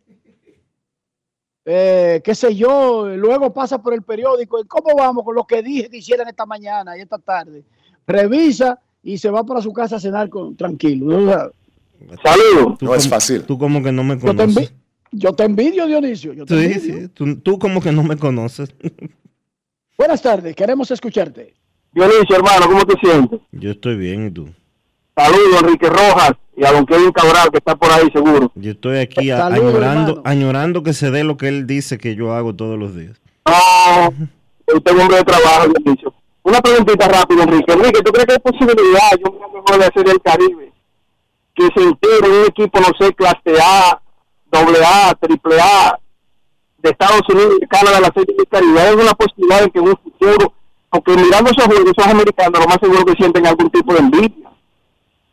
[1.63, 4.59] Eh, qué sé yo, luego pasa por el periódico.
[4.67, 7.63] ¿Cómo vamos con lo que dije que hicieran esta mañana y esta tarde?
[8.07, 11.53] Revisa y se va para su casa a cenar con, tranquilo.
[12.23, 12.77] Saludos.
[12.81, 13.43] No es fácil.
[13.43, 14.55] Tú como que no me yo, te conoces.
[14.71, 14.73] envi-
[15.11, 16.33] yo te envidio, Dionisio.
[16.33, 16.97] yo te Sí, envidio.
[17.01, 17.07] sí.
[17.13, 18.73] Tú, tú como que no me conoces.
[19.97, 21.53] Buenas tardes, queremos escucharte.
[21.93, 23.39] Dionisio, hermano, ¿cómo te sientes?
[23.51, 24.49] Yo estoy bien, ¿y tú?
[25.15, 28.51] Saludos, Enrique Rojas y a don Kevin Cabral, que está por ahí seguro.
[28.55, 30.21] Yo estoy aquí Saludos, añorando, hermano.
[30.25, 33.19] añorando que se dé lo que él dice que yo hago todos los días.
[33.45, 34.07] No,
[34.75, 36.13] usted es un hombre de trabajo, Dionisio.
[36.43, 37.71] Una preguntita rápida, Enrique.
[37.73, 40.70] Enrique, ¿tú crees que hay posibilidad, yo me mejor de hacer el Caribe,
[41.61, 44.01] que se integre un equipo, no sé, clase A,
[44.51, 45.99] doble A, triple A,
[46.79, 48.79] de Estados Unidos y Canadá, la serie del Caribe?
[48.79, 50.53] ¿Hay alguna posibilidad de que en un futuro,
[50.89, 54.49] porque mirando esos juegos, esos americanos, lo más seguro que sienten algún tipo de envidia?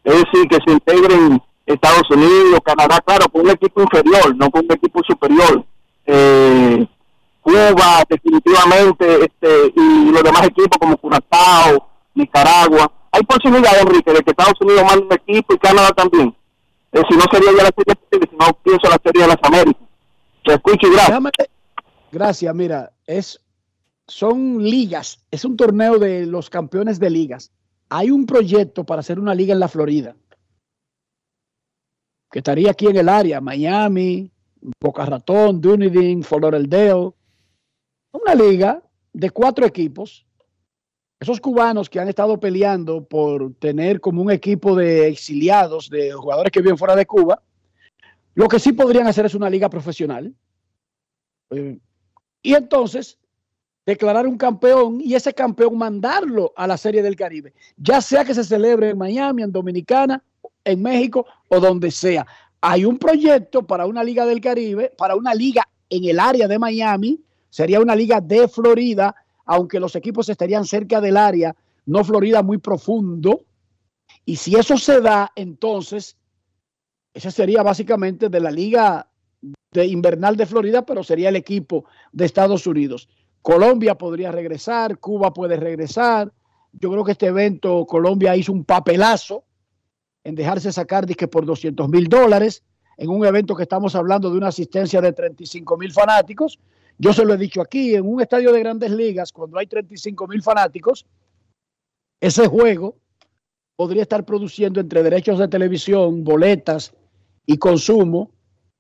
[0.05, 4.65] Es decir, que se integren Estados Unidos, Canadá, claro, con un equipo inferior, no con
[4.65, 5.65] un equipo superior.
[6.07, 6.87] Eh,
[7.43, 12.91] Cuba, definitivamente, este, y los demás equipos como Curazao, Nicaragua.
[13.12, 16.35] Hay posibilidad, Enrique, de que Estados Unidos mande un equipo y Canadá también.
[16.93, 19.82] Eh, si no sería ya la serie, si no pienso la serie de las Américas.
[20.44, 21.18] Te escucho y gracias.
[22.10, 23.40] Gracias, mira, es,
[24.06, 27.52] son ligas, es un torneo de los campeones de ligas.
[27.90, 30.16] Hay un proyecto para hacer una liga en la Florida,
[32.30, 34.30] que estaría aquí en el área, Miami,
[34.80, 37.12] Boca Ratón, Dunedin, Fort Lauderdale.
[38.12, 38.82] Una liga
[39.12, 40.26] de cuatro equipos.
[41.20, 46.53] Esos cubanos que han estado peleando por tener como un equipo de exiliados, de jugadores
[46.53, 47.43] que viven fuera de Cuba,
[48.35, 50.32] lo que sí podrían hacer es una liga profesional.
[51.51, 51.78] Eh,
[52.40, 53.19] y entonces
[53.85, 58.35] declarar un campeón y ese campeón mandarlo a la Serie del Caribe, ya sea que
[58.35, 60.23] se celebre en Miami, en Dominicana,
[60.62, 62.27] en México o donde sea.
[62.61, 66.59] Hay un proyecto para una liga del Caribe, para una liga en el área de
[66.59, 67.20] Miami,
[67.51, 69.15] sería una liga de Florida,
[69.49, 71.57] aunque los equipos estarían cerca del área,
[71.87, 73.41] no Florida muy profundo.
[74.27, 76.19] Y si eso se da, entonces,
[77.15, 79.09] ese sería básicamente de la liga
[79.73, 83.09] de invernal de Florida, pero sería el equipo de Estados Unidos.
[83.41, 86.31] Colombia podría regresar, Cuba puede regresar.
[86.73, 89.45] Yo creo que este evento Colombia hizo un papelazo
[90.25, 92.62] en dejarse sacar disque por 200 mil dólares
[92.99, 96.59] en un evento que estamos hablando de una asistencia de 35 mil fanáticos.
[96.99, 100.27] Yo se lo he dicho aquí, en un estadio de grandes ligas, cuando hay 35
[100.27, 101.07] mil fanáticos,
[102.20, 102.97] ese juego
[103.77, 106.93] podría estar produciendo entre derechos de televisión, boletas
[107.47, 108.33] y consumo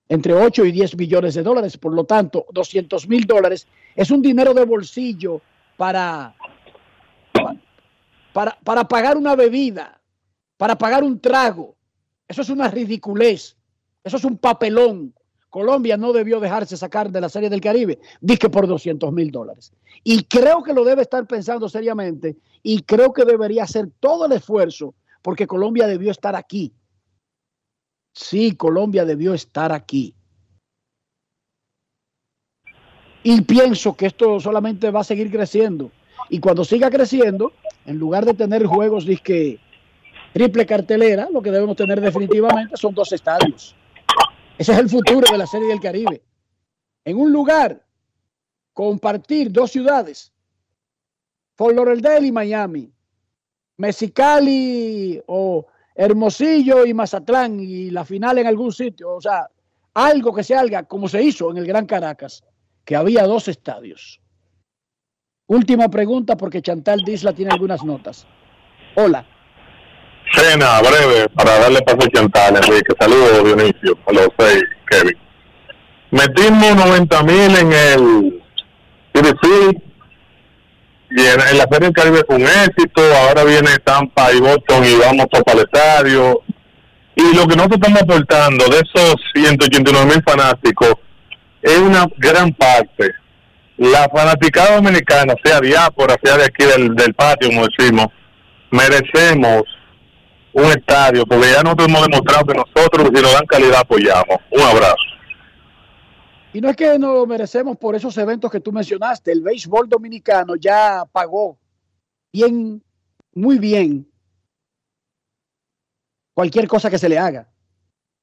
[0.08, 1.76] entre 8 y 10 millones de dólares.
[1.76, 5.40] Por lo tanto, 200 mil dólares es un dinero de bolsillo
[5.76, 6.34] para,
[8.32, 10.00] para, para pagar una bebida,
[10.56, 11.76] para pagar un trago.
[12.26, 13.56] Eso es una ridiculez.
[14.02, 15.14] Eso es un papelón.
[15.50, 17.98] Colombia no debió dejarse sacar de la Serie del Caribe,
[18.38, 19.72] que por 200 mil dólares.
[20.04, 24.32] Y creo que lo debe estar pensando seriamente y creo que debería hacer todo el
[24.32, 26.72] esfuerzo porque Colombia debió estar aquí.
[28.12, 30.14] Sí, Colombia debió estar aquí.
[33.22, 35.90] Y pienso que esto solamente va a seguir creciendo.
[36.30, 37.52] Y cuando siga creciendo,
[37.86, 39.58] en lugar de tener juegos que
[40.32, 43.74] triple cartelera, lo que debemos tener definitivamente son dos estadios.
[44.58, 46.20] Ese es el futuro de la Serie del Caribe.
[47.04, 47.86] En un lugar,
[48.72, 50.32] compartir dos ciudades,
[51.54, 52.92] Fort Lauderdale y Miami,
[53.76, 55.64] Mexicali o
[55.94, 59.48] Hermosillo y Mazatlán y la final en algún sitio, o sea,
[59.94, 62.42] algo que se haga como se hizo en el Gran Caracas,
[62.84, 64.20] que había dos estadios.
[65.46, 68.26] Última pregunta porque Chantal Disla tiene algunas notas.
[68.96, 69.37] Hola.
[70.32, 72.94] Cena, breve, para darle paso a Chantal, Enrique.
[72.98, 75.16] Saludos, Dionisio, a los seis, Kevin.
[76.10, 78.42] Metimos 90 mil en el
[79.12, 79.82] CDC
[81.10, 83.02] y en, la Feria del Caribe fue un éxito.
[83.16, 86.42] Ahora viene Tampa y Boston y vamos para el estadio.
[87.16, 90.94] Y lo que nosotros estamos aportando de esos 189 mil fanáticos
[91.62, 93.12] es una gran parte.
[93.76, 98.08] La fanaticada dominicana, sea diáspora, sea de aquí del, del patio, como decimos,
[98.70, 99.62] merecemos
[100.58, 104.38] un estadio, porque ya nosotros hemos demostrado que nosotros, si nos dan calidad, apoyamos.
[104.50, 104.96] Un abrazo.
[106.52, 109.30] Y no es que nos lo merecemos por esos eventos que tú mencionaste.
[109.32, 111.58] El béisbol dominicano ya pagó
[112.32, 112.82] bien,
[113.34, 114.10] muy bien,
[116.34, 117.48] cualquier cosa que se le haga.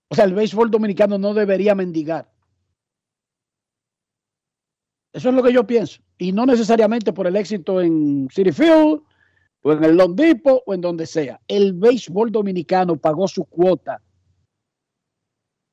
[0.07, 2.31] O sea, el béisbol dominicano no debería mendigar.
[5.13, 6.01] Eso es lo que yo pienso.
[6.17, 9.01] Y no necesariamente por el éxito en City Field
[9.65, 11.41] o en el Long Depot o en donde sea.
[11.47, 13.99] El béisbol dominicano pagó su cuota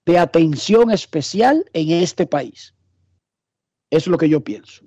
[0.06, 2.74] de atención especial en este país.
[3.90, 4.86] Eso es lo que yo pienso.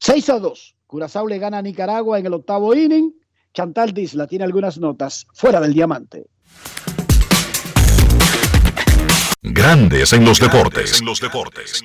[0.00, 0.76] 6 a 2.
[0.86, 3.12] Curazao le gana a Nicaragua en el octavo inning.
[3.52, 6.24] Chantal Disla tiene algunas notas fuera del diamante.
[9.42, 11.00] Grandes en los deportes.
[11.00, 11.82] En los deportes.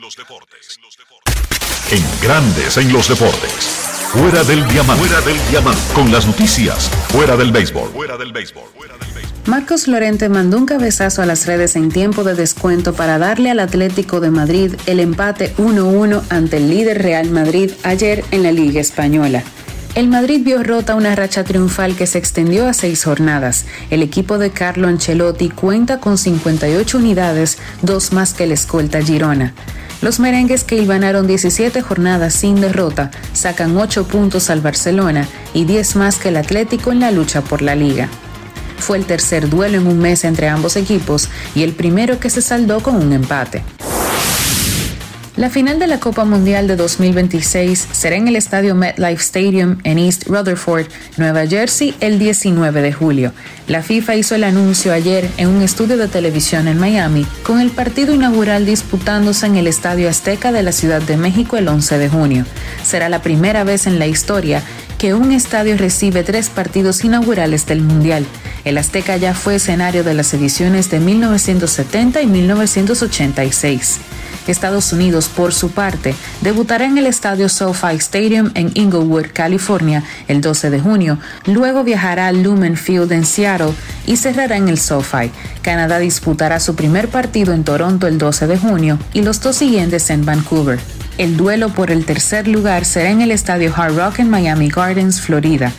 [1.91, 3.77] En Grandes en los deportes.
[4.14, 5.06] Fuera del diamante.
[5.06, 5.82] Fuera del diamante.
[5.94, 6.90] Con las noticias.
[7.10, 7.90] Fuera del béisbol.
[7.90, 8.64] Fuera del béisbol.
[9.46, 13.60] Marcos Lorente mandó un cabezazo a las redes en tiempo de descuento para darle al
[13.60, 18.80] Atlético de Madrid el empate 1-1 ante el líder Real Madrid ayer en la Liga
[18.80, 19.44] Española.
[19.94, 23.66] El Madrid vio rota una racha triunfal que se extendió a seis jornadas.
[23.90, 29.54] El equipo de Carlo Ancelotti cuenta con 58 unidades, dos más que el escolta Girona.
[30.02, 35.95] Los merengues que ganaron 17 jornadas sin derrota sacan 8 puntos al Barcelona y 10
[35.95, 38.07] más que el Atlético en la lucha por la liga.
[38.78, 42.41] Fue el tercer duelo en un mes entre ambos equipos y el primero que se
[42.41, 43.64] saldó con un empate.
[45.38, 49.99] La final de la Copa Mundial de 2026 será en el estadio MetLife Stadium en
[49.99, 50.88] East Rutherford,
[51.18, 53.34] Nueva Jersey, el 19 de julio.
[53.68, 57.69] La FIFA hizo el anuncio ayer en un estudio de televisión en Miami, con el
[57.69, 62.09] partido inaugural disputándose en el Estadio Azteca de la Ciudad de México el 11 de
[62.09, 62.45] junio.
[62.84, 64.64] Será la primera vez en la historia
[64.97, 68.26] que un estadio recibe tres partidos inaugurales del Mundial.
[68.65, 73.99] El Azteca ya fue escenario de las ediciones de 1970 y 1986.
[74.52, 80.41] Estados Unidos, por su parte, debutará en el estadio SoFi Stadium en Inglewood, California, el
[80.41, 81.19] 12 de junio.
[81.45, 83.74] Luego viajará al Lumen Field en Seattle
[84.06, 85.32] y cerrará en el SoFi.
[85.61, 90.10] Canadá disputará su primer partido en Toronto el 12 de junio y los dos siguientes
[90.10, 90.80] en Vancouver.
[91.18, 95.19] El duelo por el tercer lugar será en el estadio Hard Rock en Miami Gardens,
[95.19, 95.72] Florida.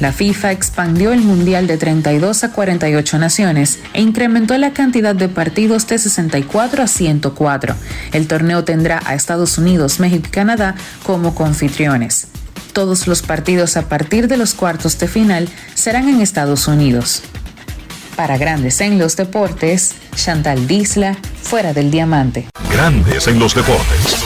[0.00, 5.28] La FIFA expandió el Mundial de 32 a 48 naciones e incrementó la cantidad de
[5.28, 7.76] partidos de 64 a 104.
[8.12, 10.74] El torneo tendrá a Estados Unidos, México y Canadá
[11.04, 12.28] como confitriones.
[12.72, 17.22] Todos los partidos a partir de los cuartos de final serán en Estados Unidos.
[18.16, 22.48] Para Grandes en los Deportes, Chantal Disla, fuera del diamante.
[22.72, 24.16] Grandes en los Deportes.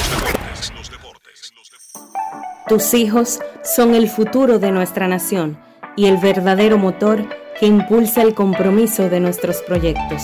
[2.68, 5.56] Tus hijos son el futuro de nuestra nación
[5.96, 7.24] y el verdadero motor
[7.58, 10.22] que impulsa el compromiso de nuestros proyectos.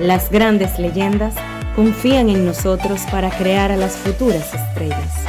[0.00, 1.34] Las grandes leyendas
[1.76, 5.24] confían en nosotros para crear a las futuras estrellas.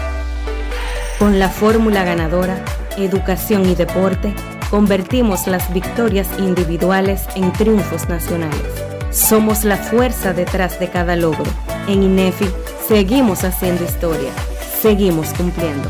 [1.19, 2.63] Con la fórmula ganadora,
[2.97, 4.33] educación y deporte,
[4.71, 8.61] convertimos las victorias individuales en triunfos nacionales
[9.11, 11.51] Somos la fuerza detrás de cada logro.
[11.87, 12.47] En INEFI
[12.87, 14.31] seguimos haciendo historia.
[14.81, 15.89] Seguimos cumpliendo.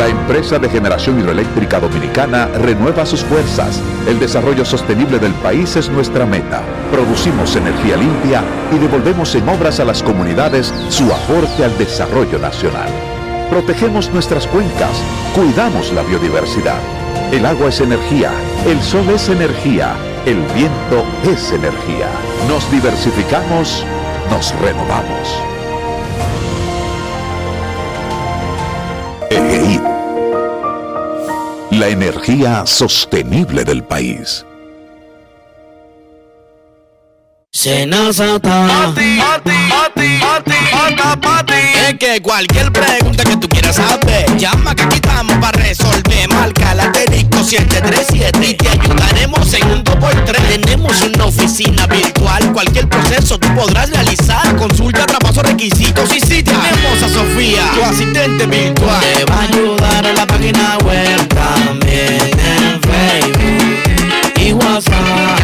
[0.00, 3.82] La empresa de generación hidroeléctrica dominicana renueva sus fuerzas.
[4.08, 6.62] El desarrollo sostenible del país es nuestra meta.
[6.90, 12.88] Producimos energía limpia y devolvemos en obras a las comunidades su aporte al desarrollo nacional.
[13.50, 15.02] Protegemos nuestras cuencas,
[15.34, 16.80] cuidamos la biodiversidad.
[17.30, 18.30] El agua es energía,
[18.66, 19.94] el sol es energía,
[20.24, 22.08] el viento es energía.
[22.48, 23.84] Nos diversificamos,
[24.30, 25.59] nos renovamos.
[31.80, 34.44] La energía sostenible del país.
[37.50, 38.92] Senazata.
[41.88, 46.28] Es que cualquier pregunta que tú quieras saber, llama que aquí estamos para resolver.
[46.28, 50.60] Marca la asterisco 737 y te ayudaremos en un 2x3.
[50.60, 54.56] Tenemos una oficina virtual, cualquier proceso tú podrás realizar.
[54.56, 59.00] Consulta, traspaso, requisitos y si tenemos a Sofía, tu asistente virtual.
[59.00, 65.40] Te va a ayudar a la página web también en Facebook y WhatsApp.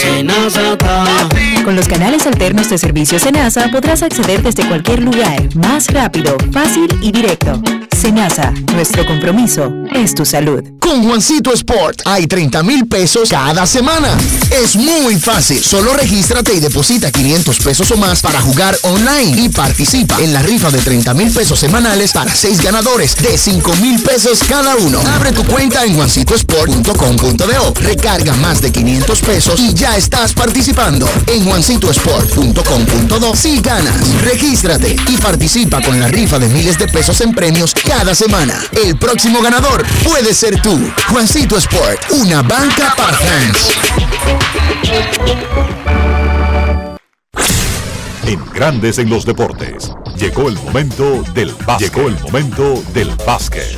[0.00, 1.39] Senazata.
[1.64, 6.88] Con los canales alternos de servicio Senasa podrás acceder desde cualquier lugar, más rápido, fácil
[7.02, 7.60] y directo.
[8.00, 10.64] Senasa, nuestro compromiso es tu salud.
[10.80, 14.08] Con Juancito Sport hay 30 mil pesos cada semana.
[14.50, 15.62] Es muy fácil.
[15.62, 20.42] Solo regístrate y deposita 500 pesos o más para jugar online y participa en la
[20.42, 25.00] rifa de 30 mil pesos semanales para 6 ganadores de 5 mil pesos cada uno.
[25.14, 27.74] Abre tu cuenta en juancitosport.com.do.
[27.82, 31.06] Recarga más de 500 pesos y ya estás participando.
[31.26, 34.22] En juancitosport.com.do si ganas.
[34.22, 38.54] Regístrate y participa con la rifa de miles de pesos en premios cada semana.
[38.84, 40.78] El próximo ganador puede ser tú.
[41.08, 43.72] Juancito Sport, una banca para fans.
[48.26, 49.90] En Grandes en los Deportes.
[50.16, 51.92] Llegó el momento del básquet.
[51.92, 53.76] Llegó el momento del básquet.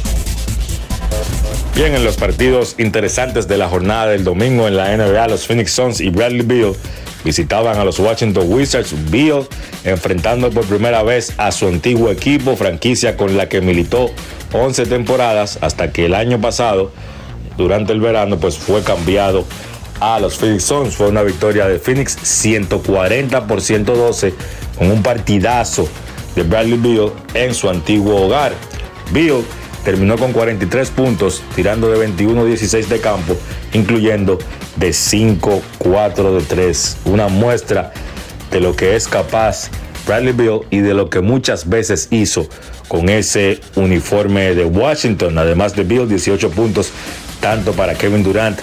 [1.74, 5.72] Bien, en los partidos interesantes de la jornada del domingo en la NBA, los Phoenix
[5.72, 6.76] Suns y Bradley Beal
[7.24, 8.94] visitaban a los Washington Wizards.
[9.10, 9.46] Beal
[9.84, 14.10] enfrentando por primera vez a su antiguo equipo, franquicia con la que militó
[14.52, 16.92] 11 temporadas hasta que el año pasado,
[17.56, 19.44] durante el verano, pues fue cambiado
[20.00, 20.96] a los Phoenix Suns.
[20.96, 24.34] Fue una victoria de Phoenix 140 por 112
[24.76, 25.88] con un partidazo
[26.34, 28.52] de Bradley Beal en su antiguo hogar.
[29.12, 29.42] Beal
[29.84, 33.36] terminó con 43 puntos, tirando de 21-16 de campo,
[33.72, 34.38] incluyendo
[34.76, 36.96] de 5-4 de 3.
[37.04, 37.92] Una muestra
[38.50, 39.70] de lo que es capaz
[40.06, 42.46] Bradley Beal y de lo que muchas veces hizo
[42.88, 45.38] con ese uniforme de Washington.
[45.38, 46.90] Además de Beal, 18 puntos
[47.40, 48.58] tanto para Kevin Durant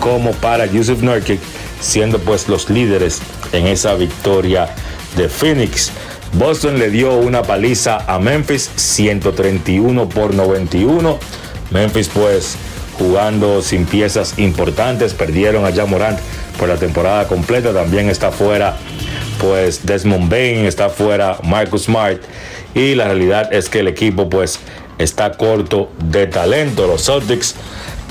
[0.00, 1.40] como para Yusuf Nurkic,
[1.80, 3.20] siendo pues los líderes
[3.52, 4.68] en esa victoria
[5.16, 5.92] de Phoenix.
[6.36, 11.18] Boston le dio una paliza a Memphis, 131 por 91.
[11.70, 12.56] Memphis pues
[12.98, 16.18] jugando sin piezas importantes, perdieron a Jamorant
[16.58, 18.76] por la temporada completa, también está fuera
[19.40, 22.20] pues Desmond Bain, está fuera Marcus Smart
[22.74, 24.58] y la realidad es que el equipo pues
[24.98, 26.88] está corto de talento.
[26.88, 27.54] Los Celtics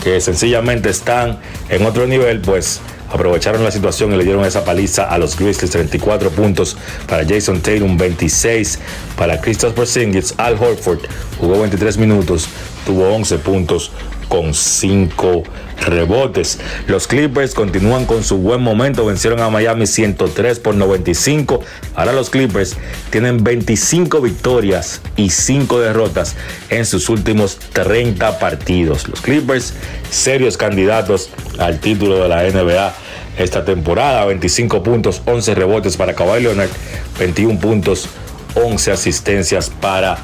[0.01, 1.39] que sencillamente están
[1.69, 2.79] en otro nivel pues
[3.13, 6.75] aprovecharon la situación y le dieron esa paliza a los Grizzlies, 34 puntos
[7.07, 8.79] para Jason Tatum, 26
[9.15, 10.99] para Christopher Porzingis, Al Horford
[11.39, 12.47] jugó 23 minutos,
[12.85, 13.91] tuvo 11 puntos
[14.33, 15.43] con 5
[15.85, 16.57] rebotes.
[16.87, 21.59] Los Clippers continúan con su buen momento, vencieron a Miami 103 por 95.
[21.93, 22.75] Ahora los Clippers
[23.11, 26.35] tienen 25 victorias y 5 derrotas
[26.71, 29.07] en sus últimos 30 partidos.
[29.07, 29.75] Los Clippers,
[30.09, 31.29] serios candidatos
[31.59, 32.91] al título de la NBA
[33.37, 34.25] esta temporada.
[34.25, 36.71] 25 puntos, 11 rebotes para Kawhi Leonard,
[37.19, 38.09] 21 puntos,
[38.55, 40.17] 11 asistencias para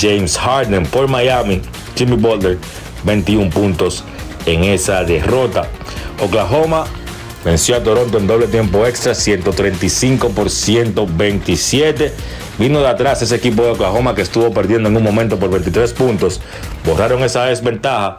[0.00, 1.60] James Harden por Miami.
[1.96, 2.58] Jimmy Butler,
[3.08, 4.04] 21 puntos
[4.46, 5.66] en esa derrota.
[6.22, 6.84] Oklahoma
[7.44, 12.12] venció a Toronto en doble tiempo extra, 135 por 127.
[12.58, 15.92] vino de atrás ese equipo de Oklahoma que estuvo perdiendo en un momento por 23
[15.94, 16.40] puntos.
[16.84, 18.18] Borraron esa desventaja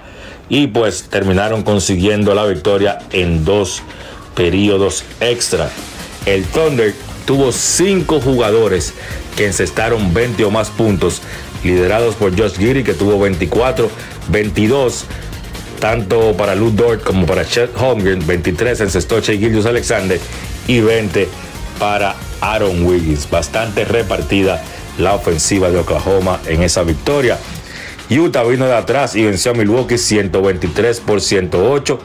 [0.49, 3.83] y pues terminaron consiguiendo la victoria en dos
[4.35, 5.69] periodos extra.
[6.25, 6.95] El Thunder
[7.25, 8.93] tuvo cinco jugadores
[9.37, 11.21] que encestaron 20 o más puntos,
[11.63, 13.89] liderados por Josh Giddy que tuvo 24,
[14.29, 15.05] 22
[15.79, 20.19] tanto para Lou Dort como para Chet Holmgren, 23 encestó Shea Gildius Alexander
[20.67, 21.27] y 20
[21.79, 23.29] para Aaron Wiggins.
[23.29, 24.61] Bastante repartida
[24.97, 27.37] la ofensiva de Oklahoma en esa victoria.
[28.09, 31.99] Utah vino de atrás y venció a Milwaukee 123 por 108.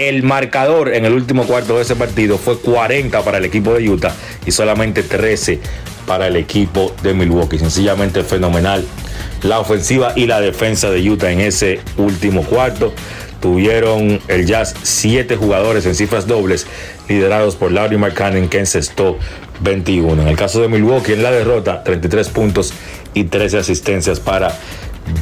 [0.00, 3.86] El marcador en el último cuarto de ese partido fue 40 para el equipo de
[3.86, 4.14] Utah
[4.46, 5.60] y solamente 13
[6.06, 7.58] para el equipo de Milwaukee.
[7.58, 8.82] Sencillamente fenomenal
[9.42, 12.94] la ofensiva y la defensa de Utah en ese último cuarto.
[13.42, 16.66] Tuvieron el Jazz siete jugadores en cifras dobles,
[17.06, 19.18] liderados por Larry McCann, que encestó
[19.60, 20.22] 21.
[20.22, 22.72] En el caso de Milwaukee, en la derrota, 33 puntos
[23.12, 24.56] y 13 asistencias para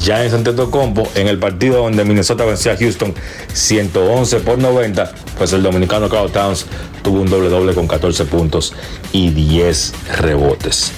[0.01, 1.09] Giants Antetokounmpo.
[1.15, 3.15] En el partido donde Minnesota venció a Houston
[3.53, 6.67] 111 por 90, pues el dominicano Carl Towns
[7.03, 8.75] tuvo un doble doble con 14 puntos
[9.13, 10.93] y 10 rebotes.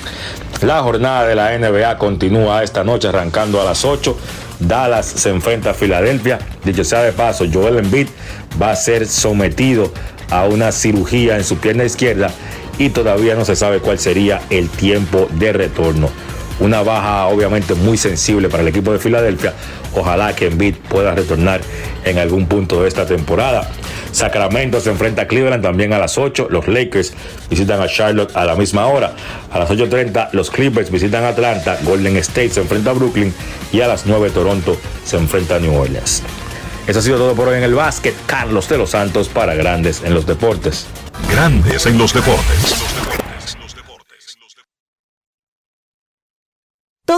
[0.62, 4.16] La jornada de la NBA continúa esta noche arrancando a las 8.
[4.60, 6.38] Dallas se enfrenta a Filadelfia.
[6.64, 8.08] Dicho sea de paso, Joel Embiid
[8.60, 9.90] va a ser sometido
[10.30, 12.30] a una cirugía en su pierna izquierda
[12.78, 16.08] y todavía no se sabe cuál sería el tiempo de retorno.
[16.60, 19.54] Una baja obviamente muy sensible para el equipo de Filadelfia.
[19.94, 21.62] Ojalá que Embiid pueda retornar
[22.04, 23.68] en algún punto de esta temporada.
[24.12, 26.48] Sacramento se enfrenta a Cleveland también a las 8.
[26.50, 27.14] Los Lakers
[27.48, 29.14] visitan a Charlotte a la misma hora.
[29.50, 31.78] A las 8.30 los Clippers visitan Atlanta.
[31.82, 33.32] Golden State se enfrenta a Brooklyn.
[33.72, 36.22] Y a las 9 Toronto se enfrenta a New Orleans.
[36.86, 38.14] Eso ha sido todo por hoy en el básquet.
[38.26, 40.86] Carlos de los Santos para Grandes en los Deportes.
[41.30, 43.19] Grandes en los Deportes.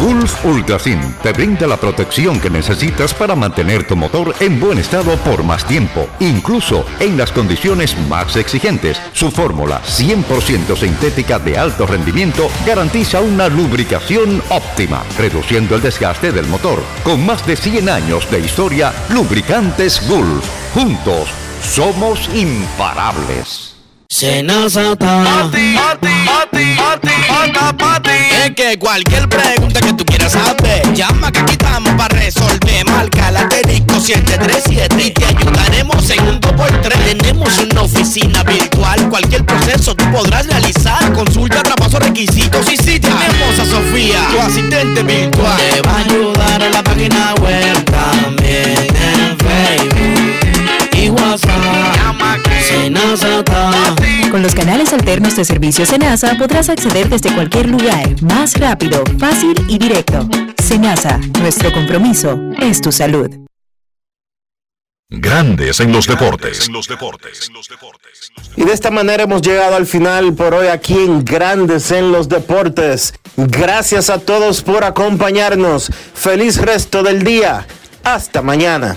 [0.00, 5.16] Gulf Ultrasin te brinda la protección que necesitas para mantener tu motor en buen estado
[5.18, 9.00] por más tiempo, incluso en las condiciones más exigentes.
[9.12, 16.46] Su fórmula 100% sintética de alto rendimiento garantiza una lubricación óptima, reduciendo el desgaste del
[16.46, 16.82] motor.
[17.02, 20.44] Con más de 100 años de historia, Lubricantes Gulf.
[20.74, 21.30] Juntos,
[21.62, 23.75] somos imparables.
[24.16, 25.74] Pati,
[27.76, 28.10] pati,
[28.44, 32.86] Es que cualquier pregunta que tú quieras saber, llama que aquí estamos para resolver.
[32.90, 37.18] Marca la disco 737 y te ayudaremos en un 2x3.
[37.18, 41.12] Tenemos una oficina virtual, cualquier proceso tú podrás realizar.
[41.12, 45.58] Consulta, traspaso, requisitos y si tenemos a Sofía, tu asistente virtual.
[45.58, 50.25] Te va a ayudar en la página web también en Facebook
[51.06, 51.50] y WhatsApp.
[54.30, 59.54] Con los canales alternos de servicio Senasa podrás acceder desde cualquier lugar, más rápido, fácil
[59.68, 60.28] y directo.
[60.62, 63.30] Senasa, nuestro compromiso es tu salud.
[65.08, 66.68] Grandes en los deportes.
[68.56, 72.28] Y de esta manera hemos llegado al final por hoy aquí en Grandes en los
[72.28, 73.14] Deportes.
[73.36, 75.90] Gracias a todos por acompañarnos.
[76.14, 77.66] Feliz resto del día.
[78.02, 78.96] Hasta mañana.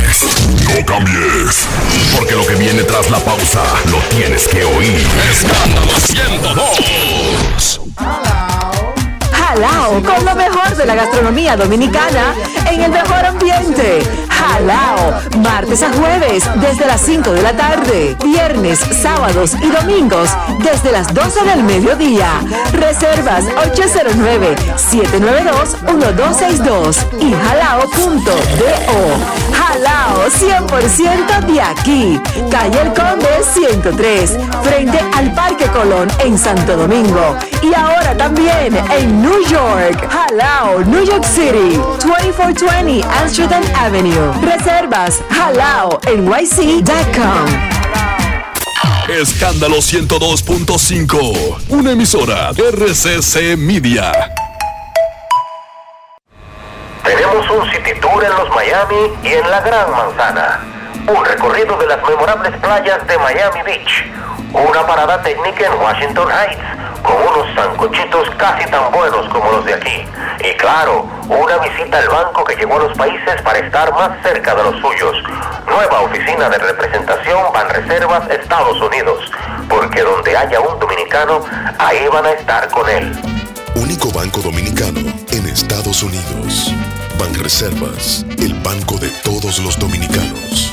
[0.65, 1.67] no cambies,
[2.15, 5.05] porque lo que viene tras la pausa lo tienes que oír.
[5.31, 7.81] Escándalo 102.
[9.51, 12.33] Jalao con lo mejor de la gastronomía dominicana
[12.71, 14.01] en el mejor ambiente.
[14.29, 20.29] Jalao, martes a jueves desde las 5 de la tarde, viernes, sábados y domingos
[20.63, 22.29] desde las 12 del mediodía.
[22.71, 23.43] Reservas
[24.87, 28.31] 809-792-1262 y jalao.do.
[29.53, 32.21] Jalao 100% de aquí.
[32.49, 37.35] Calle El Conde 103, frente al Parque Colón en Santo Domingo.
[37.61, 44.31] Y ahora también en New York, Halao, New York City, 2420 Amsterdam Avenue.
[44.41, 47.45] Reservas halao nyc.com.
[49.09, 54.11] Escándalo 102.5, una emisora RCC Media.
[57.03, 60.59] Tenemos un city tour en los Miami y en la Gran Manzana.
[61.07, 64.05] Un recorrido de las memorables playas de Miami Beach.
[64.53, 69.73] Una parada técnica en Washington Heights con unos sancochitos casi tan buenos como los de
[69.73, 70.05] aquí.
[70.43, 74.55] Y claro, una visita al banco que llegó a los países para estar más cerca
[74.55, 75.17] de los suyos.
[75.67, 79.31] Nueva oficina de representación Banreservas Estados Unidos.
[79.69, 81.43] Porque donde haya un dominicano,
[81.79, 83.11] ahí van a estar con él.
[83.75, 86.73] Único banco dominicano en Estados Unidos.
[87.17, 90.70] Banreservas, el banco de todos los dominicanos.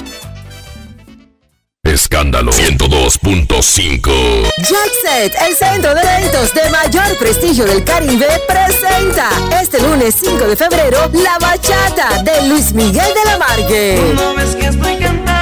[1.89, 4.52] Escándalo 102.5.
[4.59, 9.31] Jackset, el centro de eventos de mayor prestigio del Caribe, presenta
[9.62, 15.38] este lunes 5 de febrero la bachata de Luis Miguel de la Margue.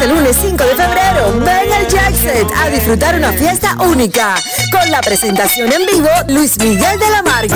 [0.00, 4.34] Este lunes 5 de febrero, ven al Jackset a disfrutar una fiesta única
[4.72, 7.54] con la presentación en vivo Luis Miguel de la Margue.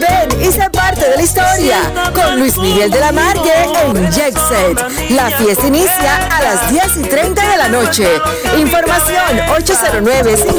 [0.00, 1.76] Ven y sé parte de la historia
[2.14, 3.52] con Luis Miguel de la Margue
[3.84, 5.10] en Jackset.
[5.10, 8.08] La fiesta inicia a las 10 y 30 de la noche.
[8.58, 10.56] Información 809 5